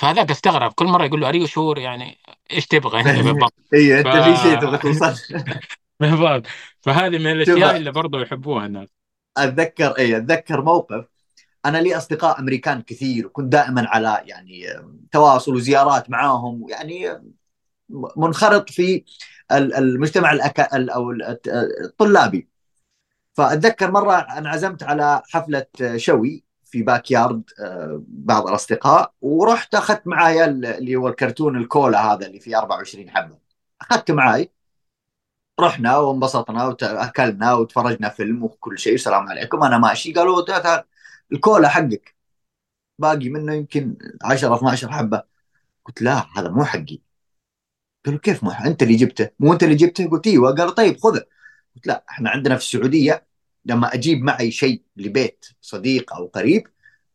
فهذاك 0.00 0.30
استغرب 0.30 0.72
كل 0.72 0.86
مرة 0.86 1.04
يقول 1.04 1.20
له 1.20 1.28
are 1.28 1.46
you 1.46 1.60
sure 1.60 1.78
يعني 1.78 2.18
إيش 2.50 2.66
تبغى 2.66 3.00
أنت 3.00 3.08
بالضبط 3.26 3.54
إي 3.74 3.98
أنت 3.98 4.08
ف... 4.08 4.10
في 4.10 4.36
شيء 4.36 4.60
تبغى 4.60 4.78
توصل؟ 4.78 5.14
بالضبط 6.00 6.46
فهذه 6.80 7.18
من 7.18 7.26
الأشياء 7.26 7.76
اللي 7.76 7.92
برضه 7.92 8.20
يحبوها 8.20 8.66
الناس. 8.66 8.88
أتذكر 9.36 9.90
إي 9.98 10.16
أتذكر 10.16 10.62
موقف. 10.62 11.04
أنا 11.64 11.78
لي 11.78 11.96
أصدقاء 11.96 12.40
أمريكان 12.40 12.82
كثير 12.82 13.26
وكنت 13.26 13.52
دائما 13.52 13.88
على 13.88 14.22
يعني 14.24 14.66
تواصل 15.12 15.54
وزيارات 15.54 16.10
معاهم 16.10 16.66
يعني 16.68 17.22
منخرط 18.16 18.70
في 18.70 19.04
المجتمع 19.52 20.32
الأكا 20.32 20.92
أو 20.94 21.12
الطلابي. 21.84 22.48
فأتذكر 23.34 23.90
مرة 23.90 24.14
انعزمت 24.14 24.82
على 24.82 25.22
حفلة 25.30 25.66
شوي. 25.96 26.49
في 26.70 26.82
باك 26.82 27.10
يارد 27.10 27.42
آه، 27.60 28.02
بعض 28.08 28.48
الأصدقاء 28.48 29.14
ورحت 29.20 29.74
أخذت 29.74 30.06
معايا 30.06 30.44
اللي 30.46 30.96
هو 30.96 31.08
الكرتون 31.08 31.56
الكولا 31.56 32.12
هذا 32.12 32.26
اللي 32.26 32.40
فيه 32.40 32.58
24 32.58 33.10
حبة. 33.10 33.38
اخذته 33.80 34.14
معاي. 34.14 34.52
رحنا 35.60 35.98
وانبسطنا 35.98 36.64
واكلنا 36.66 37.54
وتفرجنا 37.54 38.08
فيلم 38.08 38.44
وكل 38.44 38.78
شيء 38.78 38.94
السلام 38.94 39.28
عليكم 39.28 39.62
أنا 39.62 39.78
ماشي. 39.78 40.12
قالوا 40.12 40.44
الكولا 41.32 41.68
حقك. 41.68 42.16
باقي 42.98 43.28
منه 43.28 43.54
يمكن 43.54 43.96
10 44.24 44.56
12 44.56 44.92
حبة. 44.92 45.22
قلت 45.84 46.02
لا 46.02 46.26
هذا 46.38 46.48
مو 46.50 46.64
حقي. 46.64 47.00
قالوا 48.06 48.20
كيف 48.20 48.44
مو 48.44 48.50
أنت 48.50 48.82
اللي 48.82 48.96
جبته. 48.96 49.30
مو 49.40 49.52
أنت 49.52 49.62
اللي 49.62 49.74
جبته؟ 49.74 50.08
قلت 50.10 50.26
إيوه. 50.26 50.54
قالوا 50.54 50.72
طيب 50.72 51.00
خذه. 51.00 51.26
قلت 51.76 51.86
لا 51.86 52.04
إحنا 52.10 52.30
عندنا 52.30 52.56
في 52.56 52.62
السعودية 52.62 53.26
لما 53.64 53.94
أجيب 53.94 54.22
معي 54.22 54.50
شيء 54.50 54.82
لبيت 54.96 55.46
صديق 55.60 56.14
أو 56.14 56.26
قريب 56.26 56.68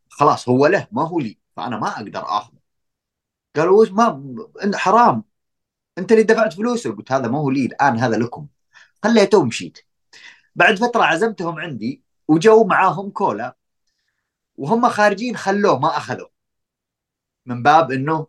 خلاص 0.10 0.50
هو 0.50 0.68
له 0.68 0.88
ما 0.92 1.08
هو 1.08 1.20
لي 1.20 1.38
فأنا 1.56 1.78
ما 1.78 1.88
أقدر 1.88 2.24
آخذه. 2.26 2.60
قالوا 3.56 3.86
ما 3.92 4.38
حرام. 4.76 5.24
أنت 5.98 6.12
اللي 6.12 6.24
دفعت 6.24 6.54
فلوسه. 6.54 6.96
قلت 6.96 7.12
هذا 7.12 7.28
ما 7.28 7.38
هو 7.40 7.50
لي 7.50 7.66
الآن 7.66 8.00
هذا 8.00 8.18
لكم. 8.18 8.48
خليته 9.04 9.38
ومشيت. 9.38 9.80
بعد 10.56 10.76
فترة 10.78 11.04
عزمتهم 11.04 11.60
عندي 11.60 12.04
وجو 12.28 12.64
معاهم 12.64 13.10
كولا. 13.10 13.58
وهم 14.58 14.90
خارجين 14.90 15.38
خلوه 15.38 15.80
ما 15.80 15.98
اخذوه 15.98 16.32
من 17.46 17.64
باب 17.64 17.92
إنه 17.92 18.28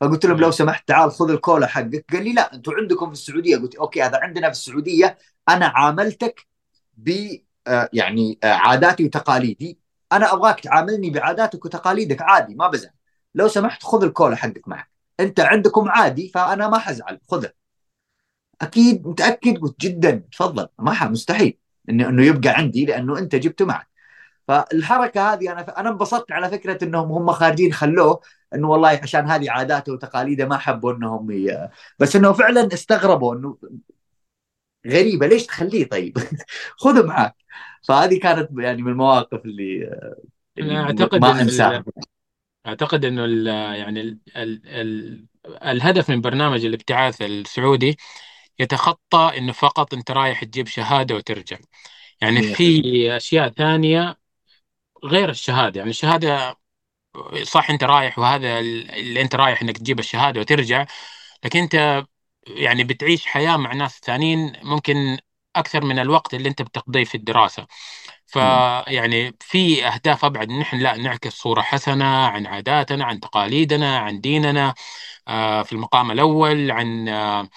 فقلت 0.00 0.26
لهم 0.26 0.40
لو 0.40 0.50
سمحت 0.50 0.88
تعال 0.88 1.12
خذ 1.12 1.30
الكولا 1.30 1.66
حقك. 1.66 2.04
قال 2.12 2.24
لي 2.24 2.32
لا 2.32 2.54
أنتم 2.54 2.72
عندكم 2.72 3.06
في 3.06 3.12
السعودية. 3.12 3.56
قلت 3.56 3.74
أوكي 3.74 4.02
هذا 4.02 4.18
عندنا 4.18 4.46
في 4.46 4.52
السعودية. 4.52 5.18
أنا 5.48 5.66
عاملتك 5.66 6.49
ب 7.04 7.10
آه، 7.66 7.88
يعني 7.92 8.38
آه، 8.44 8.46
عاداتي 8.46 9.04
وتقاليدي. 9.04 9.78
أنا 10.12 10.32
أبغاك 10.34 10.60
تعاملني 10.60 11.10
بعاداتك 11.10 11.64
وتقاليدك 11.64 12.22
عادي 12.22 12.54
ما 12.54 12.68
بزعل. 12.68 12.92
لو 13.34 13.48
سمحت 13.48 13.82
خذ 13.82 14.04
الكولا 14.04 14.36
حقك 14.36 14.68
معك. 14.68 14.90
أنت 15.20 15.40
عندكم 15.40 15.88
عادي 15.88 16.28
فأنا 16.28 16.68
ما 16.68 16.78
حزعل. 16.78 17.20
خذه. 17.30 17.52
أكيد 18.62 19.06
متأكد؟ 19.06 19.58
قلت 19.58 19.80
جدا. 19.80 20.24
تفضل. 20.32 20.68
ما 20.78 21.08
مستحيل. 21.08 21.58
إنه 21.90 22.08
إنه 22.08 22.24
يبقى 22.24 22.50
عندي 22.50 22.86
لأنه 22.86 23.18
أنت 23.18 23.34
جبته 23.36 23.64
معك. 23.64 23.90
فالحركة 24.48 25.32
هذه 25.32 25.52
أنا 25.52 25.80
أنا 25.80 25.90
انبسطت 25.90 26.32
على 26.32 26.50
فكرة 26.50 26.84
إنهم 26.84 27.12
هم 27.12 27.32
خارجين 27.32 27.72
خلوه 27.72 28.20
إنه 28.54 28.68
والله 28.68 28.88
عشان 28.88 29.30
هذه 29.30 29.50
عاداته 29.50 29.92
وتقاليده 29.92 30.46
ما 30.46 30.58
حبوا 30.58 30.92
إنهم 30.92 31.30
ي... 31.30 31.68
بس 31.98 32.16
إنه 32.16 32.32
فعلا 32.32 32.68
استغربوا 32.74 33.34
إنه 33.34 33.58
غريبة 34.86 35.26
ليش 35.26 35.46
تخليه 35.46 35.88
طيب؟ 35.88 36.18
خذه 36.82 37.02
معك. 37.06 37.34
فهذه 37.88 38.18
كانت 38.20 38.48
يعني 38.58 38.82
من 38.82 38.92
المواقف 38.92 39.44
اللي, 39.44 39.90
اللي 40.58 40.76
أعتقد 40.80 41.20
ما 41.24 41.42
أنساها. 41.42 41.84
أعتقد 42.66 43.04
إنه 43.04 43.22
يعني 43.76 44.00
ال 44.00 44.18
ال 44.36 44.62
ال 44.68 45.26
الهدف 45.64 46.10
من 46.10 46.20
برنامج 46.20 46.64
الابتعاث 46.64 47.22
السعودي 47.22 47.98
يتخطى 48.58 49.32
إنه 49.38 49.52
فقط 49.52 49.94
أنت 49.94 50.10
رايح 50.10 50.44
تجيب 50.44 50.66
شهادة 50.68 51.14
وترجع. 51.16 51.58
يعني 52.22 52.42
في 52.42 52.82
أشياء 53.16 53.48
ثانية 53.50 54.18
غير 55.04 55.30
الشهادة. 55.30 55.78
يعني 55.78 55.90
الشهادة 55.90 56.56
صح 57.42 57.70
أنت 57.70 57.84
رايح 57.84 58.18
وهذا 58.18 58.58
اللي 58.60 59.20
أنت 59.22 59.34
رايح 59.34 59.62
إنك 59.62 59.78
تجيب 59.78 59.98
الشهادة 59.98 60.40
وترجع 60.40 60.86
لكن 61.44 61.58
أنت 61.60 62.06
يعني 62.46 62.84
بتعيش 62.84 63.26
حياة 63.26 63.56
مع 63.56 63.72
ناس 63.74 64.00
ثانيين 64.04 64.52
ممكن 64.62 65.18
أكثر 65.56 65.84
من 65.84 65.98
الوقت 65.98 66.34
اللي 66.34 66.48
أنت 66.48 66.62
بتقضيه 66.62 67.04
في 67.04 67.14
الدراسة. 67.14 67.66
فيعني 68.26 69.36
في 69.40 69.86
أهداف 69.86 70.24
أبعد 70.24 70.50
نحن 70.52 70.78
لا 70.78 70.96
نعكس 70.96 71.32
صورة 71.32 71.60
حسنة 71.62 72.04
عن 72.06 72.46
عاداتنا 72.46 73.04
عن 73.04 73.20
تقاليدنا 73.20 73.98
عن 73.98 74.20
ديننا 74.20 74.74
آه، 75.28 75.62
في 75.62 75.72
المقام 75.72 76.10
الأول 76.10 76.70
عن 76.70 77.08
آه، 77.08 77.48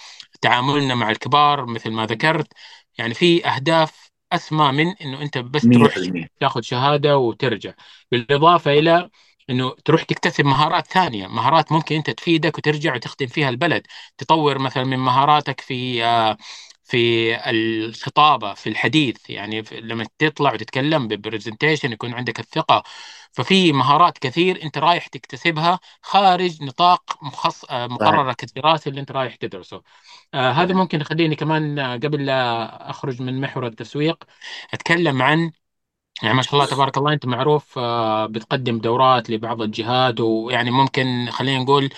تعاملنا 0.42 0.96
مع 0.96 1.10
الكبار 1.12 1.66
مثل 1.66 1.92
ما 1.92 2.06
ذكرت. 2.06 2.54
يعني 2.98 3.14
في 3.14 3.48
أهداف 3.48 4.10
أسمى 4.32 4.72
من 4.72 4.88
إنه 4.98 5.22
أنت 5.22 5.38
بس 5.38 5.70
تروح 5.70 5.96
تاخذ 6.40 6.62
شهادة 6.62 7.18
وترجع 7.18 7.74
بالإضافة 8.12 8.72
إلى 8.72 9.10
إنه 9.50 9.76
تروح 9.86 10.04
تكتسب 10.04 10.46
مهارات 10.46 10.88
ثانية 10.88 11.28
مهارات 11.28 11.72
ممكن 11.72 11.96
أنت 11.96 12.10
تفيدك 12.10 12.58
وترجع 12.58 12.96
وتخدم 12.96 13.28
فيها 13.28 13.50
البلد. 13.50 13.88
تطور 14.18 14.60
مثلا 14.60 14.84
من 14.84 15.00
مهاراتك 15.00 15.62
في 15.62 16.04
آه، 16.06 16.38
في 16.84 17.36
الخطابة 17.50 18.54
في 18.54 18.70
الحديث. 18.70 19.30
يعني 19.30 19.62
لما 19.72 20.06
تطلع 20.20 20.54
وتتكلم 20.54 21.08
ببرزنتيشن 21.08 21.92
يكون 21.92 22.14
عندك 22.14 22.40
الثقة. 22.40 22.84
ففي 23.32 23.74
مهارات 23.74 24.18
كثير 24.18 24.64
أنت 24.64 24.78
رايح 24.78 25.08
تكتسبها 25.08 25.80
خارج 26.02 26.64
نطاق 26.64 27.24
مخص... 27.24 27.66
آه، 27.66 27.88
مقررك 27.88 28.44
الدراسي 28.44 28.90
اللي 28.90 29.02
أنت 29.02 29.12
رايح 29.12 29.36
تدرسه. 29.36 29.82
آه 30.34 30.52
هذا 30.52 30.74
ممكن 30.74 31.02
يخليني 31.02 31.36
كمان 31.36 31.80
آه، 31.80 31.96
قبل 31.96 32.26
لا 32.26 32.90
أخرج 32.90 33.22
من 33.22 33.42
محور 33.42 33.68
التسويق 33.68 34.24
أتكلم 34.74 35.22
عن 35.22 35.52
يعني 36.22 36.34
ما 36.36 36.42
شاء 36.42 36.54
الله 36.54 36.66
تبارك 36.66 36.98
الله 36.98 37.14
أنت 37.14 37.26
معروف 37.26 37.78
آه، 37.80 38.26
بتقدم 38.26 38.80
دورات 38.80 39.30
لبعض 39.30 39.62
الجهات 39.62 40.20
ويعني 40.20 40.72
ممكن 40.72 41.30
خلينا 41.32 41.64
نقول 41.64 41.90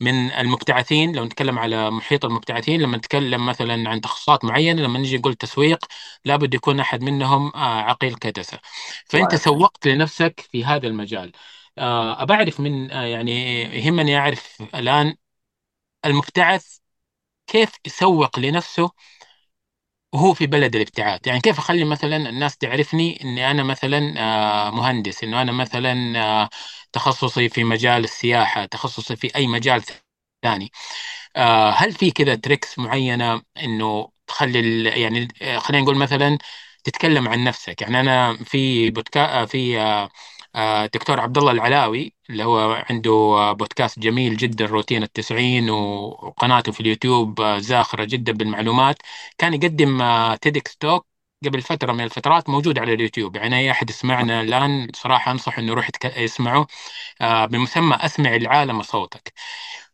من 0.00 0.14
المبتعثين 0.32 1.16
لو 1.16 1.24
نتكلم 1.24 1.58
على 1.58 1.90
محيط 1.90 2.24
المبتعثين 2.24 2.80
لما 2.82 2.96
نتكلم 2.96 3.46
مثلا 3.46 3.90
عن 3.90 4.00
تخصصات 4.00 4.44
معينة 4.44 4.82
لما 4.82 4.98
نجي 4.98 5.18
نقول 5.18 5.34
تسويق 5.34 5.84
لابد 6.24 6.54
يكون 6.54 6.80
أحد 6.80 7.02
منهم 7.02 7.52
آه، 7.54 7.58
عقيل 7.82 8.14
كدسة. 8.14 8.58
فأنت 9.06 9.34
سوقت 9.34 9.86
لنفسك 9.86 10.40
في 10.52 10.64
هذا 10.64 10.86
المجال. 10.88 11.32
آه، 11.78 12.22
ابى 12.22 12.32
اعرف 12.34 12.60
من 12.60 12.90
آه، 12.90 13.04
يعني 13.04 13.62
يهمني 13.62 14.18
أعرف 14.18 14.62
الآن 14.74 15.14
المبتعث 16.04 16.78
كيف 17.46 17.72
يسوق 17.86 18.38
لنفسه 18.38 18.90
وهو 20.12 20.34
في 20.34 20.46
بلد 20.46 20.76
الابتعاث. 20.76 21.26
يعني 21.26 21.40
كيف 21.40 21.58
أخلي 21.58 21.84
مثلا 21.84 22.16
الناس 22.16 22.56
تعرفني 22.56 23.22
إني 23.24 23.50
أنا 23.50 23.62
مثلا 23.62 24.14
آه، 24.68 24.70
مهندس 24.70 25.24
إنه 25.24 25.42
أنا 25.42 25.52
مثلا 25.52 26.18
آه، 26.44 26.48
تخصصي 26.92 27.48
في 27.48 27.64
مجال 27.64 28.04
السياحة 28.04 28.64
تخصصي 28.66 29.16
في 29.16 29.36
أي 29.36 29.46
مجال 29.46 29.82
ثاني. 30.42 30.70
آه، 31.36 31.70
هل 31.70 31.92
في 31.92 32.10
كذا 32.10 32.34
tricks 32.34 32.78
معينة 32.78 33.42
إنه 33.62 34.12
تخلي 34.26 34.84
يعني 35.02 35.28
خلينا 35.58 35.84
نقول 35.84 35.96
مثلا 35.98 36.38
تتكلم 36.84 37.28
عن 37.28 37.44
نفسك؟ 37.44 37.82
يعني 37.82 38.00
أنا 38.00 38.36
في 38.44 38.90
بودكا 38.90 39.46
في 39.46 39.78
دكتور 40.94 41.20
عبد 41.20 41.38
الله 41.38 41.52
العلاوي 41.52 42.14
اللي 42.30 42.44
هو 42.44 42.84
عنده 42.90 43.10
آه، 43.10 43.52
بودكاست 43.52 43.98
جميل 43.98 44.36
جدا 44.36 44.66
روتين 44.66 45.02
التسعين 45.02 45.70
وقناته 45.70 46.72
في 46.72 46.80
اليوتيوب 46.80 47.40
آه، 47.40 47.58
زاخرة 47.58 48.04
جدا 48.04 48.32
بالمعلومات. 48.32 48.96
كان 49.38 49.54
يقدم 49.54 50.02
TEDx 50.42 50.76
talk 50.76 51.06
قبل 51.44 51.62
فترة 51.62 51.92
من 51.92 52.04
الفترات 52.04 52.48
موجود 52.48 52.78
على 52.78 52.92
اليوتيوب. 52.92 53.36
يعني 53.36 53.56
أي 53.58 53.70
أحد 53.70 53.90
يسمعنا 53.90 54.40
الآن 54.40 54.88
صراحة 54.94 55.32
أنصح 55.32 55.58
إنه 55.58 55.72
يروح 55.72 55.88
يسمعه 56.16 56.66
آه، 57.20 57.46
بمسمى 57.46 57.96
أسمع 58.00 58.36
العالم 58.36 58.82
صوتك. 58.82 59.32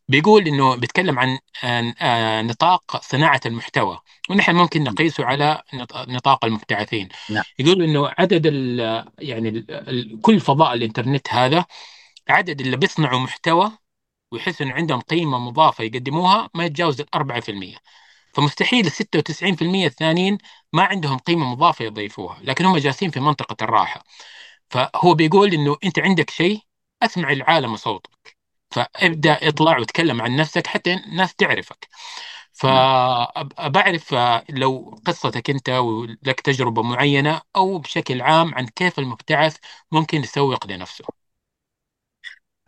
بيقول 0.09 0.47
إنه 0.49 0.77
بيتكلم 0.77 1.19
عن 1.19 1.39
آه، 1.65 1.95
آه، 2.01 2.43
نطاق 2.43 3.03
صناعة 3.03 3.41
المحتوى 3.47 4.01
ونحن 4.31 4.57
ممكن 4.57 4.85
نقيسه 4.85 5.25
على 5.25 5.63
نط- 5.75 5.97
نطاق 6.09 6.45
المبتعثين. 6.45 7.09
نعم. 7.31 7.43
يقول 7.59 7.83
إنه 7.83 8.09
عدد 8.19 8.43
ال 8.47 8.81
يعني 9.19 9.49
ال 9.49 9.71
ال 9.71 10.21
كل 10.21 10.41
فضاء 10.41 10.75
الإنترنت 10.75 11.29
هذا 11.35 11.65
عدد 12.29 12.61
اللي 12.61 12.77
بيصنعوا 12.77 13.21
محتوى 13.21 13.73
ويحسوا 14.33 14.67
إنه 14.67 14.75
عندهم 14.75 15.01
قيمة 15.01 15.39
مضافة 15.39 15.85
يقدموها 15.85 16.51
ما 16.55 16.65
يتجاوز 16.65 17.01
ال 17.01 17.15
4% 17.15 17.77
فمستحيل 18.35 18.87
ال 18.87 18.93
96% 18.93 19.87
الثانيين 19.87 20.39
ما 20.73 20.83
عندهم 20.83 21.19
قيمة 21.19 21.53
مضافة 21.53 21.85
يضيفوها 21.85 22.41
لكن 22.43 22.65
هم 22.65 22.77
جالسين 22.79 23.11
في 23.11 23.21
منطقة 23.21 23.57
الراحة. 23.65 24.05
فهو 24.71 25.15
بيقول 25.15 25.55
إنه 25.55 25.77
أنت 25.85 25.99
عندك 25.99 26.31
شيء 26.31 26.61
أسمع 27.03 27.33
العالم 27.33 27.77
صوتك. 27.77 28.38
فابدأ 28.71 29.49
اطلع 29.49 29.79
وتكلم 29.79 30.23
عن 30.23 30.37
نفسك 30.37 30.67
حتى 30.67 30.95
الناس 30.95 31.35
تعرفك. 31.35 31.89
فبعرف 32.53 34.15
لو 34.51 35.01
قصتك 35.07 35.51
أنت 35.51 35.69
ولك 35.71 36.41
تجربة 36.41 36.83
معينة 36.83 37.41
أو 37.57 37.79
بشكل 37.79 38.23
عام 38.23 38.55
عن 38.55 38.67
كيف 38.67 38.99
المبتعث 38.99 39.57
ممكن 39.93 40.19
يسوق 40.19 40.67
لنفسه. 40.67 41.05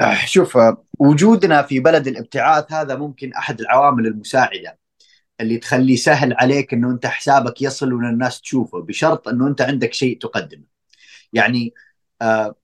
آه، 0.01 0.14
شوف 0.26 0.57
آه، 0.57 0.84
وجودنا 0.98 1.62
في 1.62 1.80
بلد 1.80 2.07
الابتعاث 2.07 2.72
هذا 2.72 2.96
ممكن 2.96 3.32
أحد 3.34 3.61
العوامل 3.61 4.07
المساعدة 4.07 4.78
اللي 5.40 5.59
تخلي 5.59 5.96
سهل 5.96 6.34
عليك 6.34 6.74
إنه 6.74 6.90
أنت 6.90 7.07
حسابك 7.07 7.62
يصل 7.62 7.92
وإن 7.92 8.07
الناس 8.11 8.40
تشوفه 8.40 8.82
بشرط 8.82 9.28
إنه 9.28 9.48
أنت 9.48 9.62
عندك 9.62 9.94
شيء 9.94 10.18
تقدمه. 10.18 10.64
يعني 11.32 11.74
آه، 12.22 12.57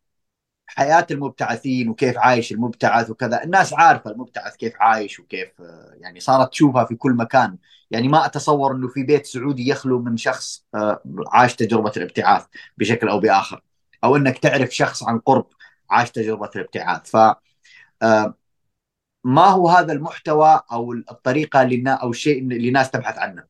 حياة 0.66 1.06
المبتعثين 1.10 1.88
وكيف 1.88 2.18
عايش 2.18 2.52
المبتعث 2.52 3.10
وكذا. 3.10 3.44
الناس 3.44 3.72
عارفة 3.74 4.10
المبتعث 4.10 4.56
كيف 4.56 4.74
عايش 4.80 5.20
وكيف 5.20 5.48
آه، 5.60 5.94
يعني 6.00 6.20
صارت 6.20 6.50
تشوفها 6.50 6.84
في 6.84 6.94
كل 6.94 7.12
مكان. 7.12 7.56
يعني 7.90 8.08
ما 8.08 8.26
أتصور 8.26 8.74
أنه 8.76 8.88
في 8.88 9.02
بيت 9.02 9.26
سعودي 9.26 9.68
يخلو 9.68 10.02
من 10.02 10.16
شخص 10.16 10.64
آه، 10.74 11.02
عاش 11.32 11.54
تجربة 11.56 11.92
الابتعاث 11.96 12.44
بشكل 12.78 13.08
أو 13.08 13.20
بآخر. 13.20 13.62
أو 14.04 14.16
أنك 14.16 14.38
تعرف 14.38 14.70
شخص 14.70 15.02
عن 15.02 15.18
قرب 15.18 15.46
عاش 15.90 16.10
تجربة 16.10 16.50
الابتعاث. 16.56 17.10
ف 17.10 17.16
آه، 18.02 18.34
ما 19.24 19.44
هو 19.46 19.68
هذا 19.68 19.92
المحتوى 19.92 20.60
أو 20.72 20.92
الطريقة 20.92 21.62
اللي 21.62 21.98
أو 22.02 22.10
الشيء 22.10 22.38
اللي 22.42 22.68
الناس 22.68 22.90
تبحث 22.90 23.18
عنه؟ 23.18 23.44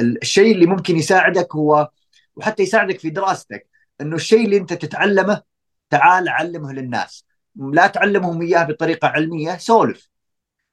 الشيء 0.00 0.54
اللي 0.54 0.66
ممكن 0.66 0.96
يساعدك 0.96 1.54
هو 1.54 1.90
وحتى 2.36 2.62
يساعدك 2.62 2.98
في 3.00 3.10
دراستك 3.10 3.66
إنه 4.00 4.16
الشيء 4.16 4.44
اللي 4.44 4.56
أنت 4.56 4.72
تتعلمه 4.72 5.42
تعال 5.92 6.28
علمه 6.28 6.72
للناس. 6.72 7.24
لا 7.56 7.86
تعلمهم 7.86 8.42
إياه 8.42 8.64
بطريقة 8.64 9.08
علمية 9.08 9.56
سولف. 9.56 10.08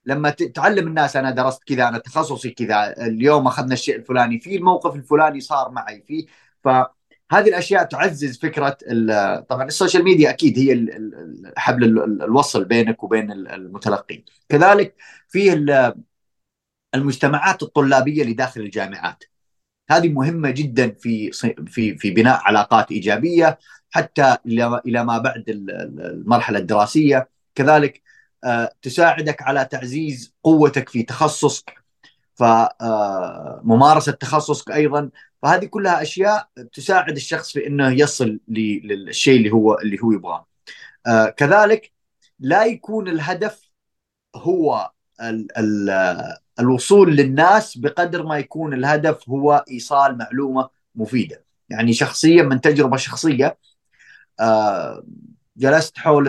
لما 0.05 0.29
تعلم 0.29 0.87
الناس 0.87 1.15
أنا 1.15 1.31
درست 1.31 1.63
كذا 1.63 1.87
أنا 1.87 1.97
تخصصي 1.97 2.49
كذا 2.49 3.05
اليوم 3.07 3.47
أخذنا 3.47 3.73
الشيء 3.73 3.95
الفلاني 3.95 4.39
في 4.39 4.55
الموقف 4.55 4.95
الفلاني 4.95 5.39
صار 5.39 5.71
معي 5.71 6.03
فيه. 6.07 6.25
فهذه 6.63 7.47
الأشياء 7.47 7.83
تعزز 7.83 8.39
فكرة 8.39 8.77
طبعا 9.49 9.63
ال 9.63 9.69
social 9.69 10.03
media 10.03 10.29
أكيد 10.29 10.59
هي 10.59 10.73
حبل 11.57 11.83
ال- 11.83 12.23
الوصل 12.23 12.65
بينك 12.65 13.03
وبين 13.03 13.31
ال- 13.31 13.47
المتلقين. 13.47 14.25
كذلك 14.49 14.95
في 15.29 15.53
ال- 15.53 15.93
المجتمعات 16.95 17.63
الطلابية 17.63 18.21
اللي 18.21 18.33
داخل 18.33 18.61
الجامعات. 18.61 19.23
هذه 19.89 20.09
مهمة 20.09 20.49
جدا 20.49 20.91
في 20.91 21.31
في 21.67 21.97
في 21.97 22.11
بناء 22.11 22.39
علاقات 22.43 22.91
إيجابية 22.91 23.59
حتى 23.91 24.37
إلى 24.45 25.03
ما 25.03 25.17
بعد 25.17 25.49
ال- 25.49 25.71
ال- 25.71 26.01
المرحلة 26.01 26.59
الدراسية. 26.59 27.29
كذلك 27.55 28.01
آه، 28.43 28.71
تساعدك 28.81 29.41
على 29.41 29.65
تعزيز 29.65 30.33
قوتك 30.43 30.89
في 30.89 31.03
تخصصك 31.03 31.73
فممارسه 32.35 34.11
تخصصك 34.11 34.71
أيضا. 34.71 35.09
فهذه 35.41 35.65
كلها 35.65 36.01
أشياء 36.01 36.47
تساعد 36.73 37.15
الشخص 37.15 37.51
في 37.51 37.67
إنه 37.67 37.89
يصل 37.89 38.39
للشيء 38.47 39.37
اللي 39.37 39.51
هو 39.51 39.77
اللي 39.79 39.97
هو 40.03 40.11
يبغاه. 40.11 40.47
آه، 41.07 41.25
كذلك 41.29 41.91
لا 42.39 42.65
يكون 42.65 43.07
الهدف 43.07 43.69
هو 44.35 44.91
ال 45.21 45.57
ال 45.57 45.89
الوصول 46.59 47.15
للناس 47.15 47.77
بقدر 47.77 48.23
ما 48.23 48.37
يكون 48.37 48.73
الهدف 48.73 49.29
هو 49.29 49.65
إيصال 49.71 50.17
معلومة 50.17 50.69
مفيدة. 50.95 51.43
يعني 51.69 51.93
شخصيا 51.93 52.43
من 52.43 52.61
تجربة 52.61 52.97
شخصية 52.97 53.45
آه، 53.45 53.57
جلست 55.57 55.97
حول 55.97 56.27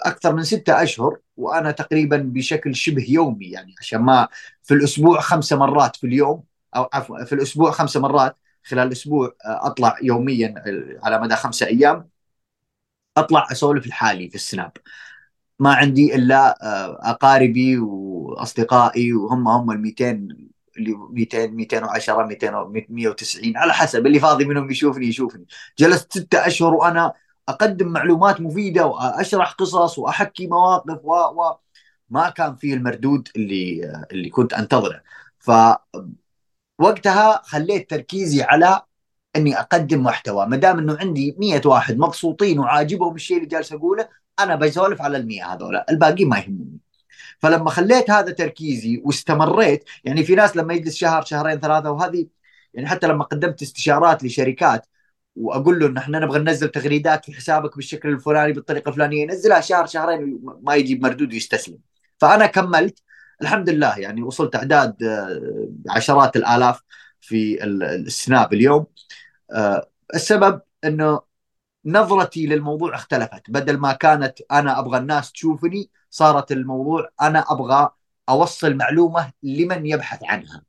أكثر 0.00 0.34
من 0.34 0.44
ستة 0.44 0.82
أشهر 0.82 1.18
وأنا 1.36 1.70
تقريبا 1.70 2.16
بشكل 2.16 2.74
شبه 2.74 3.06
يومي 3.08 3.46
يعني 3.46 3.74
عشان 3.80 4.00
ما 4.00 4.28
في 4.62 4.74
الأسبوع 4.74 5.20
خمسة 5.20 5.56
مرات 5.56 5.96
في 5.96 6.06
اليوم 6.06 6.42
أو 6.76 6.88
عفوا 6.92 7.24
في 7.24 7.34
الأسبوع 7.34 7.70
خمسة 7.70 8.00
مرات 8.00 8.36
خلال 8.64 8.86
الأسبوع 8.86 9.26
آه، 9.44 9.66
أطلع 9.66 9.96
يوميا 10.02 10.54
آه، 10.66 10.98
على 11.06 11.20
مدى 11.20 11.36
خمسة 11.36 11.66
أيام 11.66 12.08
أطلع 13.16 13.46
أسولف 13.52 13.86
لحالي 13.86 14.28
في 14.28 14.34
السناب. 14.34 14.72
ما 15.58 15.74
عندي 15.74 16.14
إلا 16.14 16.58
آه، 16.62 16.98
أقاربي 17.10 17.78
وأصدقائي 17.78 19.12
وهم 19.12 19.48
هم 19.48 19.70
ال 19.70 19.80
200 19.80 20.28
اللي 20.78 20.94
200 21.10 21.46
210 21.46 22.26
200 22.26 22.50
190 22.88 23.56
على 23.56 23.72
حسب 23.72 24.06
اللي 24.06 24.20
فاضي 24.20 24.44
منهم 24.44 24.70
يشوفني 24.70 25.06
يشوفني. 25.06 25.46
جلست 25.78 26.18
ستة 26.18 26.46
أشهر 26.46 26.74
وأنا 26.74 27.12
أقدم 27.48 27.88
معلومات 27.88 28.40
مفيدة 28.40 28.86
وأشرح 28.86 29.52
قصص 29.52 29.98
وأحكي 29.98 30.46
مواقف 30.46 30.98
و, 31.04 31.12
و 31.14 31.58
ما 32.10 32.30
كان 32.30 32.56
فيه 32.56 32.74
المردود 32.74 33.28
اللي 33.36 33.92
اللي 34.12 34.30
كنت 34.30 34.52
أنتظره. 34.52 35.02
ف 35.38 35.50
وقتها 36.78 37.42
خليت 37.44 37.90
تركيزي 37.90 38.42
على 38.42 38.82
إني 39.36 39.60
أقدم 39.60 40.02
محتوى. 40.02 40.46
ما 40.46 40.56
دام 40.56 40.78
إنه 40.78 40.96
عندي 41.00 41.36
100 41.38 41.60
واحد 41.64 41.98
مبسوطين 41.98 42.58
وعاجبهم 42.58 43.14
الشيء 43.14 43.36
اللي 43.36 43.48
جالس 43.48 43.72
أقوله 43.72 44.08
أنا 44.40 44.54
بسولف 44.56 45.02
على 45.02 45.16
ال 45.16 45.26
100 45.26 45.54
هذول. 45.54 45.82
الباقي 45.90 46.24
ما 46.24 46.38
يهمني. 46.38 46.78
فلما 47.38 47.70
خليت 47.70 48.10
هذا 48.10 48.32
تركيزي 48.32 49.02
واستمريت 49.04 49.84
يعني 50.04 50.24
في 50.24 50.34
ناس 50.34 50.56
لما 50.56 50.74
يجلس 50.74 50.96
شهر 50.96 51.24
شهرين 51.24 51.60
ثلاثة 51.60 51.90
وهذه 51.90 52.26
يعني 52.74 52.88
حتى 52.88 53.06
لما 53.06 53.24
قدمت 53.24 53.62
استشارات 53.62 54.24
لشركات 54.24 54.86
وأقول 55.38 55.78
له 55.80 55.86
إن 55.86 55.96
إحنا 55.96 56.18
نبغى 56.18 56.38
ننزل 56.38 56.68
تغريدات 56.68 57.24
في 57.24 57.32
حسابك 57.32 57.76
بالشكل 57.76 58.08
الفلاني 58.08 58.52
بالطريقة 58.52 58.88
الفلانية 58.88 59.22
ينزلها 59.22 59.60
شهر 59.60 59.86
شهرين 59.86 60.40
ما 60.62 60.74
يجيب 60.74 61.02
مردود 61.02 61.32
ويستسلم. 61.32 61.78
فأنا 62.18 62.46
كملت. 62.46 63.02
الحمد 63.42 63.70
لله 63.70 63.98
يعني 63.98 64.22
وصلت 64.22 64.56
أعداد 64.56 65.02
آه، 65.02 65.68
عشرات 65.90 66.36
الآلاف 66.36 66.82
في 67.20 67.64
السناب 67.64 68.52
اليوم. 68.52 68.86
آه، 69.54 69.90
السبب 70.14 70.60
إنه 70.84 71.20
نظرتي 71.84 72.46
للموضوع 72.46 72.94
اختلفت. 72.94 73.50
بدل 73.50 73.78
ما 73.78 73.92
كانت 73.92 74.38
أنا 74.52 74.78
أبغى 74.78 74.98
الناس 74.98 75.32
تشوفني 75.32 75.90
صارت 76.10 76.52
الموضوع 76.52 77.08
أنا 77.22 77.44
أبغى 77.48 77.90
أوصل 78.28 78.74
معلومة 78.76 79.32
لمن 79.42 79.86
يبحث 79.86 80.20
عنها. 80.24 80.62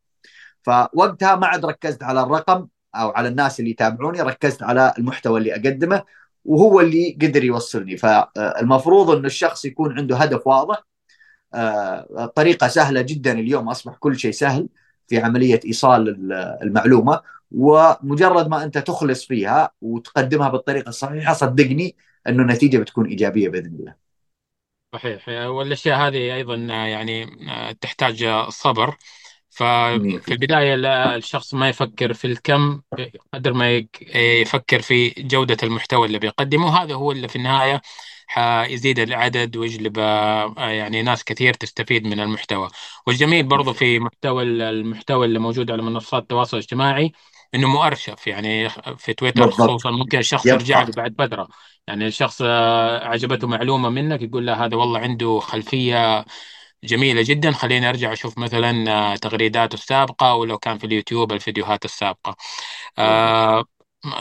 فوقتها 0.63 1.36
ما 1.36 1.47
عاد 1.47 1.65
ركزت 1.65 2.03
على 2.03 2.24
الرقم. 2.24 2.67
أو 2.96 3.10
على 3.10 3.28
الناس 3.28 3.60
اللي 3.60 3.72
يتابعوني 3.72 4.22
ركزت 4.22 4.64
على 4.64 4.94
المحتوى 4.98 5.40
اللي 5.40 5.52
أقدمه 5.56 6.04
وهو 6.46 6.80
اللي 6.80 7.18
قدر 7.22 7.44
يوصلني. 7.44 7.98
فالمفروض 7.98 9.10
انه 9.10 9.28
الشخص 9.28 9.66
يكون 9.66 9.98
عنده 9.98 10.18
هدف 10.18 10.48
واضح 10.48 10.84
آه، 11.54 12.32
طريقة 12.36 12.68
سهلة 12.68 13.02
جدا 13.02 13.32
اليوم 13.32 13.70
أصبح 13.70 13.96
كل 13.96 14.20
شيء 14.20 14.32
سهل 14.32 14.68
في 15.08 15.20
عملية 15.20 15.60
إيصال 15.66 16.32
المعلومة 16.62 17.22
ومجرد 17.52 18.48
ما 18.48 18.64
أنت 18.64 18.78
تخلص 18.78 19.26
فيها 19.26 19.72
وتقدمها 19.82 20.50
بالطريقة 20.50 20.90
الصحيحة 20.90 21.34
صدقني 21.34 21.96
إنه 22.28 22.42
النتيجة 22.44 22.78
بتكون 22.78 23.08
إيجابية 23.08 23.50
بإذن 23.50 23.76
الله. 23.80 23.94
صحيح. 24.94 25.30
والأشياء 25.30 26.08
هذه 26.08 26.36
أيضا 26.36 26.56
يعني 26.56 27.26
تحتاج 27.82 28.26
صبر. 28.50 28.98
ففي 29.50 30.32
البداية 30.32 30.76
الشخص 31.16 31.54
ما 31.54 31.70
يفكر 31.70 32.14
في 32.14 32.26
الكم 32.26 32.82
قدر 33.34 33.54
ما 33.54 33.86
يفكر 34.16 34.82
في 34.82 35.10
جودة 35.10 35.58
المحتوى 35.64 36.08
اللي 36.08 36.20
بيقدمه. 36.20 36.84
هذا 36.84 36.93
هو 36.93 37.12
اللي 37.12 37.28
في 37.28 37.36
النهاية 37.36 37.82
حيزيد 38.28 39.00
العدد 39.00 39.58
ويجلب 39.58 40.00
آه، 40.00 40.54
يعني 40.58 41.02
ناس 41.02 41.24
كثير 41.24 41.54
تستفيد 41.54 42.08
من 42.08 42.20
المحتوى. 42.20 42.70
والجميل 43.08 43.43
برضو 43.43 43.74
في 43.74 44.00
محتوى 44.00 44.43
المحتوى 44.43 45.26
اللي 45.26 45.39
موجود 45.39 45.72
على 45.72 45.82
منصات 45.82 46.22
التواصل 46.22 46.58
الاجتماعي 46.58 47.12
إنه 47.56 47.68
مؤرشف 47.68 48.28
يعني 48.28 48.70
في 48.97 49.14
تويتر 49.14 49.45
بالضبط. 49.45 49.70
خصوصا 49.70 49.91
ممكن 49.91 50.18
الشخص 50.18 50.45
يرجع 50.45 50.82
له 50.84 50.91
بعد 50.97 51.16
فترة. 51.20 51.47
يعني 51.88 52.08
الشخص 52.08 52.41
آه، 52.45 53.08
عجبته 53.08 53.47
معلومة 53.47 53.89
منك 53.89 54.22
يقول 54.22 54.45
له 54.45 54.66
هذا 54.66 54.76
والله 54.78 55.00
عنده 55.00 55.39
خلفية 55.39 56.26
جميلة 56.84 57.22
جدا. 57.22 57.52
خليني 57.52 57.90
أرجع 57.90 58.14
أشوف 58.14 58.38
مثلا 58.38 58.92
آه، 59.14 59.16
تغريداته 59.16 59.74
السابقة 59.74 60.36
ولو 60.36 60.58
كان 60.58 60.78
في 60.78 60.84
اليوتيوب 60.86 61.32
الفيديوهات 61.34 61.86
السابقة. 61.86 62.36
آه 63.00 63.66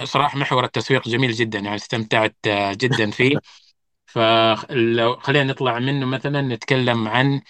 صراحة 0.05 0.39
محور 0.39 0.65
التسويق 0.65 1.09
جميل 1.09 1.33
جدا 1.33 1.59
يعني 1.59 1.77
استمتعت 1.77 2.37
جدا 2.73 3.11
فيه. 3.11 3.37
فلو 4.07 5.17
خلينا 5.21 5.45
نطلع 5.53 5.79
منه 5.79 6.07
مثلا 6.07 6.43
نتكلم 6.43 7.09
عن 7.09 7.41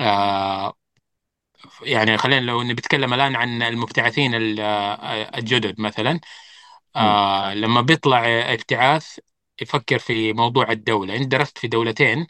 آه 0.00 0.74
يعني 1.82 2.18
خلينا 2.18 2.40
لو 2.46 2.62
نتكلم 2.62 3.14
الآن 3.14 3.36
عن 3.36 3.62
المبتعثين 3.62 4.60
آه، 4.60 5.38
الجدد 5.38 5.80
مثلا 5.80 6.20
آه 6.96 7.54
لما 7.54 7.80
بيطلع 7.80 8.24
ابتعاث 8.54 9.18
يفكر 9.62 9.98
في 9.98 10.32
موضوع 10.32 10.72
الدولة. 10.72 11.16
أنت 11.16 11.28
درست 11.32 11.58
في 11.58 11.68
دولتين 11.68 12.26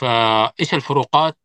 فإيش 0.00 0.74
الفروقات 0.74 1.38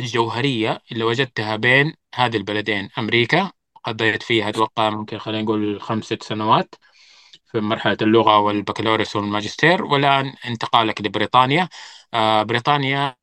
الجوهرية 0.00 0.82
اللي 0.92 1.04
وجدتها 1.04 1.56
بين 1.56 1.94
هذه 2.14 2.36
البلدين؟ 2.36 2.88
أمريكا 2.98 3.52
قضيت 3.84 4.22
فيها 4.22 4.48
أتوقع 4.48 4.90
ممكن 4.90 5.18
خلينا 5.18 5.42
نقول 5.42 5.80
خمس 5.80 6.04
ست 6.04 6.22
سنوات 6.22 6.74
في 7.52 7.60
مرحلة 7.60 7.96
اللغة 8.02 8.38
والبكالوريوس 8.38 9.16
والماجستير 9.16 9.84
والآن 9.84 10.34
انتقالك 10.46 11.00
لبريطانيا. 11.00 11.68
آه، 12.14 12.42
بريطانيا 12.42 13.16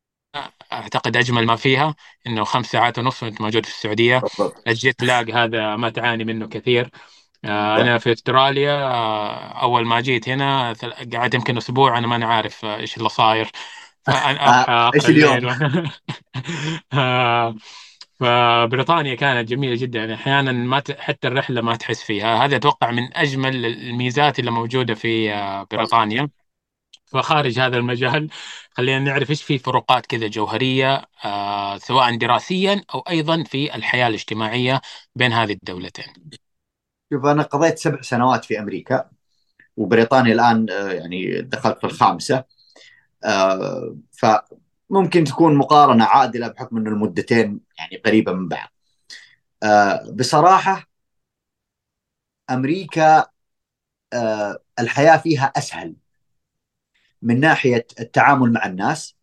أعتقد 0.74 1.18
أجمل 1.18 1.46
ما 1.46 1.56
فيها 1.56 1.96
إنه 2.28 2.44
خمس 2.44 2.66
ساعات 2.66 3.00
ونص 3.00 3.24
وأنت 3.24 3.42
موجود 3.42 3.66
في 3.66 3.72
السعودية. 3.72 4.22
الجيت 4.68 5.04
لاج 5.04 5.32
هذا 5.32 5.76
ما 5.76 5.90
تعاني 5.90 6.24
منه 6.24 6.48
كثير. 6.48 6.90
آه، 7.46 7.82
أنا 7.82 7.98
في 7.98 8.12
أستراليا 8.14 8.74
آه، 8.84 9.62
أول 9.62 9.86
ما 9.86 10.02
جيت 10.02 10.30
هنا 10.30 10.74
قعدت 11.14 11.34
يمكن 11.34 11.58
أسبوع 11.58 11.98
أنا 11.98 12.08
ما 12.08 12.16
أنا 12.16 12.26
عارف 12.28 12.66
إيش 12.66 12.98
اللي 12.98 13.10
صاير. 13.10 13.52
فأنا 14.06 14.92
إيش 14.96 15.10
اليوم؟ 15.10 15.50
فبريطانيا 18.20 19.16
كانت 19.16 19.50
جميلة 19.50 19.76
جدا. 19.76 20.00
يعني 20.00 20.14
أحيانا 20.14 20.52
ما 20.52 20.80
ت... 20.80 20.92
حتى 20.92 21.28
الرحلة 21.28 21.62
ما 21.62 21.76
تحس 21.76 22.04
فيها. 22.04 22.46
هذا 22.46 22.56
أتوقع 22.56 22.92
من 22.92 23.18
أجمل 23.18 23.66
الميزات 23.66 24.40
اللي 24.40 24.52
موجودة 24.52 24.94
في 24.94 25.34
آه، 25.34 25.68
بريطانيا. 25.72 26.30
فخارج 27.06 27.60
هذا 27.60 27.78
المجال 27.78 28.30
خلينا 28.72 29.00
نعرف 29.00 29.30
إيش 29.30 29.44
في 29.44 29.58
فروقات 29.58 30.06
كذا 30.06 30.28
جوهرية 30.28 31.06
آه 31.26 31.78
سواء 31.78 32.18
دراسيا 32.18 32.82
أو 32.94 33.00
أيضا 33.00 33.44
في 33.44 33.76
الحياة 33.76 34.08
الاجتماعية 34.08 34.82
بين 35.16 35.34
هذه 35.34 35.52
الدولتين. 35.52 36.06
شوف 37.14 37.26
أنا 37.26 37.44
قضيت 37.44 37.78
سبع 37.78 38.02
سنوات 38.02 38.46
في 38.46 38.60
أمريكا 38.60 39.10
وبريطانيا 39.78 40.34
الآن 40.34 40.70
آه 40.70 40.92
يعني 40.92 41.42
دخلت 41.42 41.78
في 41.78 41.84
الخامسة. 41.84 42.44
آه 43.26 43.98
ف 44.12 44.26
ممكن 44.90 45.24
تكون 45.24 45.56
مقارنة 45.56 46.06
عادلة 46.06 46.48
بحكم 46.48 46.78
إنه 46.78 46.90
المدتين 46.90 47.60
يعني 47.80 47.98
قريبة 48.06 48.34
من 48.34 48.48
بعض. 48.48 48.70
آه 49.64 50.12
بصراحة 50.14 50.90
أمريكا 52.50 53.28
آه 54.14 54.60
الحياة 54.80 55.18
فيها 55.18 55.46
أسهل 55.46 55.96
من 57.22 57.40
ناحية 57.40 57.88
التعامل 58.00 58.52
مع 58.54 58.66
الناس. 58.66 59.16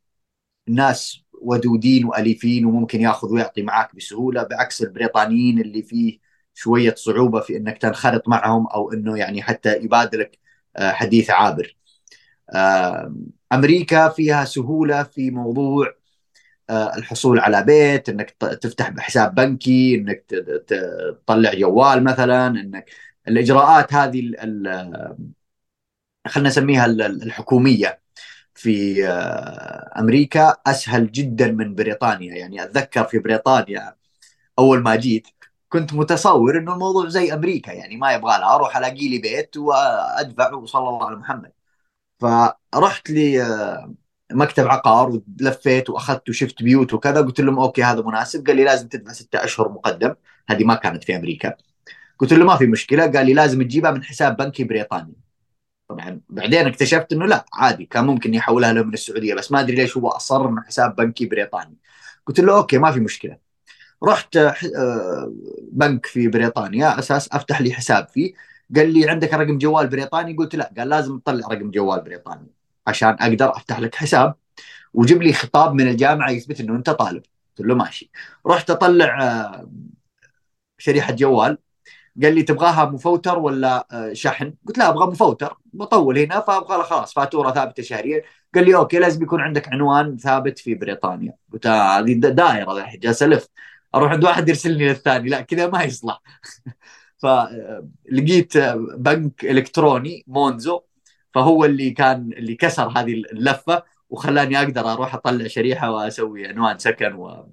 الناس 0.68 1.22
ودودين 1.42 2.05
وأليفين 2.07 2.66
وممكن 2.66 3.01
يأخذ 3.01 3.32
ويعطي 3.34 3.62
معك 3.62 3.97
بسهولة 3.97 4.42
بعكس 4.42 4.82
البريطانيين 4.82 5.61
اللي 5.61 5.82
فيه 5.82 6.18
شوية 6.55 6.94
صعوبة 6.99 7.40
في 7.40 7.59
إنك 7.59 7.78
تنخرط 7.78 8.28
معهم 8.28 8.66
أو 8.66 8.92
إنه 8.92 9.18
يعني 9.18 9.42
حتى 9.42 9.76
يبادلك 9.76 10.38
حديث 10.78 11.30
عابر. 11.30 11.76
أمريكا 13.53 14.09
فيها 14.09 14.44
سهولة 14.44 15.03
في 15.03 15.30
موضوع 15.30 15.94
آه، 16.70 16.97
الحصول 16.97 17.38
على 17.40 17.64
بيت 17.64 18.09
إنك 18.09 18.30
تفتح 18.30 18.90
بحساب 18.90 19.34
بنكي 19.34 19.94
إنك 19.94 20.24
تطلع 20.68 21.55
جوال 21.55 22.05
مثلا 22.05 22.47
إنك 22.49 22.90
الإجراءات 23.28 23.94
هذه 23.94 24.20
خلينا 26.26 26.49
نسميها 26.49 26.86
الحكومية 26.86 28.01
في 28.55 29.07
آه، 29.09 29.92
أمريكا 30.01 30.57
أسهل 30.66 31.12
جدا 31.12 31.53
من 31.53 31.74
بريطانيا. 31.74 32.34
يعني 32.36 32.62
أتذكر 32.64 33.05
في 33.05 33.18
بريطانيا 33.18 33.97
أول 34.59 34.82
ما 34.82 34.97
جيت 34.97 35.26
كنت 35.68 35.94
متصور 35.94 36.59
إنه 36.59 36.74
الموضوع 36.74 37.09
زي 37.09 37.34
أمريكا 37.34 37.72
يعني 37.72 37.97
ما 37.97 38.12
يبغى 38.14 38.34
أروح 38.44 38.76
ألاقي 38.76 39.09
لي 39.09 39.18
بيت 39.18 39.57
وأدفع 39.57 40.55
وصلى 40.55 40.88
الله 40.88 41.07
على 41.07 41.16
محمد. 41.16 41.53
فرحت 42.21 43.11
لي 43.11 43.43
آه، 43.43 43.95
عقار 44.59 45.21
ولفيت 45.41 45.91
وأخذت 45.91 46.29
وشفت 46.29 46.62
بيوت 46.62 46.95
وكذا. 46.95 47.21
قلت 47.21 47.41
لهم 47.41 47.59
okay 47.59 47.82
هذا 47.83 48.03
مناسب. 48.03 48.47
قال 48.47 48.57
لي 48.57 48.64
لازم 48.64 48.89
تدفع 48.89 49.12
ستة 49.12 49.45
أشهر 49.45 49.69
مقدم. 49.69 50.14
هذه 50.49 50.64
ما 50.64 50.75
كانت 50.75 51.05
في 51.05 51.17
أمريكا. 51.17 51.55
قلت 52.19 52.33
له 52.33 52.45
ما 52.45 52.57
في 52.57 52.67
مشكلة. 52.67 53.07
قال 53.07 53.27
لي 53.27 53.35
لازم 53.35 53.62
تجيبها 53.62 53.91
من 53.91 54.05
حساب 54.05 54.37
بنكي 54.37 54.64
بريطاني. 54.64 55.14
طبعا 55.89 56.21
بعدين 56.29 56.67
اكتشفت 56.67 57.12
إنه 57.12 57.27
لا 57.27 57.45
عادي. 57.55 57.85
كان 57.85 58.05
ممكن 58.07 58.35
يحولها 58.35 58.73
له 58.73 58.83
من 58.83 58.95
السعودية 58.95 59.35
بس 59.35 59.53
ما 59.53 59.61
أدري 59.61 59.77
ليش 59.77 59.97
هو 59.97 60.09
أصر 60.09 60.49
إنه 60.49 60.62
حساب 60.62 60.97
بنكي 60.97 61.27
بريطاني. 61.27 61.77
قلت 62.27 62.41
له 62.41 62.57
okay 62.57 62.78
ما 62.79 62.93
في 62.93 63.01
مشكلة. 63.01 63.39
رحت 64.05 64.37
آه، 64.37 65.33
بنك 65.73 66.07
في 66.07 66.29
بريطانيا 66.29 66.99
أساس 66.99 67.29
أفتح 67.33 67.61
لي 67.61 67.73
حساب 67.73 68.09
فيه. 68.09 68.33
قال 68.77 68.93
لي 68.95 69.11
عندك 69.11 69.35
رقم 69.35 69.59
جوال 69.59 69.89
بريطاني؟ 69.89 70.35
قلت 70.35 70.57
لا. 70.57 70.73
قال 70.79 70.89
لازم 70.89 71.19
تطلع 71.19 71.49
رقم 71.49 71.71
جوال 71.71 72.01
بريطاني 72.01 72.47
عشان 72.87 73.17
أقدر 73.21 73.57
أفتح 73.57 73.81
لك 73.81 73.95
حساب. 73.95 74.35
وجيب 74.95 75.23
لي 75.23 75.33
خطاب 75.33 75.75
من 75.75 75.89
الجامعة 75.89 76.31
يثبت 76.31 76.61
إنه 76.61 76.77
أنت 76.77 76.91
طالب. 76.91 77.23
قلت 77.59 77.69
له 77.69 77.75
ماشي. 77.75 78.11
رحت 78.47 78.71
أطلع 78.71 79.64
شريحة 80.79 81.12
جوال. 81.12 81.59
قال 82.23 82.35
لي 82.35 82.43
تبغاها 82.43 82.85
مفوتر 82.85 83.39
ولا 83.39 83.87
آه، 83.93 84.12
شحن؟ 84.12 84.55
قلت 84.67 84.79
لا 84.79 84.89
أبغى 84.89 85.07
مفوتر. 85.07 85.57
بطول 85.73 86.19
هنا 86.19 86.41
فأبغى 86.41 86.83
خلاص 86.85 87.14
فاتورة 87.14 87.53
ثابتة 87.53 87.83
شهريا. 87.83 88.23
قال 88.55 88.64
لي 88.64 88.77
أوكي 88.77 88.99
لازم 88.99 89.23
يكون 89.23 89.41
عندك 89.41 89.69
عنوان 89.69 90.17
ثابت 90.17 90.59
في 90.59 90.75
بريطانيا. 90.75 91.35
قلت 91.53 91.67
آه، 91.67 91.99
هذه 91.99 92.12
دائرة 92.12 92.73
الحين 92.73 93.01
جالس 93.01 93.23
ألف. 93.23 93.49
أروح 93.95 94.12
عند 94.12 94.25
واحد 94.25 94.49
يرسلني 94.49 94.89
للثاني. 94.89 95.29
لا 95.29 95.41
كذا 95.41 95.67
ما 95.67 95.83
يصلح. 95.83 96.21
فلقيت 97.19 98.59
بنك 98.99 99.45
إلكتروني 99.45 100.25
مونزو 100.27 100.83
فهو 101.35 101.64
اللي 101.64 101.91
كان 101.91 102.33
اللي 102.33 102.55
كسر 102.55 102.89
هذه 102.89 103.12
اللفة 103.12 103.83
وخلاني 104.11 104.59
أقدر 104.59 104.93
أروح 104.93 105.14
أطلع 105.14 105.47
شريحة 105.47 105.91
وأسوي 105.91 106.47
عنوان 106.49 106.79
سكن 106.79 107.12
و... 107.14 107.49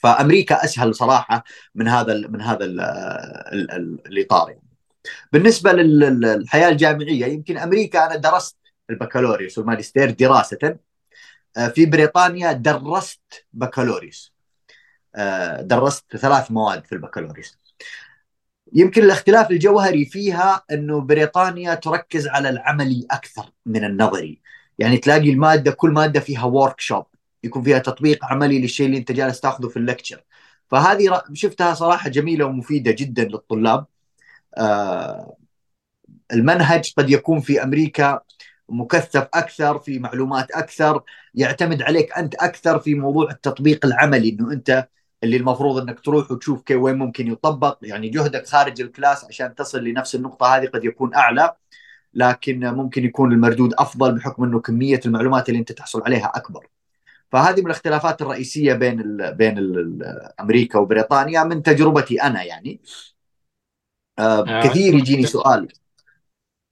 فأمريكا 0.00 0.64
أسهل 0.64 0.94
صراحة 0.94 1.44
من 1.74 1.88
هذا 1.88 2.12
ال 2.12 2.32
من 2.32 2.40
هذا 2.40 2.64
ال 2.64 2.80
ال 2.80 3.70
ال 3.70 4.06
الإطار 4.06 4.50
يعني. 4.50 4.62
بالنسبة 5.32 5.72
للحياة 5.72 6.68
الجامعية 6.68 7.26
يمكن 7.26 7.58
أمريكا 7.58 8.06
أنا 8.06 8.16
درست 8.16 8.58
البكالوريوس 8.90 9.58
والماجستير 9.58 10.10
دراسة. 10.10 10.78
آه، 11.56 11.68
في 11.68 11.86
بريطانيا 11.86 12.52
درست 12.52 13.46
بكالوريوس. 13.52 14.32
آه، 15.14 15.60
درست 15.62 16.16
ثلاث 16.16 16.50
مواد 16.50 16.86
في 16.86 16.92
البكالوريوس. 16.92 17.58
يمكن 18.72 19.02
الاختلاف 19.02 19.50
الجوهري 19.50 20.04
فيها 20.04 20.62
إنه 20.72 21.00
بريطانيا 21.00 21.74
تركز 21.74 22.28
على 22.28 22.48
العملي 22.48 23.06
أكثر 23.10 23.50
من 23.66 23.84
النظري. 23.84 24.40
يعني 24.78 24.96
تلاقي 24.96 25.30
المادة 25.30 25.70
كل 25.70 25.90
مادة 25.90 26.20
فيها 26.20 26.44
ورك 26.44 26.80
شوب 26.80 27.06
يكون 27.44 27.62
فيها 27.62 27.78
تطبيق 27.78 28.24
عملي 28.24 28.58
للشيء 28.58 28.86
اللي 28.86 28.98
أنت 28.98 29.12
جالس 29.12 29.40
تاخذه 29.40 29.68
في 29.68 29.76
اللكتشر 29.76 30.24
فهذه 30.70 31.22
شفتها 31.32 31.74
صراحة 31.74 32.10
جميلة 32.10 32.44
ومفيدة 32.44 32.90
جدا 32.90 33.24
للطلاب. 33.24 33.86
آه 34.58 35.36
المنهج 36.32 36.92
قد 36.96 37.10
يكون 37.10 37.40
في 37.40 37.62
أمريكا 37.62 38.20
مكثف 38.68 39.28
أكثر 39.34 39.78
في 39.78 39.98
معلومات 39.98 40.50
أكثر 40.50 41.02
يعتمد 41.34 41.82
عليك 41.82 42.12
أنت 42.18 42.34
أكثر 42.34 42.78
في 42.78 42.94
موضوع 42.94 43.30
التطبيق 43.30 43.86
العملي 43.86 44.28
إنه 44.28 44.52
أنت 44.52 44.88
اللي 45.24 45.36
المفروض 45.36 45.82
إنك 45.82 46.00
تروح 46.00 46.30
وتشوف 46.30 46.62
كيف 46.62 46.76
وين 46.80 46.98
ممكن 46.98 47.32
يطبق 47.32 47.78
يعني 47.82 48.08
جهدك 48.08 48.46
خارج 48.46 48.80
الكلاس 48.80 49.24
عشان 49.24 49.54
تصل 49.54 49.84
لنفس 49.84 50.14
النقطة 50.14 50.46
هذه 50.56 50.66
قد 50.66 50.84
يكون 50.84 51.14
أعلى 51.14 51.54
لكن 52.14 52.66
ممكن 52.66 53.04
يكون 53.04 53.32
المردود 53.32 53.74
أفضل 53.78 54.14
بحكم 54.14 54.44
إنه 54.44 54.60
كمية 54.60 55.00
المعلومات 55.06 55.48
اللي 55.48 55.60
أنت 55.60 55.72
تحصل 55.72 56.02
عليها 56.02 56.32
أكبر. 56.34 56.66
فهذه 57.32 57.60
من 57.60 57.66
الاختلافات 57.66 58.22
الرئيسية 58.22 58.74
بين 58.74 59.00
ال 59.00 59.34
بين 59.34 59.58
ال 59.58 60.02
أمريكا 60.40 60.78
وبريطانيا 60.78 61.44
من 61.44 61.62
تجربتي 61.62 62.22
أنا 62.22 62.42
يعني. 62.42 62.80
آه, 64.18 64.48
آه، 64.48 64.62
كثير 64.62 64.94
يجيني 64.94 65.26
سؤال 65.26 65.68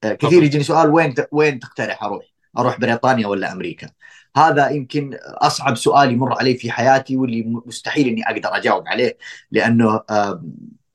آه 0.05 0.13
كثير 0.13 0.43
يجيني 0.43 0.65
سؤال 0.65 0.91
وين 0.91 1.15
وين 1.33 1.59
تقترح 1.59 2.03
أروح؟ 2.03 2.25
أروح 2.59 2.81
بريطانيا 2.81 3.27
ولا 3.27 3.53
أمريكا؟ 3.53 3.91
هذا 4.37 4.71
يمكن 4.71 5.19
أصعب 5.25 5.77
سؤال 5.77 6.13
يمر 6.13 6.39
علي 6.39 6.55
في 6.55 6.71
حياتي 6.71 7.17
واللي 7.17 7.43
مستحيل 7.67 8.09
إني 8.09 8.23
أقدر 8.29 8.57
أجاوب 8.57 8.89
عليه 8.89 9.19
لأنه 9.51 10.03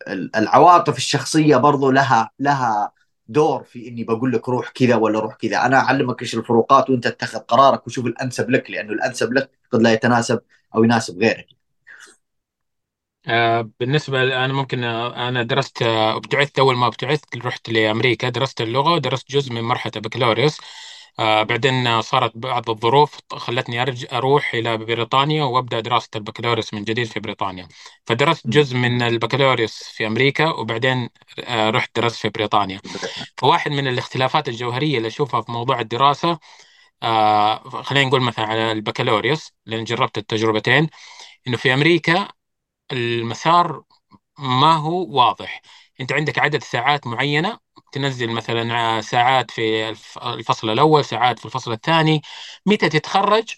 العواطف 0.09 0.97
الشخصية 0.97 1.57
برضو 1.57 1.91
لها 1.91 2.31
لها 2.39 2.91
دور 3.27 3.63
في 3.63 3.87
إني 3.87 4.03
بقول 4.03 4.31
لك 4.31 4.49
روح 4.49 4.69
كذا 4.69 4.95
ولا 4.95 5.19
روح 5.19 5.35
كذا. 5.35 5.65
أنا 5.65 5.77
أعلمك 5.77 6.21
إيش 6.21 6.35
الفروقات 6.35 6.89
وأنت 6.89 7.05
اتخذ 7.07 7.39
قرارك 7.39 7.87
وشوف 7.87 8.05
الأنسب 8.05 8.49
لك 8.49 8.71
لأنه 8.71 8.93
الأنسب 8.93 9.33
لك 9.33 9.51
قد 9.71 9.81
لا 9.81 9.93
يتناسب 9.93 10.41
أو 10.75 10.83
يناسب 10.83 11.19
غيرك. 11.19 11.47
آه 13.27 13.69
بالنسبة 13.79 14.23
أنا 14.45 14.53
ممكن 14.53 14.83
آه، 14.83 15.29
أنا 15.29 15.43
درست 15.43 15.81
آه، 15.81 16.17
أبتعثت 16.17 16.59
أول 16.59 16.75
ما 16.77 16.87
أبتعثت 16.87 17.37
رحت 17.37 17.69
لأمريكا 17.69 18.29
درست 18.29 18.61
اللغة 18.61 18.93
ودرست 18.93 19.31
جزء 19.31 19.53
من 19.53 19.61
مرحلة 19.61 19.91
البكالوريوس 19.95 20.57
آه 21.19 21.43
بعدين 21.43 22.01
صارت 22.01 22.31
بعض 22.37 22.69
الظروف 22.69 23.19
خلتني 23.33 23.81
أرجع 23.81 24.07
أروح 24.17 24.53
إلى 24.53 24.77
بريطانيا 24.77 25.43
وأبدأ 25.43 25.79
دراسة 25.79 26.09
البكالوريوس 26.15 26.73
من 26.73 26.83
جديد 26.83 27.07
في 27.07 27.19
بريطانيا. 27.19 27.67
فدرست 28.05 28.47
جزء 28.47 28.77
من 28.77 29.01
البكالوريوس 29.01 29.83
في 29.83 30.07
أمريكا 30.07 30.47
وبعدين 30.49 31.09
آه 31.39 31.69
رحت 31.69 31.99
درست 31.99 32.15
في 32.15 32.29
بريطانيا. 32.29 32.81
فواحد 33.37 33.71
من 33.71 33.87
الاختلافات 33.87 34.47
الجوهرية 34.49 34.97
اللي 34.97 35.07
أشوفها 35.07 35.41
في 35.41 35.51
موضوع 35.51 35.79
الدراسة 35.79 36.39
آه 37.03 37.57
خلينا 37.83 38.07
نقول 38.07 38.21
مثلا 38.21 38.45
على 38.45 38.71
البكالوريوس 38.71 39.53
لأن 39.65 39.83
جربت 39.83 40.17
التجربتين 40.17 40.89
إنه 41.47 41.57
في 41.57 41.73
أمريكا 41.73 42.27
المسار 42.91 43.83
ما 44.39 44.73
هو 44.75 45.07
واضح. 45.17 45.61
أنت 46.01 46.13
عندك 46.13 46.39
عدد 46.39 46.63
ساعات 46.63 47.07
معينة 47.07 47.59
تنزل 47.91 48.29
مثلا 48.29 49.01
ساعات 49.01 49.51
في 49.51 49.89
الفصل 50.23 50.69
الأول 50.69 51.05
ساعات 51.05 51.39
في 51.39 51.45
الفصل 51.45 51.71
الثاني 51.71 52.21
متى 52.65 52.89
تتخرج؟ 52.89 53.55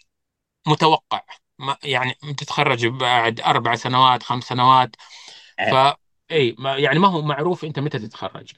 متوقع. 0.68 1.22
يعني 1.84 2.14
تتخرج 2.38 2.88
بعد 2.88 3.40
أربع 3.42 3.76
سنوات 3.76 4.24
خمس 4.24 4.44
سنوات. 4.44 4.96
إيه. 5.60 5.92
ف 5.92 5.96
اي 6.32 6.56
يعني 6.62 7.00
ما 7.00 7.08
هو 7.08 7.22
معروف 7.22 7.66
أنت 7.66 7.80
متى 7.80 8.00
تتخرج. 8.00 8.52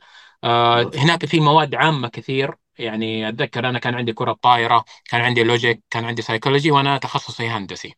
آه 0.44 0.92
هناك 0.96 1.26
في 1.26 1.40
مواد 1.40 1.76
عامة 1.76 2.08
كثير. 2.08 2.56
يعني 2.78 3.30
أتذكر 3.30 3.70
أنا 3.70 3.80
كان 3.80 3.96
عندي 3.96 4.14
كرة 4.14 4.34
طائره 4.34 4.86
كان 5.10 5.22
عندي 5.22 5.44
logic 5.44 5.84
كان 5.90 6.06
عندي 6.06 6.22
سايكولوجي 6.22 6.72
وأنا 6.72 6.98
تخصصي 6.98 7.48
هندسي. 7.48 7.96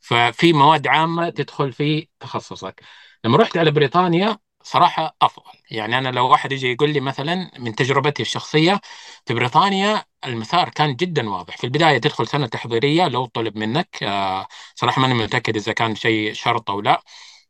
ففي 0.00 0.52
مواد 0.52 0.86
عامة 0.86 1.28
تدخل 1.30 1.72
في 1.72 2.08
تخصصك. 2.20 2.82
لما 3.24 3.36
رحت 3.38 3.56
على 3.56 3.70
بريطانيا 3.70 4.38
صراحة 4.62 5.16
أفضل. 5.22 5.52
يعني 5.70 5.98
أنا 5.98 6.08
لو 6.08 6.28
واحد 6.28 6.52
يجي 6.52 6.72
يقول 6.72 6.90
لي 6.92 7.00
مثلا 7.00 7.50
من 7.58 7.74
تجربتي 7.74 8.22
الشخصية 8.22 8.80
في 9.26 9.34
بريطانيا 9.34 10.04
المسار 10.26 10.68
كان 10.68 10.96
جدا 10.96 11.30
واضح. 11.30 11.56
في 11.56 11.64
البداية 11.64 11.98
تدخل 11.98 12.28
سنة 12.28 12.46
تحضيرية 12.46 13.08
لو 13.08 13.26
طلب 13.26 13.56
منك. 13.58 14.02
آه، 14.02 14.46
صراحة 14.74 15.00
ماني 15.02 15.14
متأكد 15.14 15.56
إذا 15.56 15.72
كان 15.72 15.94
شيء 15.94 16.32
شرط 16.32 16.70
أو 16.70 16.80
لا. 16.80 17.02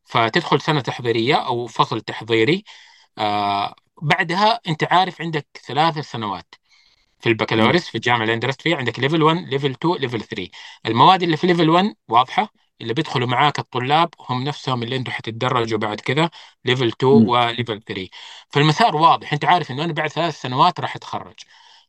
فتدخل 0.04 0.60
سنة 0.60 0.80
تحضيرية 0.80 1.34
أو 1.34 1.66
فصل 1.66 2.00
تحضيري. 2.00 2.64
آه، 3.18 3.74
بعدها 4.02 4.60
أنت 4.68 4.84
عارف 4.84 5.20
عندك 5.22 5.46
ثلاث 5.66 5.98
سنوات. 5.98 6.54
في 7.20 7.28
البكالوريوس 7.28 7.88
في 7.88 7.94
الجامعة 7.94 8.24
اللي 8.24 8.36
درست 8.38 8.62
فيها 8.62 8.76
عندك 8.76 8.98
level 9.00 9.22
1 9.22 9.36
level 9.48 9.70
2 9.70 9.96
level 9.96 10.22
3 10.22 10.50
المواد 10.86 11.22
اللي 11.22 11.36
في 11.36 11.46
level 11.46 11.70
1 11.70 11.94
واضحة. 12.08 12.52
اللي 12.80 12.94
بيدخلوا 12.94 13.28
معاك 13.28 13.58
الطلاب 13.58 14.10
هم 14.30 14.44
نفسهم 14.44 14.82
اللي 14.82 14.96
أنتم 14.96 15.12
حتتدرجوا 15.12 15.78
بعد 15.78 16.00
كذا 16.00 16.30
level 16.64 16.88
2 16.88 17.12
و 17.28 17.37
level 17.37 17.82
3 17.82 18.08
فالمسار 18.50 18.96
واضح. 18.96 19.32
انت 19.32 19.44
عارف 19.44 19.70
انه 19.70 19.84
أنا 19.84 19.92
بعد 19.92 20.08
ثلاث 20.10 20.40
سنوات 20.40 20.80
راح 20.80 20.96
أتخرج. 20.96 21.34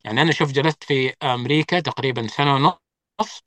يعني 0.03 0.21
أنا 0.21 0.31
شوف 0.31 0.51
جلست 0.51 0.83
في 0.83 1.13
أمريكا 1.23 1.79
تقريبا 1.79 2.27
سنة 2.27 2.55
ونص 2.55 3.43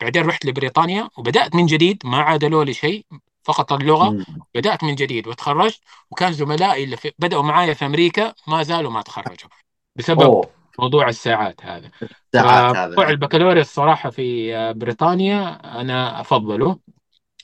بعدين 0.00 0.26
رحت 0.26 0.44
لبريطانيا 0.46 1.08
وبدأت 1.18 1.54
من 1.54 1.66
جديد 1.66 2.02
ما 2.04 2.18
عادلوا 2.22 2.64
لي 2.64 2.74
شيء 2.74 3.06
فقط 3.42 3.72
اللغة 3.72 4.10
مم. 4.10 4.24
بدأت 4.54 4.84
من 4.84 4.94
جديد 4.94 5.28
وتخرجت 5.28 5.80
وكان 6.10 6.32
زملائي 6.32 6.84
اللي 6.84 6.96
في 6.96 7.12
بدأوا 7.18 7.42
معايا 7.42 7.74
في 7.74 7.86
أمريكا 7.86 8.34
ما 8.46 8.62
زالوا 8.62 8.90
ما 8.90 9.02
تخرجوا. 9.02 9.50
بسبب 9.96 10.22
أوه. 10.22 10.57
موضوع 10.78 11.08
الساعات 11.08 11.64
هذا. 11.64 11.90
الساعات 12.02 12.76
هذا 12.76 12.88
موضوع 12.88 13.10
البكالوريوس 13.10 13.66
صراحة 13.66 14.10
في 14.10 14.52
بريطانيا 14.76 15.60
أنا 15.80 16.20
أفضله. 16.20 16.78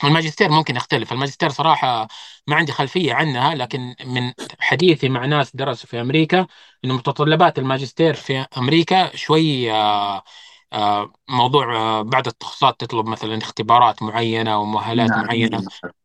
الماجستير 0.03 0.49
ممكن 0.49 0.75
يختلف. 0.75 1.11
الماجستير 1.13 1.49
صراحة 1.49 2.07
ما 2.47 2.55
عندي 2.55 2.71
خلفية 2.71 3.13
عنها 3.13 3.55
لكن 3.55 3.95
من 4.05 4.33
حديثي 4.59 5.09
مع 5.09 5.25
ناس 5.25 5.55
درسوا 5.55 5.89
في 5.89 6.01
أمريكا 6.01 6.47
إنه 6.85 6.93
متطلبات 6.93 7.59
الماجستير 7.59 8.13
في 8.13 8.45
أمريكا 8.57 9.15
شوي 9.15 9.71
آه، 9.71 10.23
آه، 10.73 11.13
موضوع 11.29 11.75
آه، 11.75 12.01
بعد 12.01 12.27
التخصصات 12.27 12.79
تطلب 12.79 13.05
مثلا 13.05 13.37
اختبارات 13.37 14.03
معينة 14.03 14.59
ومؤهلات 14.59 15.09
نعم 15.09 15.25
معينة. 15.25 15.57
آه، 15.57 16.04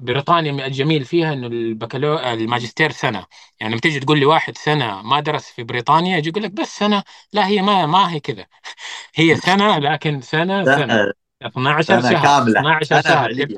بريطانيا 0.00 0.66
الجميل 0.66 1.04
فيها 1.04 1.32
إنه 1.32 1.46
البكالو 1.46 2.18
الماجستير 2.18 2.90
سنة. 2.90 3.26
يعني 3.60 3.72
لما 3.72 3.80
تيجي 3.80 4.00
تقول 4.00 4.18
لي 4.18 4.26
واحد 4.26 4.58
سنة 4.58 5.02
ما 5.02 5.20
درس 5.20 5.50
في 5.50 5.62
بريطانيا 5.62 6.16
يجي 6.18 6.28
يقول 6.28 6.42
لك 6.42 6.50
بس 6.50 6.78
سنة. 6.78 7.02
لا 7.32 7.46
هي 7.46 7.62
ما 7.62 7.86
ما 7.86 8.12
هي 8.12 8.20
كذا. 8.20 8.46
هي 9.14 9.36
سنة 9.36 9.78
لكن 9.78 10.20
سنة 10.20 10.64
سنة 10.64 11.12
12 11.42 12.00
سنة 12.00 12.10
شهر. 12.10 12.22
كاملة. 12.22 12.60
12 12.60 12.86
سنة 12.86 13.00
شهر. 13.00 13.28
فعليا 13.28 13.48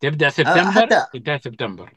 تبدأ 0.00 0.28
سبتمبر 0.28 0.86
حتى 0.86 1.06
تنتهي 1.12 1.38
سبتمبر. 1.38 1.92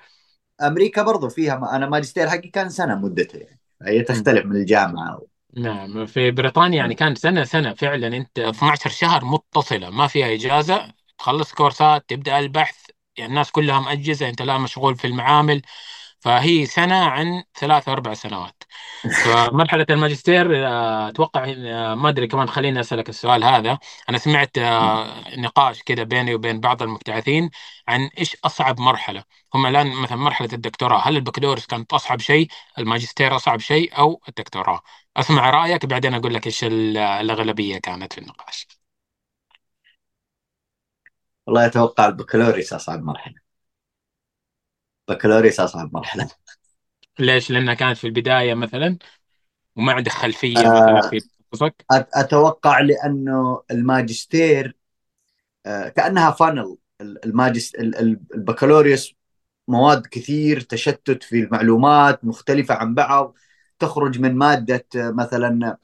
أمريكا 0.61 1.03
برضو 1.03 1.29
فيها 1.29 1.75
أنا 1.75 1.89
ماجستير 1.89 2.29
حقي 2.29 2.49
كان 2.49 2.69
سنة 2.69 2.95
مدته 2.95 3.37
يعني. 3.37 3.59
هي 3.81 4.01
تختلف 4.01 4.45
من 4.45 4.55
الجامعة 4.55 5.21
نعم. 5.57 6.05
في 6.05 6.31
بريطانيا 6.31 6.77
يعني 6.77 6.95
كان 6.95 7.15
سنة 7.15 7.43
سنة 7.43 7.73
فعلا. 7.73 8.07
أنت 8.07 8.39
12 8.39 8.89
شهر 8.89 9.25
متصلة. 9.25 9.89
ما 9.89 10.07
فيها 10.07 10.33
إجازة. 10.33 10.93
تخلص 11.17 11.53
كورسات 11.53 12.09
تبدأ 12.09 12.39
البحث 12.39 12.75
يعني 13.17 13.29
الناس 13.29 13.51
كلها 13.51 13.79
مأجزة 13.79 14.29
أنت 14.29 14.41
لا 14.41 14.57
مشغول 14.57 14.95
في 14.95 15.07
المعامل. 15.07 15.61
فهي 16.19 16.65
سنة 16.65 16.95
عن 17.05 17.43
ثلاث 17.59 17.89
أربع 17.89 18.13
سنوات. 18.13 18.63
فمرحلة 19.23 19.85
الماجستير 19.89 20.67
آه، 20.67 21.09
أتوقع 21.09 21.45
آه، 21.57 21.95
ما 21.95 22.09
أدري 22.09 22.27
كمان 22.27 22.47
خليني 22.49 22.79
أسألك 22.79 23.09
السؤال 23.09 23.43
هذا. 23.43 23.79
أنا 24.09 24.17
سمعت 24.17 24.57
آه، 24.57 25.23
نقاش 25.37 25.81
كده 25.83 26.03
بيني 26.03 26.35
وبين 26.35 26.59
بعض 26.59 26.81
المبتعثين 26.83 27.49
عن 27.87 28.09
إيش 28.19 28.37
أصعب 28.45 28.79
مرحلة. 28.79 29.23
هم 29.53 29.65
الآن 29.65 29.87
مثلا 29.95 30.17
مرحلة 30.17 30.49
الدكتوراه. 30.53 31.07
هل 31.07 31.15
البكالوريوس 31.15 31.65
كانت 31.65 31.93
أصعب 31.93 32.19
شيء؟ 32.19 32.47
الماجستير 32.77 33.35
أصعب 33.35 33.59
شيء؟ 33.59 33.97
أو 33.97 34.21
الدكتوراه؟ 34.29 34.81
أسمع 35.17 35.49
رأيك 35.49 35.85
بعدين 35.85 36.13
أقول 36.13 36.33
لك 36.33 36.45
إيش 36.45 36.63
ال- 36.63 36.97
الأغلبية 36.97 37.77
كانت 37.77 38.13
في 38.13 38.19
النقاش. 38.21 38.67
والله 41.47 41.65
أتوقع 41.65 42.05
البكالوريوس 42.07 42.73
أصعب 42.73 43.03
مرحلة. 43.03 43.35
بكالوريوس 45.09 45.59
أصعب 45.59 45.93
مرحلة. 45.93 46.29
ليش؟ 47.19 47.51
لأنها 47.51 47.73
كانت 47.73 47.97
في 47.97 48.07
البداية 48.07 48.53
مثلا 48.53 48.97
وما 49.77 49.93
عندك 49.93 50.11
مثلا 50.75 51.01
آه، 51.07 51.09
في 51.09 51.21
تخصصك. 51.51 51.87
أتوقع 51.91 52.79
لأنه 52.79 53.63
الماجستير 53.71 54.77
آه، 55.65 55.89
كأنها 55.89 56.31
فانل 56.31 56.77
الماجست 57.01 57.75
ال- 57.75 57.95
ال- 57.97 58.19
البكالوريوس 58.35 59.15
مواد 59.67 60.07
كثير 60.07 60.61
تشتت 60.61 61.23
في 61.23 61.39
المعلومات 61.39 62.25
مختلفة 62.25 62.75
عن 62.75 62.95
بعض 62.95 63.35
تخرج 63.79 64.19
من 64.19 64.35
مادة 64.35 64.87
مثلا 64.95 65.77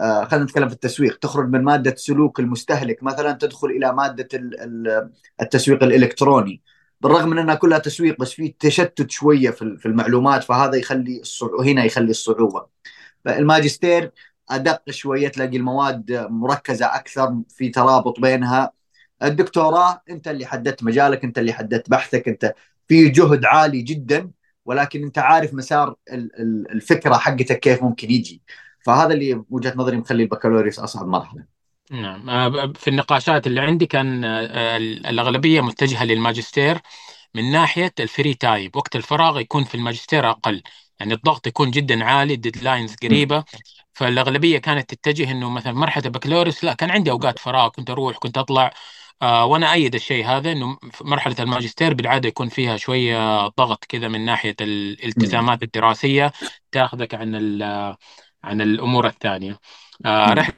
آه، 0.00 0.24
خلينا 0.24 0.44
نتكلم 0.44 0.68
في 0.68 0.74
التسويق. 0.74 1.18
تخرج 1.18 1.48
من 1.48 1.62
مادة 1.64 1.94
سلوك 1.96 2.40
المستهلك 2.40 3.02
مثلا 3.02 3.32
تدخل 3.32 3.68
إلى 3.68 3.92
مادة 3.92 4.28
ال- 4.34 4.60
ال- 4.60 5.10
التسويق 5.42 5.82
الإلكتروني. 5.82 6.62
بالرغم 7.00 7.28
من 7.30 7.38
أنها 7.38 7.54
كلها 7.54 7.78
تسويق 7.78 8.20
بس 8.20 8.32
في 8.32 8.48
تشتت 8.58 9.10
شوية 9.10 9.50
في 9.50 9.62
ال- 9.62 9.78
في 9.78 9.86
المعلومات 9.86 10.44
فهذا 10.44 10.76
يخلي 10.76 11.20
الصعو... 11.20 11.60
هنا 11.62 11.84
يخلي 11.84 12.10
الصعوبة. 12.10 12.66
الماجستير 13.28 14.12
أدق 14.50 14.90
شوية 14.90 15.28
تلاقي 15.28 15.56
المواد 15.56 16.12
مركزة 16.30 16.86
أكثر 16.86 17.42
في 17.48 17.68
ترابط 17.68 18.20
بينها. 18.20 18.72
الدكتوراه 19.22 20.02
أنت 20.10 20.28
اللي 20.28 20.46
حددت 20.46 20.82
مجالك 20.84 21.24
أنت 21.24 21.38
اللي 21.38 21.52
حددت 21.52 21.90
بحثك 21.90 22.28
أنت 22.28 22.54
في 22.88 23.08
جهد 23.08 23.44
عالي 23.44 23.82
جدا 23.82 24.30
ولكن 24.64 25.04
أنت 25.04 25.18
عارف 25.18 25.54
مسار 25.54 25.96
ال- 26.12 26.40
ال- 26.40 26.70
الفكرة 26.70 27.14
حقتك 27.14 27.60
كيف 27.60 27.82
ممكن 27.82 28.10
يجي. 28.10 28.42
فهذا 28.84 29.14
اللي 29.14 29.34
بوجهه 29.34 29.74
نظري 29.76 29.96
مخلي 29.96 30.22
البكالوريوس 30.22 30.78
أصعب 30.78 31.08
مرحلة. 31.08 31.44
نعم. 31.90 32.30
آه، 32.30 32.72
في 32.76 32.88
النقاشات 32.88 33.46
اللي 33.46 33.60
عندي 33.60 33.86
كان 33.86 34.24
آه، 34.24 34.76
الأغلبية 34.76 35.60
متجهة 35.60 36.04
للماجستير 36.04 36.78
من 37.34 37.52
ناحية 37.52 37.92
ال 38.00 38.07
free 38.07 38.34
time 38.34 38.70
وقت 38.74 38.96
الفراغ 38.96 39.40
يكون 39.40 39.64
في 39.64 39.74
الماجستير 39.74 40.30
أقل. 40.30 40.62
يعني 41.00 41.14
الضغط 41.14 41.46
يكون 41.46 41.70
جدا 41.70 42.04
عالي 42.04 42.34
ال 42.34 42.40
deadlines 42.40 42.94
قريبة. 43.02 43.44
فالأغلبية 43.92 44.58
كانت 44.58 44.94
تتجه 44.94 45.30
إنه 45.30 45.50
مثلا 45.50 45.72
مرحلة 45.72 46.04
البكالوريوس 46.06 46.64
لا 46.64 46.74
كان 46.74 46.90
عندي 46.90 47.10
أوقات 47.10 47.38
فراغ 47.38 47.68
كنت 47.68 47.90
أروح 47.90 48.18
كنت 48.18 48.38
أطلع. 48.38 48.70
آه 49.22 49.44
وأنا 49.44 49.72
أيد 49.72 49.94
الشيء 49.94 50.26
هذا 50.26 50.52
إنه 50.52 50.78
في 50.92 51.04
مرحلة 51.04 51.36
الماجستير 51.40 51.94
بالعادة 51.94 52.28
يكون 52.28 52.48
فيها 52.48 52.76
شوية 52.76 53.46
ضغط 53.46 53.84
كذا 53.84 54.08
من 54.08 54.24
ناحية 54.24 54.56
الالتزامات 54.60 55.62
الدراسية. 55.62 56.32
تأخذك 56.72 57.14
عن 57.14 57.34
ال- 57.34 57.96
عن 58.44 58.60
الأمور 58.60 59.06
الثانية. 59.06 59.58
آه 60.06 60.32
رحلة 60.34 60.54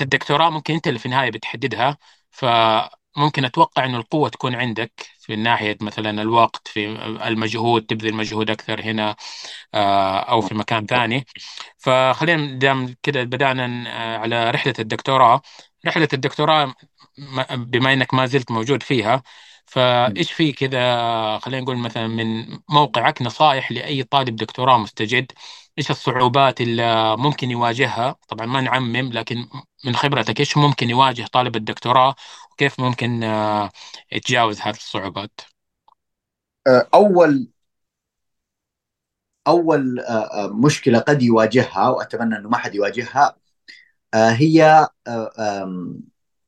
الدكتوراه 0.00 0.50
ممكن 0.50 0.74
أنت 0.74 0.88
اللي 0.88 0.98
في 0.98 1.06
النهاية 1.06 1.30
بتحددها 1.30 1.98
فممكن 2.30 3.44
أتوقع 3.44 3.84
إنه 3.84 3.96
القوة 3.98 4.28
تكون 4.28 4.54
عندك 4.54 4.92
في 5.20 5.36
ناحية 5.36 5.78
مثلا 5.82 6.22
الوقت 6.22 6.68
في 6.68 6.86
المجهود 7.28 7.86
تبذل 7.86 8.14
مجهود 8.14 8.50
أكثر 8.50 8.80
هنا 8.82 9.16
آه، 9.74 10.18
أو 10.20 10.40
في 10.40 10.54
مكان 10.54 10.86
ثاني. 10.86 11.26
فخلينا 11.78 12.58
دام 12.58 12.94
كده 13.02 13.22
بدأنا 13.24 13.66
ن- 13.66 13.86
آه، 13.86 14.18
على 14.18 14.50
رحلة 14.50 14.74
الدكتوراه. 14.78 15.42
رحلة 15.86 16.08
الدكتوراه 16.12 16.74
بما 17.56 17.92
إنك 17.92 18.14
ما 18.14 18.26
زلت 18.26 18.50
موجود 18.50 18.82
فيها 18.82 19.22
فإيش 19.66 20.32
في 20.32 20.52
كذا 20.52 21.38
خلينا 21.38 21.62
نقول 21.62 21.76
مثلا 21.78 22.06
من 22.08 22.46
موقعك 22.68 23.22
نصائح 23.22 23.72
لأي 23.72 24.02
طالب 24.02 24.36
دكتوراه 24.36 24.78
مستجد؟ 24.78 25.32
إيش 25.78 25.90
الصعوبات 25.90 26.60
اللي 26.60 27.16
ممكن 27.16 27.50
يواجهها؟ 27.50 28.16
طبعا 28.28 28.46
ما 28.46 28.60
نعمم 28.60 29.12
لكن 29.12 29.48
من 29.84 29.96
خبرتك 29.96 30.40
إيش 30.40 30.56
ممكن 30.56 30.90
يواجه 30.90 31.26
طالب 31.32 31.56
الدكتوراه 31.56 32.14
وكيف 32.52 32.80
ممكن 32.80 33.22
آه، 33.24 33.70
يتجاوز 34.12 34.60
هذه 34.60 34.76
الصعوبات؟ 34.76 35.40
أول 36.94 37.48
أول 39.46 40.00
آه، 40.00 40.44
آه، 40.44 40.48
مشكلة 40.48 40.98
قد 40.98 41.22
يواجهها 41.22 41.88
وأتمنى 41.88 42.36
إنه 42.36 42.48
ما 42.48 42.56
حد 42.58 42.74
يواجهها 42.74 43.36
آه، 44.14 44.30
هي 44.30 44.88
آه، 45.08 45.62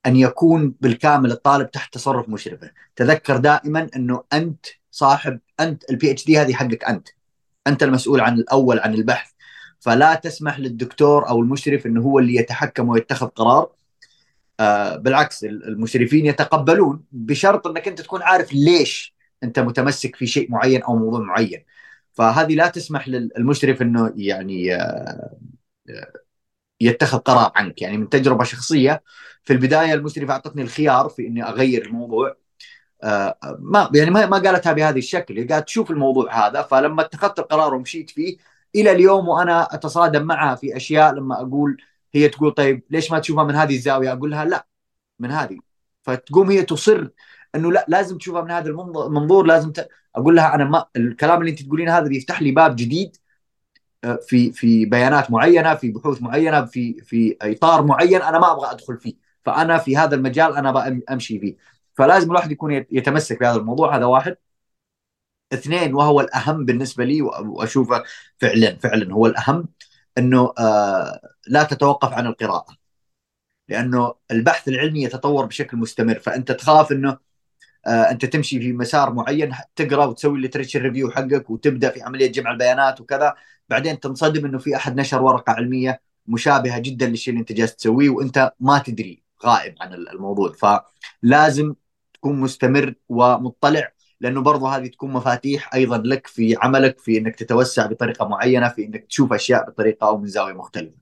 أن 0.07 0.17
يكون 0.17 0.75
بالكامل 0.81 1.33
الطالب 1.33 1.71
تحت 1.71 1.95
تصرف 1.95 2.29
مشرفة. 2.29 2.71
تذكر 2.97 3.37
دائما 3.37 3.91
إنه 3.97 4.25
أنت 4.33 4.67
صاحب 4.91 5.41
أنت 5.61 5.91
ال 5.91 6.11
PhD 6.11 6.39
هذه 6.39 6.55
حقك 6.55 6.85
أنت. 6.85 7.09
أنت 7.69 7.83
المسؤول 7.83 8.21
عن 8.21 8.35
الأول 8.39 8.79
عن 8.79 8.95
البحث. 8.95 9.31
فلا 9.81 10.15
تسمح 10.15 10.59
للدكتور 10.61 11.29
أو 11.29 11.41
المشرف 11.43 11.87
إنه 11.87 12.03
هو 12.03 12.19
اللي 12.19 12.35
يتحكم 12.35 12.89
ويتخذ 12.89 13.27
قرار. 13.27 13.71
آه 14.61 14.97
بالعكس 14.97 15.45
المشرفين 15.45 16.27
يتقبلون 16.27 17.05
بشرط 17.13 17.67
إنك 17.67 17.89
أنت 17.89 18.01
تكون 18.01 18.23
عارف 18.23 18.53
ليش 18.53 19.15
أنت 19.43 19.59
متمسك 19.59 20.17
في 20.17 20.27
شيء 20.27 20.51
معين 20.51 20.83
أو 20.83 20.97
موضوع 20.97 21.21
معين. 21.21 21.65
فهذه 22.13 22.55
لا 22.55 22.69
تسمح 22.69 23.09
للمشرف 23.09 23.83
إنه 23.83 24.13
يعني 24.17 24.75
آه، 24.75 25.39
يتخذ 26.81 27.19
قرار 27.19 27.53
عنك. 27.57 27.83
يعني 27.83 27.97
من 27.99 28.09
تجربة 28.09 28.45
شخصية 28.45 29.03
في 29.45 29.53
البداية 29.53 29.95
المشرف 29.95 30.31
أعطتني 30.31 30.63
الخيار 30.63 31.09
في 31.09 31.27
إني 31.27 31.43
أغير 31.45 31.87
الموضوع. 31.87 32.29
آه، 32.29 32.48
ما 33.59 33.91
يعني 33.95 34.11
ما 34.11 34.27
ما 34.27 34.39
قالتها 34.39 34.73
بهذه 34.73 34.99
الشكل. 34.99 35.39
هي 35.39 35.45
قالت 35.45 35.69
شوف 35.69 35.91
الموضوع 35.91 36.49
هذا. 36.49 36.63
فلما 36.63 37.03
اتخذت 37.03 37.39
القرار 37.39 37.75
ومشيت 37.75 38.11
فيه 38.11 38.37
إلى 38.75 38.93
اليوم 38.93 39.29
وأنا 39.29 39.75
أتصادم 39.75 40.23
معها 40.23 40.55
في 40.55 40.77
أشياء 40.77 41.15
لما 41.15 41.41
أقول 41.41 41.77
هي 42.15 42.29
تقول 42.29 42.51
طيب 42.53 42.83
ليش 42.91 43.11
ما 43.13 43.19
تشوفها 43.19 43.45
من 43.45 43.55
هذه 43.55 43.75
الزاوية؟ 43.77 44.13
أقول 44.13 44.31
لها 44.31 44.45
لا 44.45 44.67
من 45.19 45.31
هذه. 45.31 45.59
فتقوم 46.03 46.51
هي 46.51 46.63
تصر 46.63 47.09
إنه 47.55 47.73
لا 47.73 47.87
لازم 47.89 48.19
تشوفها 48.19 48.43
من 48.43 48.51
هذا 48.51 48.69
المنظور 48.71 49.47
لازم 49.47 49.73
ت... 49.73 49.89
أقول 50.17 50.37
لها 50.37 50.55
أنا 50.55 50.65
ما 50.65 50.87
الكلام 50.97 51.41
اللي 51.41 51.51
أنت 51.51 51.63
تقولين 51.63 51.89
هذا 51.89 52.09
بيفتح 52.09 52.43
لي 52.43 52.51
باب 52.53 52.77
جديد 52.77 53.17
آه، 54.05 54.19
في 54.29 54.53
في 54.53 54.85
بيانات 54.87 55.31
معينة 55.31 55.75
في 55.75 55.91
بحوث 55.91 56.23
معينة 56.23 56.65
في 56.65 57.01
في 57.03 57.37
إطار 57.43 57.83
معين 57.87 58.23
أنا 58.23 58.39
ما 58.39 58.53
أبغى 58.53 58.71
أدخل 58.71 58.99
فيه. 58.99 59.15
فأنا 59.45 59.79
في 59.79 59.97
هذا 59.97 60.15
المجال 60.17 60.57
أنا 60.57 61.01
أمشي 61.11 61.39
فيه. 61.41 61.57
فلازم 61.99 62.31
الواحد 62.31 62.53
يكون 62.53 62.73
يتمسك 62.73 63.41
بهذا 63.41 63.57
الموضوع 63.57 63.97
هذا 63.97 64.05
واحد. 64.05 64.37
اثنين 65.53 65.95
وهو 65.95 66.21
الأهم 66.21 66.65
بالنسبة 66.65 67.05
لي 67.05 67.23
وأشوفه 67.23 68.05
فعلا 68.39 68.77
فعلا 68.77 69.15
هو 69.15 69.27
الأهم 69.27 69.69
إنه 70.19 70.53
آه 70.59 71.21
لا 71.47 71.63
تتوقف 71.65 72.13
عن 72.13 72.27
القراءة. 72.27 72.77
لأنه 73.69 74.15
البحث 74.31 74.69
العلمي 74.69 75.03
يتطور 75.05 75.47
بشكل 75.47 75.77
مستمر 75.77 76.19
فأنت 76.19 76.53
تخاف 76.53 76.93
إنه 76.93 77.19
آه 77.87 78.11
أنت 78.11 78.25
تمشي 78.25 78.61
في 78.61 78.73
مسار 78.73 79.13
معين 79.13 79.55
تقرأ 79.77 80.05
وتسوي 80.07 80.37
ال 80.37 80.41
literature 80.41 80.83
review 80.83 81.11
حقك 81.11 81.51
وتبدأ 81.51 81.91
في 81.91 82.03
عملية 82.03 82.27
جمع 82.33 82.51
البيانات 82.51 83.01
وكذا. 83.01 83.35
بعدين 83.69 84.01
تنصدم 84.01 84.45
إنه 84.47 84.59
في 84.59 84.77
أحد 84.77 85.01
نشر 85.01 85.23
ورقة 85.23 85.53
علمية 85.53 86.01
مشابهة 86.27 86.79
جدا 86.79 87.07
للشيء 87.07 87.33
اللي 87.33 87.41
أنت 87.41 87.53
جالس 87.53 87.77
تسويه 87.77 88.11
وأنت 88.11 88.53
ما 88.61 88.79
تدري 88.79 89.23
غائب 89.47 89.75
عن 89.81 89.95
الموضوع. 89.95 90.53
فلازم 90.53 91.75
تكون 92.21 92.41
مستمر 92.41 92.95
ومطلع 93.09 93.93
لأنه 94.21 94.41
برضه 94.43 94.77
هذه 94.77 94.87
تكون 94.87 95.13
مفاتيح 95.13 95.75
أيضا 95.75 95.99
لك 95.99 96.27
في 96.27 96.57
عملك 96.63 96.99
في 96.99 97.19
إنك 97.19 97.37
تتوسع 97.37 97.87
بطريقة 97.87 98.29
معينة 98.29 98.69
في 98.69 98.85
إنك 98.85 99.05
تشوف 99.05 99.33
أشياء 99.33 99.71
بطريقة 99.71 100.09
أو 100.09 100.19
من 100.19 100.27
زاوية 100.27 100.53
مختلفة. 100.53 100.97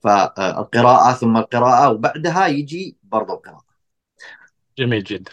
فالقراءة 0.00 1.12
ثم 1.12 1.36
القراءة 1.36 1.90
وبعدها 1.90 2.46
يجي 2.46 2.96
برضه 3.02 3.34
القراءة. 3.34 3.64
جميل 4.78 5.04
جدا. 5.04 5.32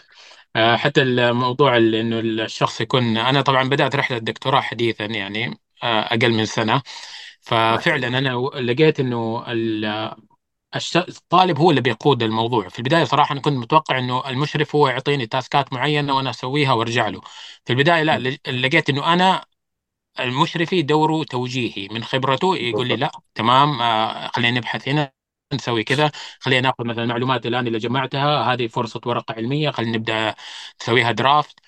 آه، 0.56 0.76
حتى 0.76 1.02
الموضوع 1.02 1.76
اللي 1.76 2.00
إنه 2.00 2.20
الشخص 2.20 2.80
يكون 2.80 3.16
أنا 3.16 3.40
طبعا 3.42 3.68
بدأت 3.68 3.96
رحلة 3.96 4.16
الدكتوراه 4.16 4.60
حديثا 4.60 5.04
يعني 5.04 5.46
آه، 5.82 6.00
أقل 6.00 6.30
من 6.32 6.46
سنة. 6.46 6.82
ففعلا 7.40 8.08
أنا 8.18 8.30
لقيت 8.60 9.00
إنه 9.00 9.44
الطالب 10.96 11.58
هو 11.58 11.70
اللي 11.70 11.80
بيقود 11.80 12.22
الموضوع. 12.22 12.68
في 12.68 12.78
البداية 12.78 13.04
صراحة 13.04 13.32
أنا 13.32 13.40
كنت 13.40 13.54
متوقع 13.58 13.98
إنه 13.98 14.28
المشرف 14.30 14.74
هو 14.76 14.88
يعطيني 14.88 15.26
تاسكات 15.26 15.72
معينة 15.72 16.16
وأنا 16.16 16.30
أسويها 16.30 16.72
وأرجع 16.72 17.08
له. 17.08 17.20
في 17.64 17.72
البداية 17.72 18.02
لا 18.02 18.18
لقيت 18.50 18.90
إنه 18.90 19.12
أنا 19.12 19.44
المشرفي 20.20 20.82
دوره 20.82 21.24
توجيهي. 21.24 21.88
من 21.92 22.04
خبرته 22.04 22.56
يقول 22.56 22.88
لي 22.88 22.96
لا 22.96 23.12
تمام 23.34 23.82
آه، 23.82 24.28
خلينا 24.28 24.58
نبحث 24.58 24.88
هنا 24.88 25.12
نسوي 25.54 25.84
كذا 25.84 26.10
خلينا 26.40 26.60
نأخذ 26.62 26.84
مثلا 26.86 27.04
المعلومات 27.04 27.46
الآن 27.46 27.66
اللي 27.66 27.78
جمعتها 27.78 28.54
هذه 28.54 28.66
فرصة 28.66 29.00
ورقة 29.06 29.34
علمية 29.34 29.70
خلينا 29.70 29.96
نبدأ 29.98 30.34
نسويها 30.82 31.12
درافت 31.12 31.60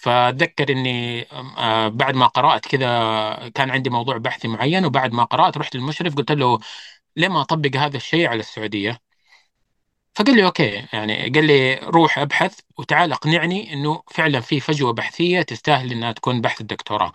فأتذكر 0.00 0.72
إني 0.72 1.22
آه، 1.58 1.88
بعد 1.88 2.14
ما 2.14 2.26
قرأت 2.26 2.66
كذا 2.66 2.88
كان 3.54 3.70
عندي 3.70 3.90
موضوع 3.90 4.16
بحثي 4.16 4.48
معين 4.48 4.84
وبعد 4.84 5.12
ما 5.12 5.24
قرأت 5.24 5.58
رحت 5.58 5.76
للمشرف 5.76 6.14
قلت 6.16 6.32
له 6.32 6.58
ليه 7.16 7.28
ما 7.28 7.40
أطبق 7.40 7.76
هذا 7.76 7.96
الشيء 7.96 8.26
على 8.28 8.40
السعودية؟ 8.40 9.00
فقال 10.14 10.36
لي 10.36 10.44
okay 10.44 10.86
يعني 10.92 11.30
قال 11.30 11.44
لي 11.46 11.74
روح 11.74 12.18
أبحث 12.18 12.60
وتعال 12.78 13.12
أقنعني 13.12 13.72
إنه 13.72 14.02
فعلا 14.10 14.40
في 14.40 14.60
فجوة 14.60 14.92
بحثية 14.92 15.42
تستاهل 15.42 15.92
إنها 15.92 16.12
تكون 16.12 16.40
بحث 16.40 16.60
الدكتوراه. 16.60 17.12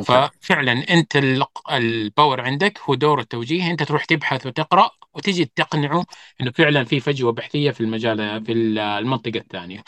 ففعلا 0.00 0.72
أنت 0.90 1.16
ال- 1.16 1.44
ال 1.72 1.83
power 1.83 2.40
عندك 2.40 2.80
هو 2.80 2.94
دور 2.94 3.20
التوجيه 3.20 3.70
أنت 3.70 3.82
تروح 3.82 4.04
تبحث 4.04 4.46
وتقرأ 4.46 4.90
وتجي 5.14 5.44
تقنعه 5.44 6.06
إنه 6.40 6.50
فعلا 6.52 6.84
في 6.84 7.00
فجوة 7.00 7.32
بحثية 7.32 7.70
في 7.70 7.80
المجال 7.80 8.44
في 8.46 8.52
المنطقة 8.52 9.38
الثانية. 9.38 9.84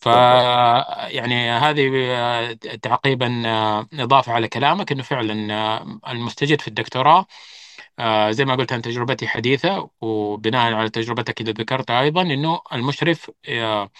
ف 0.00 0.06
يعني 1.08 1.50
هذه 1.50 1.90
آه، 2.16 2.52
تعقيبا 2.82 3.42
آه، 3.46 3.86
إضافة 3.94 4.32
على 4.32 4.48
كلامك 4.48 4.92
إنه 4.92 5.02
فعلا 5.02 5.54
آه، 5.54 6.00
المستجد 6.12 6.60
في 6.60 6.68
الدكتوراه 6.68 7.26
آه، 8.00 8.30
زي 8.30 8.44
ما 8.44 8.54
قلت 8.56 8.72
أنا 8.72 8.82
تجربتي 8.82 9.28
حديثة 9.28 9.90
وبناء 10.00 10.72
على 10.74 10.90
تجربتك 10.90 11.40
اللي 11.40 11.52
ذكرتها 11.52 12.00
أيضا 12.00 12.22
إنه 12.22 12.60
المشرف 12.72 13.30
آه، 13.48 13.90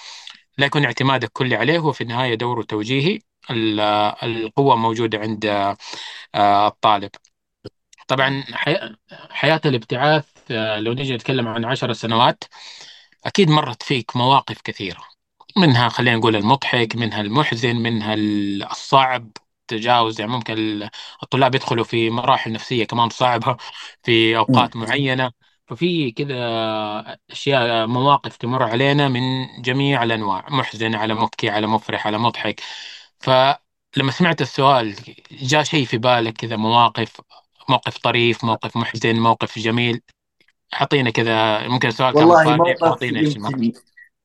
لا 0.58 0.66
يكون 0.66 0.84
اعتمادك 0.84 1.30
كلي 1.32 1.56
عليه 1.56 1.78
هو 1.78 1.92
في 1.92 2.00
النهاية 2.00 2.34
دوره 2.34 2.62
توجيهي. 2.62 3.18
ال- 3.50 3.80
القوة 4.22 4.76
موجودة 4.76 5.18
عند 5.18 5.46
آه، 6.34 6.68
الطالب. 6.68 7.10
طبعا 8.08 8.44
حي- 8.52 8.96
حياة 9.30 9.60
الابتعاث 9.66 10.26
لو 10.78 10.92
نيجي 10.92 11.14
نتكلم 11.14 11.48
عن 11.48 11.64
عشر 11.64 11.92
سنوات 11.92 12.44
أكيد 13.26 13.50
مرت 13.50 13.82
فيك 13.82 14.16
مواقف 14.16 14.60
كثيرة. 14.62 15.04
منها 15.56 15.88
خلينا 15.88 16.16
نقول 16.16 16.36
المضحك 16.36 16.96
منها 16.96 17.20
المحزن 17.20 17.76
منها 17.76 18.14
الصعب. 18.14 19.30
تجاوز 19.70 20.20
يعني 20.20 20.32
ممكن 20.32 20.52
ال- 20.54 20.90
الطلاب 21.22 21.54
يدخلوا 21.54 21.84
في 21.84 22.10
مراحل 22.10 22.52
نفسية 22.52 22.84
كمان 22.84 23.08
صعبة 23.08 23.56
في. 24.02 24.36
أوقات 24.36 24.76
معينة. 24.76 25.32
ففي 25.66 26.10
كذا 26.10 26.36
أشياء 27.30 27.86
مواقف 27.86 28.36
تمر 28.36 28.62
علينا 28.62 29.08
من 29.08 29.46
جميع 29.62 30.02
الأنواع 30.02 30.46
محزن 30.50 30.94
على 30.94 31.14
مبكي 31.14 31.50
على 31.50 31.66
مفرح 31.66 32.06
على 32.06 32.18
مضحك. 32.18 32.60
فلما 33.20 34.10
سمعت 34.10 34.40
السؤال 34.40 34.94
جاء 35.32 35.62
شيء 35.62 35.84
في 35.86 35.98
بالك 35.98 36.32
كذا 36.32 36.56
مواقف 36.56 37.20
موقف 37.68 37.98
طريف 37.98 38.44
موقف 38.44 38.76
محزن 38.76 39.16
موقف 39.16 39.58
جميل؟ 39.58 40.02
أعطينا 40.74 41.10
كذا 41.10 41.68
ممكن 41.68 41.88
السؤال 41.88 42.14
كان 42.14 42.22
والله 42.22 42.56
مفاجئ 42.56 42.78
موقف 42.80 43.02
يمكن 43.02 43.72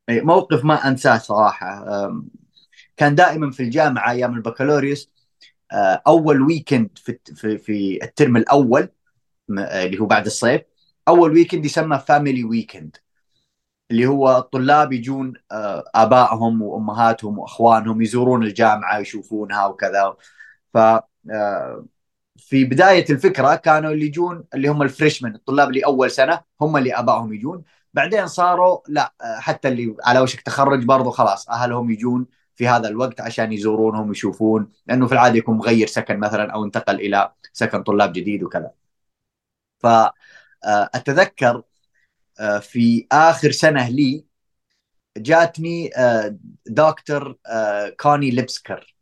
إيه، 0.09 0.22
موقف 0.22 0.65
ما 0.65 0.88
أنساه 0.88 1.17
صراحة. 1.17 1.85
كان 2.97 3.15
دائما 3.15 3.51
في 3.51 3.63
الجامعة 3.63 4.11
أيام 4.11 4.35
البكالوريوس. 4.35 5.09
أول 6.08 6.42
weekend 6.41 6.90
في 6.98 7.20
في 7.36 7.58
في 7.58 8.00
الترم 8.04 8.38
الأول 8.38 8.90
م- 9.50 9.60
اللي 9.60 10.00
هو 10.02 10.06
بعد 10.06 10.26
الصيف 10.26 10.62
أول 11.08 11.32
weekend 11.34 11.65
يسمى 11.66 12.00
family 11.99 12.44
weekend 12.44 12.98
اللي 13.92 14.06
هو 14.08 14.38
الطلاب 14.38 14.94
يجون 14.94 15.34
آه، 15.52 15.84
آبائهم 15.96 16.62
وأمهاتهم 16.62 17.40
وأخوانهم 17.40 18.02
يزورون 18.02 18.44
الجامعة 18.44 18.98
يشوفونها 19.00 19.66
وكذا. 19.68 20.16
ف 20.74 20.78
آه، 21.32 21.86
في 22.38 22.66
بداية 22.66 23.06
الفكرة 23.10 23.56
كانوا 23.56 23.92
اللي 23.92 24.06
يجون 24.06 24.44
اللي 24.54 24.68
هم 24.68 24.82
الفريشمان 24.82 25.36
الطلاب 25.36 25.70
اللي 25.70 25.86
أول 25.86 26.12
سنة 26.12 26.42
هم 26.62 26.78
اللي 26.78 26.94
آبائهم 26.94 27.34
يجون. 27.34 27.64
بعدين 27.94 28.28
صاروا 28.28 28.80
لا 28.90 29.14
آه، 29.22 29.40
حتى 29.40 29.68
اللي 29.68 29.96
على 30.04 30.20
وشك 30.20 30.42
تخرج 30.42 30.86
برضو 30.86 31.12
خلاص 31.12 31.50
أهلهم 31.50 31.92
يجون 31.92 32.28
في 32.56 32.68
هذا 32.68 32.88
الوقت 32.90 33.22
عشان 33.22 33.53
يزورونهم 33.53 34.11
يشوفون 34.11 34.72
لأنه 34.88 35.07
في 35.07 35.14
العادة 35.14 35.38
يكون 35.38 35.57
مغير 35.57 35.88
سكن 35.88 36.19
مثلا 36.19 36.52
أو 36.53 36.65
انتقل 36.65 36.95
إلى 36.95 37.32
سكن 37.53 37.84
طلاب 37.84 38.14
جديد 38.14 38.44
وكذا. 38.44 38.72
فاتذكر 39.80 41.64
في 42.61 43.07
آخر 43.11 43.52
سنة 43.52 43.90
لي 43.90 44.26
جاتني 45.18 45.91
آه، 45.98 46.38
دكتور 46.68 47.38
آه، 47.48 47.90
كوني 47.90 48.32
ليبسكر. 48.32 48.95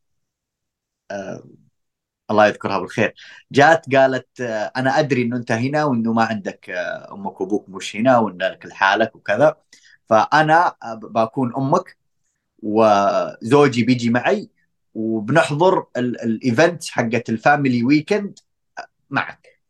آه، 1.11 1.43
الله 2.31 2.47
يذكرها 2.47 2.80
بالخير. 2.80 3.15
جات 3.51 3.95
قالت 3.95 4.41
آه، 4.41 4.71
أنا 4.77 4.99
أدري 4.99 5.21
إنه 5.23 5.38
أنت 5.38 5.51
هنا 5.51 5.85
وإنه 5.85 6.13
ما 6.13 6.23
عندك 6.25 6.69
آه، 6.69 7.13
أمك 7.13 7.41
وأبوك 7.41 7.69
مش 7.69 7.95
هنا 7.95 8.19
وإنك 8.19 8.65
لحالك 8.65 9.15
وكذا. 9.15 9.57
فأنا 10.09 10.75
آه، 10.84 10.95
بكون 10.95 11.53
أمك. 11.57 11.97
وزوجي 12.64 13.84
بيجي 13.84 14.11
معي 14.11 14.49
وبنحضر 14.95 15.85
ال- 15.98 16.22
ال 16.21 16.32
event 16.32 16.85
حقت 16.90 17.30
ال 17.30 17.37
family 17.37 17.84
weekend 17.84 18.39
معك. 19.11 19.61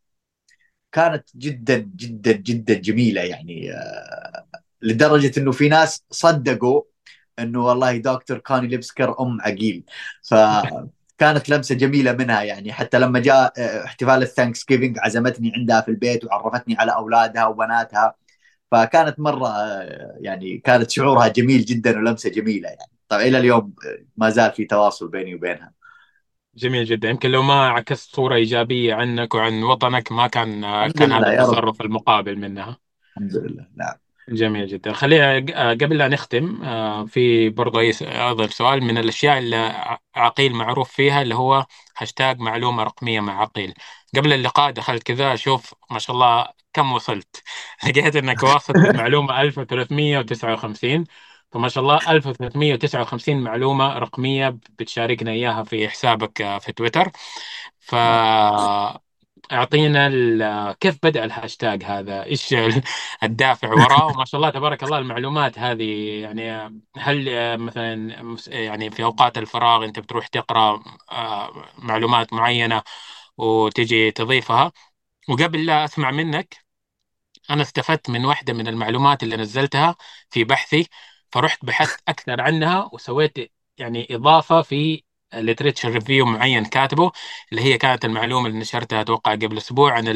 كانت 0.92 1.30
جدا 1.38 1.78
جدا 1.96 2.32
جدا 2.32 2.74
جميلة 2.74 3.22
يعني 3.22 3.74
آه، 3.74 4.46
لدرجة 4.82 5.40
إنه 5.40 5.52
في 5.52 5.70
ناس 5.70 6.04
صدقوا 6.12 6.82
إنه 7.40 7.66
والله 7.66 7.98
دكتور 7.98 8.38
كاني 8.38 8.68
ليبسكر 8.68 9.16
أم 9.22 9.42
عقيل. 9.42 9.84
فكانت 10.24 11.50
لمسة 11.52 11.76
جميلة 11.76 12.12
منها 12.14 12.44
يعني 12.44 12.74
حتى 12.74 13.00
لما 13.00 13.20
جاء 13.20 13.54
آه، 13.58 13.86
احتفال 13.86 14.24
ال 14.24 14.66
Thanksgiving 14.70 14.98
عزمتني 15.00 15.54
عندها 15.58 15.82
في 15.82 15.88
البيت 15.92 16.26
وعرفتني 16.26 16.78
على 16.78 16.96
أولادها 16.96 17.46
وبناتها. 17.48 18.16
فكانت 18.74 19.20
مرة 19.20 19.50
يعني 20.20 20.58
كانت 20.58 20.90
شعورها 20.90 21.28
جميل 21.28 21.62
جدا 21.62 21.98
ولمسة 21.98 22.30
جميلة 22.30 22.70
يعني. 22.70 22.92
طبعا 23.10 23.22
إلى 23.22 23.38
اليوم 23.38 23.74
ما 24.18 24.30
زال 24.30 24.52
في 24.52 24.66
تواصل 24.66 25.08
بيني 25.08 25.36
وبينها. 25.36 25.74
جميل 26.56 26.86
جدا. 26.86 27.10
يمكن 27.10 27.32
لو 27.32 27.42
ما 27.42 27.68
عكست 27.70 28.16
صورة 28.16 28.36
إيجابية 28.36 28.94
عنك 28.94 29.36
وعن 29.36 29.64
وطنك 29.64 30.12
ما 30.12 30.28
كان 30.28 30.62
كان 30.92 31.12
هذا 31.12 31.34
التصرف 31.34 31.82
المقابل 31.82 32.36
منها. 32.36 32.78
الحمد 33.18 33.36
لله. 33.36 33.68
نعم. 33.76 34.03
جميل 34.30 34.68
جدا. 34.68 34.94
خلينا 34.94 35.38
آه، 35.72 35.74
قبل 35.74 35.98
لا 35.98 36.08
نختم 36.08 36.64
آه، 36.64 37.06
في 37.06 37.50
برضه 37.50 37.80
أي 37.80 37.92
أيضا 38.02 38.48
سؤال 38.48 38.84
من 38.84 38.98
الأشياء 38.98 39.38
اللي 39.38 39.56
عقيل 40.16 40.54
معروف 40.54 40.92
فيها 40.92 41.22
اللي 41.22 41.36
هو 41.36 41.66
هاشتاج 41.98 42.40
معلومة 42.40 42.84
رقمية 42.84 43.20
مع 43.20 43.42
عقيل. 43.42 43.74
قبل 44.18 44.34
اللقاء 44.34 44.72
دخلت 44.72 45.04
كذا 45.04 45.34
أشوف 45.34 45.74
ما 45.92 46.00
شاء 46.00 46.16
الله 46.16 46.48
كم 46.74 46.92
وصلت. 46.94 47.44
لقيت 47.88 48.16
أنك 48.16 48.44
واصل 48.44 48.74
المعلومة 48.78 49.42
1359 49.42 51.04
فما 51.52 51.70
شاء 51.70 51.84
الله 51.84 52.12
1359 52.12 53.42
معلومة 53.44 53.98
رقمية 53.98 54.50
بتشاركنا 54.80 55.32
إياها 55.32 55.64
في 55.64 55.90
حسابك 55.90 56.42
آه، 56.42 56.60
في 56.60 56.72
تويتر. 56.72 57.12
ف 57.80 57.96
أعطينا 59.54 60.74
كيف 60.80 60.98
بدأ 61.04 61.24
الهاشتاج 61.26 61.84
هذا؟ 61.84 62.24
إيش 62.26 62.54
ال- 62.54 62.82
الدافع 63.24 63.74
وراه؟ 63.74 64.08
وما 64.08 64.26
شاء 64.26 64.40
الله 64.42 64.50
تبارك 64.50 64.84
الله 64.84 64.98
المعلومات 64.98 65.60
هذه 65.60 66.20
يعني 66.22 66.72
هل 66.98 67.30
مثلا 67.58 68.16
يعني 68.48 68.90
في 68.92 69.04
أوقات 69.04 69.38
الفراغ 69.38 69.86
أنت 69.86 70.00
بتروح 70.00 70.28
تقرأ 70.28 70.84
آه، 71.12 71.66
معلومات 71.78 72.34
معينة 72.34 72.82
وتجي 73.38 74.12
تضيفها؟ 74.12 74.72
وقبل 75.30 75.66
لا 75.66 75.84
أسمع 75.86 76.12
منك 76.12 76.58
أنا 77.50 77.62
استفدت 77.62 78.10
من 78.10 78.26
واحدة 78.26 78.54
من 78.54 78.68
المعلومات 78.68 79.24
اللي 79.24 79.38
نزلتها 79.38 79.96
في 80.30 80.44
بحثي 80.44 80.88
فرحت 81.32 81.66
بحثت 81.66 82.02
أكثر 82.08 82.42
عنها 82.42 82.90
وسويت 82.94 83.52
يعني 83.78 84.08
إضافة 84.12 84.62
في 84.62 85.04
literature 85.36 85.90
review 85.90 86.26
معين 86.26 86.66
كاتبه 86.66 87.12
اللي 87.52 87.62
هي 87.62 87.78
كانت 87.78 88.06
المعلومة 88.06 88.48
اللي 88.48 88.60
نشرتها 88.60 89.02
أتوقع 89.02 89.32
قبل 89.32 89.58
أسبوع 89.58 89.94
عن 89.94 90.08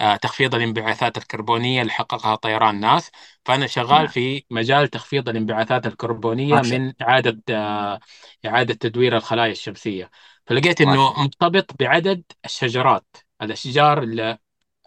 آه، 0.00 0.16
تخفيض 0.16 0.54
الانبعاثات 0.54 1.16
الكربونية 1.18 1.82
اللي 1.82 1.92
حققها 1.92 2.34
طيران 2.34 2.80
ناس. 2.80 3.10
فأنا 3.44 3.66
شغال 3.66 3.88
نعم. 3.98 4.06
في 4.06 4.44
مجال 4.50 4.88
تخفيض 4.88 5.28
الانبعاثات 5.28 5.86
جاء 5.86 6.62
من 6.62 6.92
إعادة 7.02 7.42
آه، 7.50 8.00
إعادة 8.46 8.74
تدوير 8.74 9.16
الخلايا 9.16 9.52
الشمسية. 9.52 10.10
فلقيت 10.46 10.80
شيء 10.80 11.20
مرتبط 11.22 11.70
بعدد 11.80 12.22
الشجرات 12.44 13.16
الأشجار 13.42 14.02
اللي 14.02 14.38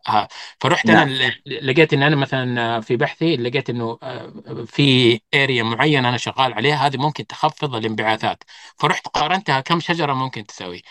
آه. 0.10 0.28
فرحت 0.61 0.86
نعم. 0.88 1.10
ل- 1.10 1.68
لقيت 1.68 1.94
إن 1.94 2.03
أنا 2.03 2.15
مثلا 2.15 2.82
في 2.82 2.98
بحثي 2.98 3.36
لقيت 3.38 3.69
إنه 3.69 3.98
آه، 4.03 4.34
في 4.65 5.19
area 5.35 5.63
معينة 5.64 6.10
أنا 6.10 6.18
شغال 6.18 6.53
عليها 6.53 6.88
هذه 6.88 6.98
ممكن 6.98 7.28
تخفض 7.28 7.76
الانبعاثات. 7.76 8.44
فرحت 8.80 9.07
قارنتها 9.07 9.60
كم 9.61 9.80
شجرة 9.80 10.14
ممكن 10.14 10.45
تسوي. 10.45 10.82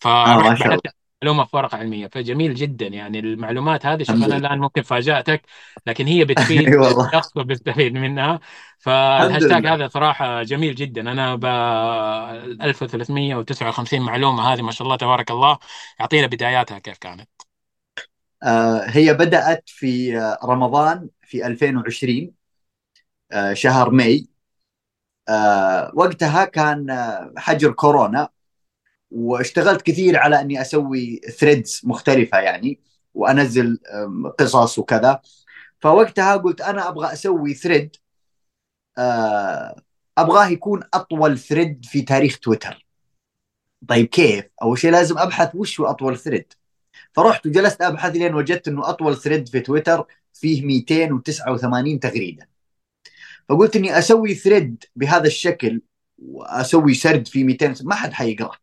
فرحت 0.00 0.80
معلومة 1.22 1.44
في 1.44 1.56
ورقة 1.56 1.78
علمية. 1.78 2.06
فجميل 2.06 2.54
جدا 2.54 2.86
يعني 2.86 3.18
المعلومات 3.18 3.86
هذه 3.86 4.02
شوف 4.02 4.16
لله. 4.16 4.36
الآن 4.36 4.58
ممكن 4.58 4.82
فاجأتك 4.82 5.42
لكن 5.86 6.06
هي 6.06 6.24
بتفيد 6.30 6.68
والله. 6.74 7.10
شخص 7.12 7.36
وبيستفيد 7.36 7.94
منها. 7.94 8.40
فالهاشتاج 8.78 9.66
هذا 9.66 9.88
صراحة 9.88 10.42
جميل 10.42 10.74
جدا. 10.74 11.00
أنا 11.12 11.34
ب 11.36 11.44
1359 12.62 14.02
معلومة 14.02 14.52
هذه 14.52 14.62
ما 14.62 14.72
شاء 14.72 14.82
الله 14.86 14.96
تبارك 14.96 15.30
الله. 15.30 15.58
يعطينا 16.00 16.26
بداياتها 16.26 16.78
كيف 16.78 16.98
كانت. 16.98 17.28
آه، 17.40 17.47
هي 18.86 19.14
بدأت 19.14 19.62
في 19.66 20.18
آه، 20.18 20.38
رمضان 20.44 21.08
في 21.22 21.46
2020 21.46 22.34
آه، 23.32 23.52
شهر 23.54 23.90
ماي. 23.90 24.28
آه 25.28 25.92
وقتها 25.94 26.44
كان 26.44 26.90
آه، 26.90 27.32
حجر 27.36 27.72
كورونا 27.72 28.28
واشتغلت 29.10 29.82
كثير 29.82 30.18
على 30.18 30.40
أني 30.40 30.60
أسوي 30.60 31.20
threads 31.38 31.80
مختلفة 31.84 32.38
يعني 32.38 32.80
وأنزل 33.14 33.80
قصص 34.38 34.78
وكذا. 34.78 35.20
فوقتها 35.80 36.36
قلت 36.36 36.60
أنا 36.60 36.88
أبغى 36.88 37.12
أسوي 37.12 37.54
thread 37.54 37.96
آه، 38.98 39.82
أبغاه 40.18 40.48
يكون 40.48 40.82
أطول 40.94 41.38
thread 41.38 41.84
في 41.84 42.02
تاريخ 42.02 42.38
تويتر. 42.38 42.86
طيب 43.88 44.06
كيف؟ 44.06 44.44
أول 44.62 44.78
شيء 44.78 44.90
لازم 44.92 45.18
أبحث 45.18 45.54
وش 45.54 45.80
هو 45.80 45.86
أطول 45.86 46.18
thread 46.18 46.52
فرحت 47.12 47.46
وجلست 47.46 47.82
أبحث 47.82 48.16
لين 48.16 48.34
وجدت 48.34 48.68
إنه 48.68 48.88
أطول 48.90 49.16
thread 49.16 49.48
في 49.48 49.60
تويتر 49.60 50.06
فيه 50.34 50.62
289 50.66 52.00
تغريده 52.00 52.48
فقلت 53.48 53.76
إني 53.76 53.98
أسوي 53.98 54.34
thread 54.34 54.84
بهذا 54.96 55.26
الشكل 55.26 55.82
وأسوي 56.18 56.94
سرد 56.94 57.28
في 57.28 57.44
200 57.44 57.74
ما 57.82 57.94
حد 57.94 58.12
حيقراه 58.12 58.56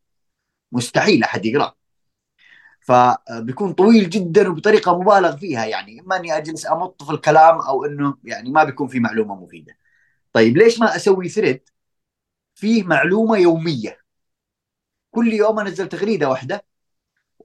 مستحيل 0.71 1.23
أحد 1.23 1.45
يقراه 1.45 1.75
فبيكون 2.81 3.73
طويل 3.73 4.09
جدا 4.09 4.49
وبطريقة 4.49 4.99
مبالغ 4.99 5.37
فيها 5.37 5.65
يعني. 5.65 6.01
اما 6.01 6.15
اني 6.17 6.37
أجلس 6.37 6.65
أمط 6.67 7.03
في 7.03 7.11
الكلام 7.11 7.59
أو 7.61 7.85
إنه 7.85 8.17
يعني 8.23 8.49
ما 8.51 8.63
بيكون 8.63 8.87
في 8.87 8.99
معلومة 8.99 9.35
مفيدة. 9.35 9.77
طيب 10.33 10.57
ليش 10.57 10.79
ما 10.79 10.95
أسوي 10.95 11.29
ثريد 11.29 11.69
فيه 12.55 12.83
معلومة 12.83 13.37
يومية؟ 13.37 13.99
كل 15.11 15.33
يوم 15.33 15.59
أنزل 15.59 15.89
تغريدة 15.89 16.29
واحدة 16.29 16.65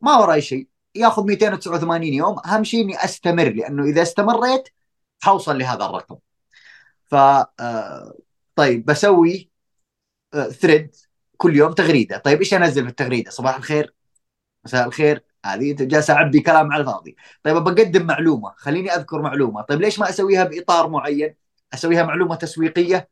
ما 0.02 0.18
وراي 0.18 0.42
شيء. 0.42 0.68
ياخذ 0.94 1.24
289 1.24 2.14
يوم. 2.14 2.38
أهم 2.46 2.64
شيء 2.64 2.84
إني 2.84 3.04
أستمر 3.04 3.48
لأنه 3.48 3.84
إذا 3.84 4.02
استمريت 4.02 4.68
حوصل 5.22 5.58
لهذا 5.58 5.84
الرقم. 5.84 6.16
ف 7.10 7.14
آه، 7.14 8.14
طيب 8.56 8.84
بسوي 8.84 9.50
ثريد 10.34 10.82
آه، 10.84 10.90
كل 11.36 11.56
يوم 11.56 11.72
تغريدة. 11.72 12.18
طيب 12.18 12.38
إيش 12.38 12.54
أنزل 12.54 12.82
في 12.84 12.90
التغريدة؟ 12.90 13.30
صباح 13.30 13.56
الخير 13.56 13.94
مساء 14.64 14.86
الخير. 14.86 15.24
هذه 15.46 15.72
جالس 15.72 16.10
أعبي 16.10 16.40
كلام 16.40 16.72
على 16.72 16.80
الفاضي. 16.80 17.16
طيب 17.42 17.56
بقدم 17.56 18.06
معلومة. 18.06 18.54
خليني 18.56 18.90
أذكر 18.94 19.22
معلومة. 19.22 19.62
طيب 19.62 19.80
ليش 19.80 19.98
ما 19.98 20.08
أسويها 20.10 20.44
بإطار 20.44 20.88
معين؟ 20.88 21.34
أسويها 21.74 22.02
معلومة 22.02 22.34
تسويقية 22.34 23.08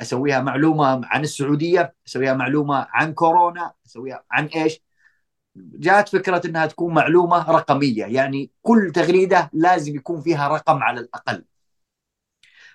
أسويها 0.00 0.40
معلومة 0.40 1.00
عن 1.04 1.22
السعودية 1.22 1.94
أسويها 2.06 2.34
معلومة 2.34 2.86
عن 2.90 3.14
كورونا 3.14 3.72
أسويها 3.86 4.24
عن 4.30 4.46
إيش؟ 4.46 4.80
جاءت 5.56 6.08
فكرة 6.08 6.42
إنها 6.46 6.66
تكون 6.66 6.94
معلومة 6.94 7.50
رقمية 7.50 8.04
يعني 8.04 8.50
كل 8.62 8.92
تغريدة 8.94 9.50
لازم 9.52 9.96
يكون 9.96 10.20
فيها 10.22 10.48
رقم 10.48 10.82
على 10.82 11.00
الأقل. 11.00 11.44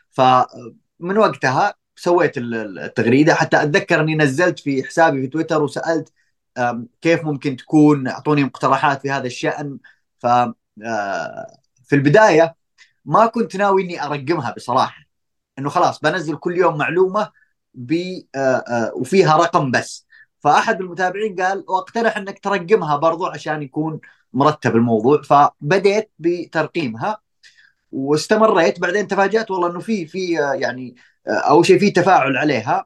فمن 0.10 1.18
وقتها 1.18 1.74
سويت 1.96 2.34
التغريدة. 2.38 3.34
حتى 3.36 3.64
أتذكر 3.64 4.02
أني 4.02 4.16
نزلت 4.16 4.60
في 4.60 4.84
حسابي 4.84 5.22
في 5.22 5.28
تويتر 5.28 5.64
وسألت 5.64 6.14
كيف 7.02 7.24
ممكن 7.24 7.56
تكون 7.56 8.08
أعطوني 8.08 8.44
مقترحات 8.44 9.02
في 9.02 9.12
هذا 9.12 9.28
الشأن؟ 9.28 9.80
ف 10.20 10.26
آه، 10.86 11.60
في 11.84 11.96
البداية 11.96 12.56
ما 13.06 13.26
كنت 13.26 13.56
ناوي 13.56 13.84
إني 13.84 14.04
أرقمها 14.04 14.52
بصراحة. 14.52 15.08
إنه 15.60 15.70
خلاص 15.70 16.00
بنزل 16.00 16.38
كل 16.38 16.58
يوم 16.58 16.78
معلومة 16.78 17.32
آه، 18.36 18.40
آه، 18.40 18.92
وفيها 18.96 19.38
رقم 19.38 19.72
بس. 19.72 20.07
فأحد 20.40 20.82
المتابعين 20.82 21.36
قال 21.36 21.66
وأقترح 21.68 22.18
أنك 22.18 22.40
ترقمها 22.40 22.96
برضو 22.98 23.26
عشان 23.26 23.62
يكون 23.64 24.00
مرتب 24.34 24.76
الموضوع. 24.76 25.22
فبديت 25.22 26.12
بترقيمها 26.20 27.22
واستمريت. 27.92 28.80
بعدين 28.80 29.08
تفاجأت 29.08 29.52
والله 29.52 29.72
إنه 29.72 29.80
في 29.80 30.06
في 30.06 30.32
يعني 30.34 30.96
أول 31.28 31.66
شيء 31.66 31.80
في 31.80 31.92
تفاعل 31.92 32.38
عليها. 32.38 32.86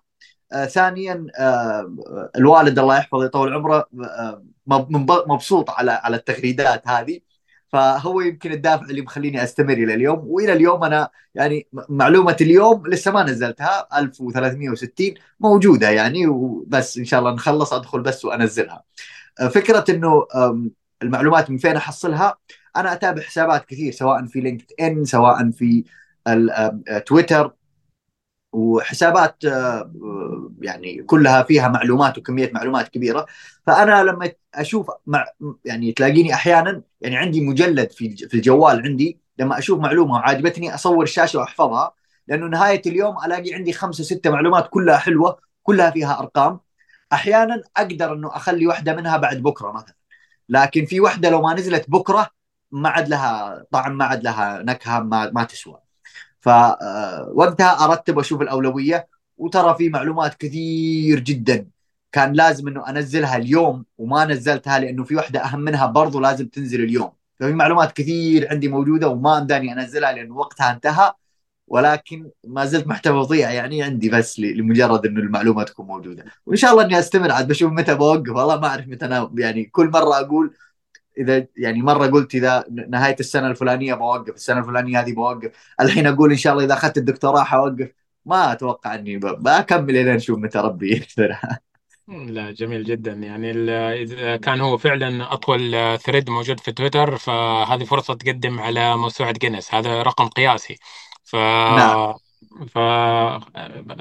آه 0.54 0.66
ثانيا 0.66 1.28
آه 1.40 1.96
الوالد 2.36 2.80
الله 2.80 2.98
يحفظه 2.98 3.26
يطول 3.26 3.54
عمره 3.54 3.88
آه 4.06 4.44
مبسوط 5.28 5.70
على 5.70 5.92
على 5.92 6.16
التغريدات 6.18 6.88
هذه. 6.88 7.20
فهو 7.72 8.22
يمكن 8.22 8.52
الدافع 8.52 8.86
اللي 8.86 9.02
مخليني 9.02 9.44
أستمر 9.44 9.74
إلى 9.74 9.94
اليوم 9.94 10.20
وإلى 10.26 10.54
اليوم 10.54 10.84
أنا 10.84 11.10
يعني 11.36 11.68
معلومة 11.90 12.38
اليوم 12.42 12.88
لسه 12.88 13.12
ما 13.12 13.24
نزلتها 13.24 13.88
1360 14.00 15.14
موجودة 15.40 15.90
يعني 15.90 16.28
وبس 16.28 16.98
إن 16.98 17.06
شاء 17.06 17.20
الله 17.20 17.34
نخلص 17.34 17.74
أدخل 17.74 18.02
بس 18.02 18.26
وأنزلها. 18.26 18.84
آه، 19.40 19.48
فكرة 19.48 19.86
إنه 19.90 20.28
المعلومات 21.04 21.50
من 21.50 21.58
فين 21.58 21.76
أحصلها؟ 21.76 22.38
أنا 22.76 22.94
أتابع 22.94 23.22
حسابات 23.22 23.66
كثير 23.66 23.92
سواء 23.92 24.26
في 24.26 24.40
لينكد 24.42 24.66
إن 24.82 25.06
سواء 25.06 25.52
في 25.52 25.84
تويتر 27.06 27.54
وحسابات 28.54 29.46
آه، 29.46 29.92
يعني 30.62 31.04
كلها 31.04 31.44
فيها 31.44 31.68
معلومات 31.68 32.18
وكمية 32.18 32.52
معلومات 32.54 32.88
كبيرة. 32.90 33.26
فأنا 33.68 34.04
لما 34.04 34.32
أشوف 34.56 34.92
مع 35.08 35.26
يعني 35.66 35.92
تلاقيني 35.92 36.34
أحيانا 36.34 36.82
يعني 37.02 37.18
عندي 37.18 37.42
مجلد 37.42 37.92
في 37.92 38.16
في 38.28 38.34
الجوال 38.34 38.82
عندي 38.86 39.20
لما 39.40 39.58
أشوف 39.58 39.80
معلومة 39.80 40.14
وعجبتني 40.14 40.76
أصور 40.76 41.04
الشاشه 41.04 41.40
وأحفظها 41.40 41.94
لأنه 42.28 42.48
نهاية 42.48 42.82
اليوم 42.86 43.16
ألاقي 43.26 43.54
عندي 43.54 43.74
خمسه 43.74 44.04
سته 44.04 44.30
معلومات 44.30 44.68
كلها 44.70 44.98
حلوة 44.98 45.40
كلها 45.64 45.92
فيها 45.92 46.20
أرقام. 46.20 46.60
أحيانا 47.14 47.64
أقدر 47.78 48.14
إنه 48.14 48.36
أخلي 48.36 48.68
واحدة 48.68 48.96
منها 48.96 49.18
بعد 49.18 49.38
بكرة 49.38 49.72
مثلا. 49.72 49.96
لكن 50.50 50.86
في 50.86 51.00
واحدة 51.00 51.30
لو 51.30 51.42
ما 51.42 51.54
نزلت 51.54 51.90
بكرة 51.90 52.30
ما 52.72 52.90
عاد 52.90 53.10
لها 53.10 53.66
طعم 53.72 53.98
ما 53.98 54.06
عاد 54.06 54.24
لها 54.24 54.64
نكهة 54.64 55.00
ما 55.00 55.32
ما 55.32 55.44
تسوى. 55.44 55.91
فوقتها 56.42 57.86
أرتب 57.86 58.18
واشوف 58.18 58.42
الأولوية 58.42 59.08
وترى 59.38 59.76
في 59.78 59.90
معلومات 59.90 60.36
كثير 60.36 61.20
جدا 61.20 61.68
كان 62.12 62.34
لازم 62.34 62.68
إنه 62.68 62.90
أنزلها 62.90 63.38
اليوم 63.38 63.86
وما 63.98 64.26
نزلتها 64.26 64.80
لأنه 64.80 65.04
في 65.04 65.16
واحدة 65.16 65.40
أهم 65.46 65.60
منها 65.60 65.86
برضو 65.86 66.20
لازم 66.20 66.48
تنزل 66.48 66.84
اليوم. 66.84 67.12
ففي 67.40 67.54
معلومات 67.54 67.92
كثير 67.92 68.50
عندي 68.52 68.68
موجودة 68.68 69.08
وما 69.08 69.38
أمداني 69.38 69.74
أنزلها 69.74 70.12
لأنه 70.12 70.36
وقتها 70.38 70.72
انتهى 70.72 71.14
ولكن 71.68 72.30
ما 72.48 72.66
زلت 72.66 72.88
محتفظيها 72.88 73.52
يعني 73.52 73.84
عندي 73.84 74.10
بس 74.10 74.40
لمجرد 74.40 75.06
إنه 75.06 75.20
المعلومة 75.20 75.64
تكون 75.64 75.88
موجودة. 75.88 76.26
وإن 76.46 76.58
شاء 76.58 76.72
الله 76.72 76.84
إني 76.84 77.00
أستمر 77.00 77.32
عاد 77.32 77.48
بشوف 77.48 77.72
متى 77.72 77.96
بوقف 77.96 78.30
والله 78.30 78.60
ما 78.60 78.68
أعرف 78.68 78.88
متى 78.88 79.06
أنا 79.06 79.32
يعني 79.38 79.66
كل 79.66 79.90
مرة 79.90 80.20
أقول 80.20 80.54
إذا 81.18 81.48
يعني 81.58 81.82
مرة 81.82 82.08
قلت 82.08 82.36
إذا 82.36 82.66
نهاية 82.90 83.16
السنة 83.20 83.48
الفلانية 83.48 83.94
بوقف 83.94 84.36
السنة 84.36 84.60
الفلانية 84.60 85.00
هذه 85.00 85.14
بوقف 85.14 85.52
الحين 85.82 86.08
أقول 86.08 86.32
إن 86.32 86.38
شاء 86.38 86.54
الله 86.54 86.66
إذا 86.66 86.74
أخذت 86.74 86.98
الدكتوراه 86.98 87.44
حوقف. 87.44 87.92
ما 88.26 88.52
أتوقع 88.52 88.96
إني 88.96 89.18
بكمل 89.18 89.98
إلى 89.98 90.16
نشوف 90.16 90.40
متى 90.40 90.60
ربي 90.60 90.92
يقدرها 90.98 91.60
لا 92.08 92.52
جميل 92.52 92.84
جدا. 92.84 93.12
يعني 93.12 93.52
إذا 94.02 94.38
كان 94.38 94.62
هو 94.62 94.78
فعلا 94.78 95.34
أطول 95.34 95.98
ثريد 96.00 96.30
موجود 96.30 96.60
في 96.60 96.72
تويتر 96.72 97.18
فهذه 97.18 97.84
فرصة 97.84 98.14
تقدم 98.14 98.60
على 98.60 98.98
موسوعه 98.98 99.32
جينيس. 99.32 99.74
هذا 99.74 100.02
رقم 100.02 100.28
قياسي. 100.28 100.78
ف 101.24 101.36
نعم. 101.36 102.14
ف 102.68 102.78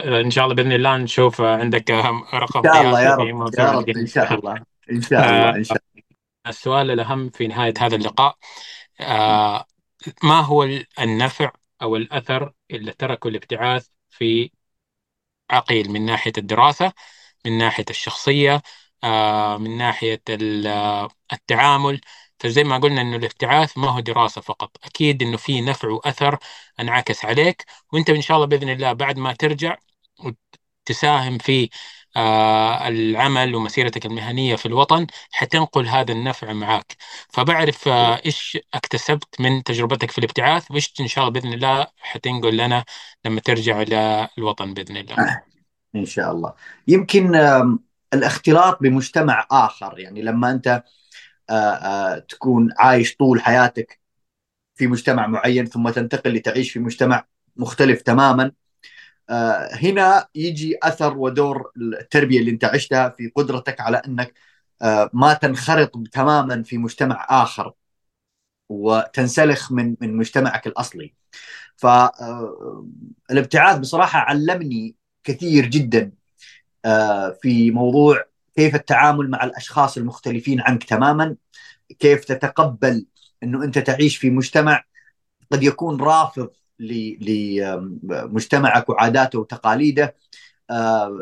إن 0.06 0.30
شاء 0.30 0.44
الله 0.44 0.54
بإذن 0.54 0.72
الله 0.72 0.96
نشوف 0.96 1.40
عندك 1.40 1.90
رقم 2.34 2.60
إن 2.66 2.74
شاء 2.74 2.82
الله 2.82 3.02
يا 3.02 3.14
رب 3.14 3.54
يا 3.58 3.72
رب 3.72 3.88
إن 3.88 4.06
شاء 4.06 4.34
الله. 4.34 4.62
إن 4.92 5.00
شاء 5.00 5.30
الله 5.30 5.56
إن 5.56 5.64
شاء 5.64 5.76
الله. 5.76 5.89
السؤال 6.50 6.90
الأهم 6.90 7.30
في 7.30 7.46
نهاية 7.48 7.74
هذا 7.80 7.96
اللقاء. 7.96 8.38
آه 9.00 9.66
ما 10.24 10.40
هو 10.40 10.64
النفع 11.00 11.52
أو 11.82 11.96
الأثر 11.96 12.52
اللي 12.70 12.92
تركه 12.92 13.28
الابتعاث 13.28 13.88
في 14.10 14.50
عقيل؟ 15.50 15.90
من 15.92 16.06
ناحية 16.06 16.32
الدراسة 16.38 16.92
من 17.46 17.58
ناحية 17.58 17.84
الشخصية 17.90 18.62
آه 19.04 19.56
من 19.58 19.78
ناحية 19.78 20.22
التعامل. 21.32 22.00
فزي 22.40 22.64
ما 22.64 22.78
قلنا 22.78 23.00
إنه 23.00 23.16
الابتعاث 23.16 23.78
ما 23.78 23.88
هو 23.90 24.00
دراسة 24.00 24.40
فقط. 24.40 24.76
أكيد 24.84 25.22
إنه 25.22 25.36
في 25.36 25.60
نفع 25.60 25.88
وأثر 25.88 26.38
أنعكس 26.80 27.24
عليك 27.24 27.64
وأنت 27.92 28.10
إن 28.10 28.22
شاء 28.22 28.36
الله 28.36 28.46
بإذن 28.46 28.68
الله 28.70 28.92
بعد 28.92 29.18
ما 29.18 29.32
ترجع 29.32 29.76
وتساهم 30.86 31.38
في 31.38 31.64
آه، 31.64 31.68
العمل 32.16 33.54
ومسيرتك 33.54 34.06
المهنية 34.06 34.56
في 34.56 34.66
الوطن 34.66 35.06
حتنقل 35.30 35.86
هذا 35.86 36.12
النفع 36.12 36.52
معك 36.52 36.96
فبعرف 37.28 37.88
آه، 37.88 38.20
إيش 38.26 38.58
اكتسبت 38.74 39.40
من 39.40 39.62
تجربتك 39.62 40.10
في 40.10 40.18
الابتعاث 40.18 40.70
وإيش 40.70 40.94
إن 41.00 41.06
شاء 41.06 41.28
الله 41.28 41.40
بإذن 41.40 41.52
الله 41.52 41.86
حتنقل 41.98 42.56
لنا 42.56 42.84
لما 43.24 43.40
ترجع 43.40 43.82
إلى 43.82 44.28
الوطن 44.38 44.74
بإذن 44.74 44.96
الله. 44.96 45.42
إن 45.96 46.04
شاء 46.04 46.32
الله. 46.32 46.54
يمكن 46.88 47.34
الاختلاط 48.14 48.82
بمجتمع 48.82 49.46
آخر 49.50 49.98
يعني 49.98 50.22
لما 50.22 50.60
آه، 51.50 52.18
تكون 52.18 52.68
عايش 52.78 53.16
طول 53.16 53.40
حياتك 53.40 54.00
في 54.74 54.86
مجتمع 54.86 55.26
معين 55.26 55.66
ثم 55.66 55.90
تنتقل 55.90 56.34
لتعيش 56.34 56.72
في 56.72 56.78
مجتمع 56.78 57.24
مختلف 57.56 58.02
تماما 58.02 58.44
آه، 58.44 58.52
هنا 59.72 60.28
يجي 60.34 60.78
أثر 60.82 61.18
ودور 61.18 61.72
التربية 61.76 62.40
اللي 62.40 62.50
أنت 62.50 62.64
عشتها 62.64 63.08
في 63.08 63.32
قدرتك 63.36 63.80
على 63.80 63.96
أنك 63.96 64.34
آه، 64.82 65.10
ما 65.12 65.34
تنخرط 65.34 65.92
تماما 66.12 66.62
في 66.62 66.78
مجتمع 66.78 67.26
آخر 67.30 67.72
وتنسلخ 68.68 69.72
من 69.72 69.96
من 70.00 70.16
مجتمعك 70.16 70.66
الأصلي. 70.66 71.14
فالابتعاث 71.76 73.76
آه، 73.76 73.80
بصراحة 73.80 74.18
علمني 74.18 74.96
كثير 75.24 75.66
جدا 75.66 76.12
في 77.42 77.70
موضوع 77.70 78.24
كيف 78.56 78.74
التعامل 78.74 79.30
مع 79.30 79.44
الأشخاص 79.44 79.96
المختلفين 79.96 80.60
عنك 80.60 80.84
تماما 80.84 81.36
كيف 81.98 82.24
تتقبل 82.24 83.06
إنه 83.42 83.64
أنت 83.64 83.78
تعيش 83.78 84.16
في 84.16 84.30
مجتمع 84.30 84.84
قد 85.52 85.62
يكون 85.62 86.00
رافض 86.00 86.50
لمجتمعك 86.80 88.88
وعاداته 88.88 89.38
وتقاليده. 89.38 90.16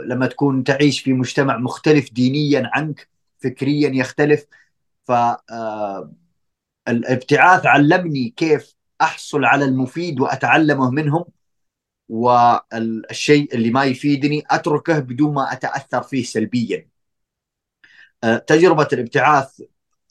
لما 0.06 0.26
تكون 0.26 0.64
تعيش 0.64 1.00
في 1.00 1.12
مجتمع 1.12 1.58
مختلف 1.58 2.12
دينيا 2.12 2.70
عنك 2.74 3.08
فكريا 3.38 3.90
يختلف. 3.94 4.46
فالابتعاث 6.86 7.66
علمني 7.66 8.34
كيف 8.36 8.74
أحصل 9.00 9.44
على 9.44 9.64
المفيد 9.64 10.20
وأتعلمه 10.20 10.90
منهم 10.90 11.24
والشيء 12.08 13.54
اللي 13.54 13.70
ما 13.70 13.84
يفيدني 13.84 14.42
أتركه 14.50 14.98
بدون 14.98 15.34
ما 15.34 15.52
أتأثر 15.52 16.02
فيه 16.02 16.24
سلبيا. 16.24 16.88
تجربة 18.46 18.88
الابتعاث 18.92 19.62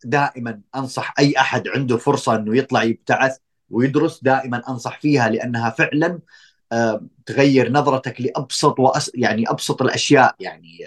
دائما 0.04 0.62
أنصح 0.76 1.14
أي 1.20 1.34
أحد 1.40 1.68
عنده 1.68 1.98
فرصة 1.98 2.36
إنه 2.36 2.58
يطلع 2.58 2.84
يبتعث. 2.84 3.38
ويدرس 3.70 4.24
دائما 4.24 4.62
أنصح 4.70 5.00
فيها 5.00 5.30
لأنها 5.30 5.70
فعلا 5.70 6.20
تغير 7.26 7.72
نظرتك 7.72 8.22
لأبسط 8.22 8.80
وأس 8.80 9.12
يعني 9.16 9.50
أبسط 9.50 9.82
الأشياء 9.82 10.36
يعني 10.40 10.86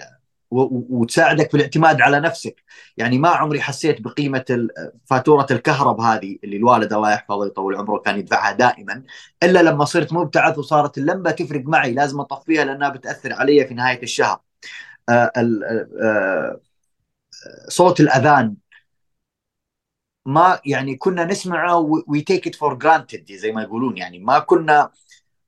وتساعدك 0.51 1.49
في 1.51 1.57
الاعتماد 1.57 2.01
على 2.01 2.19
نفسك. 2.19 2.63
يعني 2.97 3.17
ما 3.17 3.29
عمري 3.29 3.61
حسيت 3.61 4.01
بقيمة 4.01 4.67
فاتورة 5.05 5.47
الكهرب 5.51 6.01
هذه 6.01 6.37
اللي 6.43 6.57
الوالد 6.57 6.93
الله 6.93 7.11
يحفظه 7.13 7.35
ويطول 7.37 7.75
عمره 7.75 7.97
كان 7.99 8.19
يدفعها 8.19 8.51
دائما 8.51 9.03
إلا 9.43 9.63
لما 9.63 9.85
صرت 9.85 10.13
مبتعث 10.13 10.57
وصارت 10.57 10.97
اللمبة 10.97 11.31
تفرق 11.31 11.63
معي 11.65 11.93
لازم 11.93 12.19
أطفيها 12.19 12.65
لأنها 12.65 12.89
بتأثر 12.89 13.33
علي 13.33 13.67
في 13.67 13.73
نهاية 13.73 14.03
الشهر. 14.03 14.39
آه، 15.09 15.31
آه، 16.03 16.59
صوت 17.67 17.99
الأذان 17.99 18.55
ما 20.25 20.59
يعني 20.65 20.95
كنا 20.95 21.25
نسمعه 21.25 21.77
we 22.07 22.21
take 22.21 22.47
it 22.47 22.55
for 22.55 22.73
granted 22.73 23.31
زي 23.33 23.51
ما 23.51 23.61
يقولون. 23.61 23.97
يعني 23.97 24.19
ما 24.19 24.39
كنا 24.39 24.91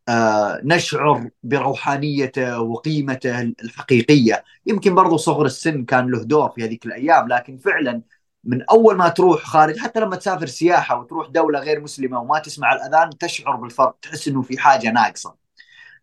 آه، 0.09 0.61
نشعر 0.63 1.29
بروحانيته 1.43 2.61
وقيمته 2.61 3.41
الحقيقية. 3.41 4.43
يمكن 4.65 4.95
برضو 4.95 5.17
صغر 5.17 5.45
السن 5.45 5.85
كان 5.85 6.07
له 6.11 6.23
دور 6.23 6.49
في 6.49 6.63
هذيك 6.63 6.85
الأيام 6.85 7.27
لكن 7.27 7.57
فعلا 7.57 8.01
من 8.43 8.61
أول 8.63 8.95
ما 8.97 9.09
تروح 9.09 9.43
خارج 9.43 9.77
حتى 9.79 9.99
لما 9.99 10.15
تسافر 10.15 10.45
سياحة 10.45 10.99
وتروح 10.99 11.27
دولة 11.29 11.59
غير 11.59 11.81
مسلمة 11.81 12.19
وما 12.21 12.39
تسمع 12.39 12.73
الأذان 12.73 13.09
تشعر 13.17 13.55
بالفرق 13.55 13.95
تحس 14.01 14.27
إنه 14.27 14.41
في 14.41 14.57
حاجة 14.57 14.91
ناقصة. 14.91 15.35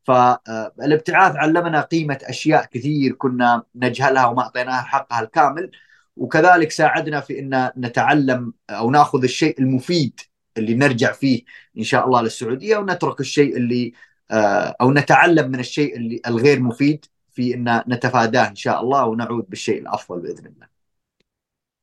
فالابتعاث 0.05 1.37
علمنا 1.37 1.81
قيمة 1.81 2.19
أشياء 2.23 2.65
كثير 2.67 3.13
كنا 3.13 3.63
نجهلها 3.75 4.27
وما 4.27 4.43
أعطيناها 4.43 4.83
حقها 4.83 5.21
الكامل. 5.21 5.71
وكذلك 6.17 6.71
ساعدنا 6.71 7.21
في 7.21 7.39
إن 7.39 7.71
نتعلم 7.77 8.53
أو 8.71 8.91
نأخذ 8.91 9.23
الشيء 9.23 9.61
المفيد 9.61 10.21
اللي 10.57 10.75
نرجع 10.75 11.13
فيه 11.13 11.43
إن 11.79 11.83
شاء 11.83 12.07
الله 12.07 12.23
للسعودية 12.23 12.77
ونترك 12.77 13.21
الشيء 13.21 13.57
اللي 13.57 13.93
آه، 14.31 14.77
أو 14.81 14.93
نتعلم 14.93 15.51
من 15.51 15.61
الشيء 15.61 15.97
اللي 15.97 16.21
الغير 16.27 16.61
مفيد 16.61 17.05
في 17.33 17.55
إن 17.55 17.83
نتفاداه 17.89 18.49
إن 18.49 18.57
شاء 18.57 18.81
الله 18.81 19.07
ونعود 19.07 19.47
بالشيء 19.49 19.81
الأفضل 19.81 20.21
بإذن 20.21 20.47
الله. 20.47 20.67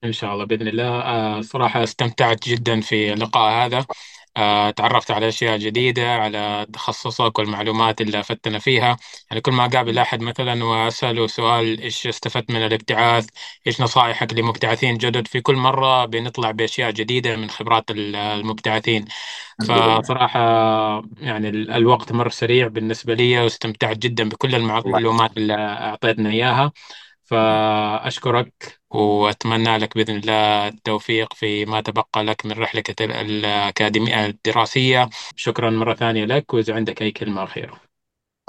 إن 0.03 0.11
شاء 0.11 0.33
الله 0.33 0.45
بإذن 0.45 0.67
الله 0.67 1.01
آه، 1.01 1.41
صراحة 1.41 1.83
استمتعت 1.83 2.49
جدا 2.49 2.81
في 2.81 3.13
اللقاء 3.13 3.65
هذا 3.65 3.85
تعرفت 4.71 5.11
على 5.11 5.27
أشياء 5.27 5.57
جديدة 5.57 6.15
على 6.15 6.67
تخصصك 6.73 7.39
والمعلومات 7.39 8.01
اللي 8.01 8.19
أفدتنا 8.19 8.59
فيها. 8.59 8.97
يعني 9.31 9.41
كل 9.41 9.51
ما 9.51 9.65
أقابل 9.65 9.99
أحد 9.99 10.21
مثلا 10.21 10.63
وأسأله 10.63 11.27
سؤال 11.27 11.81
إيش 11.81 12.07
استفدت 12.07 12.51
من 12.51 12.65
الابتعاث؟ 12.65 13.27
إيش 13.67 13.81
نصائحك 13.81 14.33
لمبتعثين 14.33 14.97
جدد؟ 14.97 15.27
في 15.27 15.41
كل 15.41 15.55
مرة 15.55 16.05
بنطلع 16.05 16.51
بأشياء 16.51 16.91
جديدة 16.91 17.35
من 17.35 17.49
خبرات 17.49 17.91
المبتعثين. 17.91 19.05
فصراحة 19.59 20.39
يعني 21.21 21.49
الوقت 21.49 22.11
مر 22.11 22.29
سريع 22.29 22.67
بالنسبة 22.67 23.13
لي 23.13 23.39
واستمتعت 23.39 23.97
جدا 23.97 24.29
بكل 24.29 24.55
المعلومات 24.55 25.37
اللي 25.37 25.53
أعطيتنا 25.55 26.29
إياها. 26.29 26.71
فأشكرك 27.27 28.79
وأتمنى 28.89 29.77
لك 29.77 29.95
بإذن 29.97 30.15
الله 30.15 30.67
التوفيق 30.67 31.33
في 31.33 31.65
ما 31.65 31.81
تبقى 31.81 32.23
لك 32.23 32.45
من 32.45 32.51
رحلتك 32.51 33.01
الأكاديمية 33.01 34.25
الدراسية. 34.25 35.09
شكرا 35.35 35.69
مرة 35.69 35.93
ثانية 35.93 36.25
لك 36.25 36.53
وإذا 36.53 36.75
عندك 36.75 37.01
أي 37.01 37.11
كلمة 37.11 37.43
أخيرة 37.43 37.81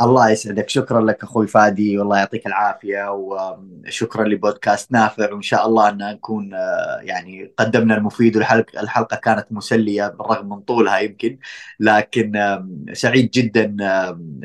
الله 0.01 0.31
يسعدك. 0.31 0.69
شكرا 0.69 1.01
لك 1.01 1.23
أخوي 1.23 1.47
فادي. 1.47 1.99
والله 1.99 2.19
يعطيك 2.19 2.47
العافية 2.47 3.11
وشكرا 3.13 4.25
لبودكاست 4.25 4.93
نافع. 4.93 5.33
وإن 5.33 5.43
شاء 5.43 5.67
الله 5.67 5.89
أن 5.89 5.99
نكون 5.99 6.51
يعني 7.01 7.55
قدمنا 7.59 7.97
المفيد 7.97 8.37
والحلقة 8.37 8.81
الحلقة 8.81 9.17
كانت 9.17 9.47
مسلية 9.51 10.09
بالرغم 10.09 10.49
من 10.49 10.61
طولها 10.61 10.99
يمكن. 10.99 11.39
لكن 11.81 12.33
سعيد 12.93 13.31
جدا 13.31 13.77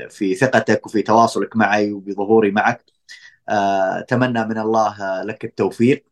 في 0.10 0.36
ثقتك 0.36 0.86
وفي 0.86 1.02
تواصلك 1.02 1.56
معي 1.56 1.92
وبظهوري 1.92 2.52
معك. 2.52 2.93
أتمنى 3.50 4.46
من 4.46 4.58
الله 4.58 5.24
لك 5.24 5.46
التوفيق. 5.46 6.06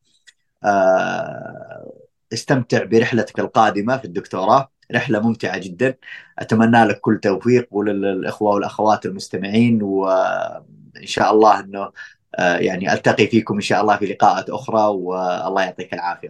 استمتع 2.33 2.83
برحلتك 2.83 3.39
القادمة 3.39 3.97
في 3.97 4.05
الدكتوراه. 4.05 4.71
رحلة 4.91 5.19
ممتعة 5.19 5.57
جدا. 5.57 5.95
أتمنى 6.39 6.83
لك 6.83 6.99
كل 6.99 7.19
توفيق 7.19 7.67
وللإخوة 7.71 8.53
والأخوات 8.53 9.05
المستمعين 9.05 9.83
وان 9.83 11.05
شاء 11.05 11.31
الله 11.31 11.59
إنه 11.59 11.91
يعني 12.39 12.93
ألتقي 12.93 13.27
فيكم 13.27 13.55
إن 13.55 13.61
شاء 13.61 13.81
الله 13.81 13.97
في 13.97 14.05
لقاءات 14.05 14.49
أخرى 14.49 14.81
والله 14.81 15.61
يعطيك 15.63 15.93
العافية. 15.93 16.29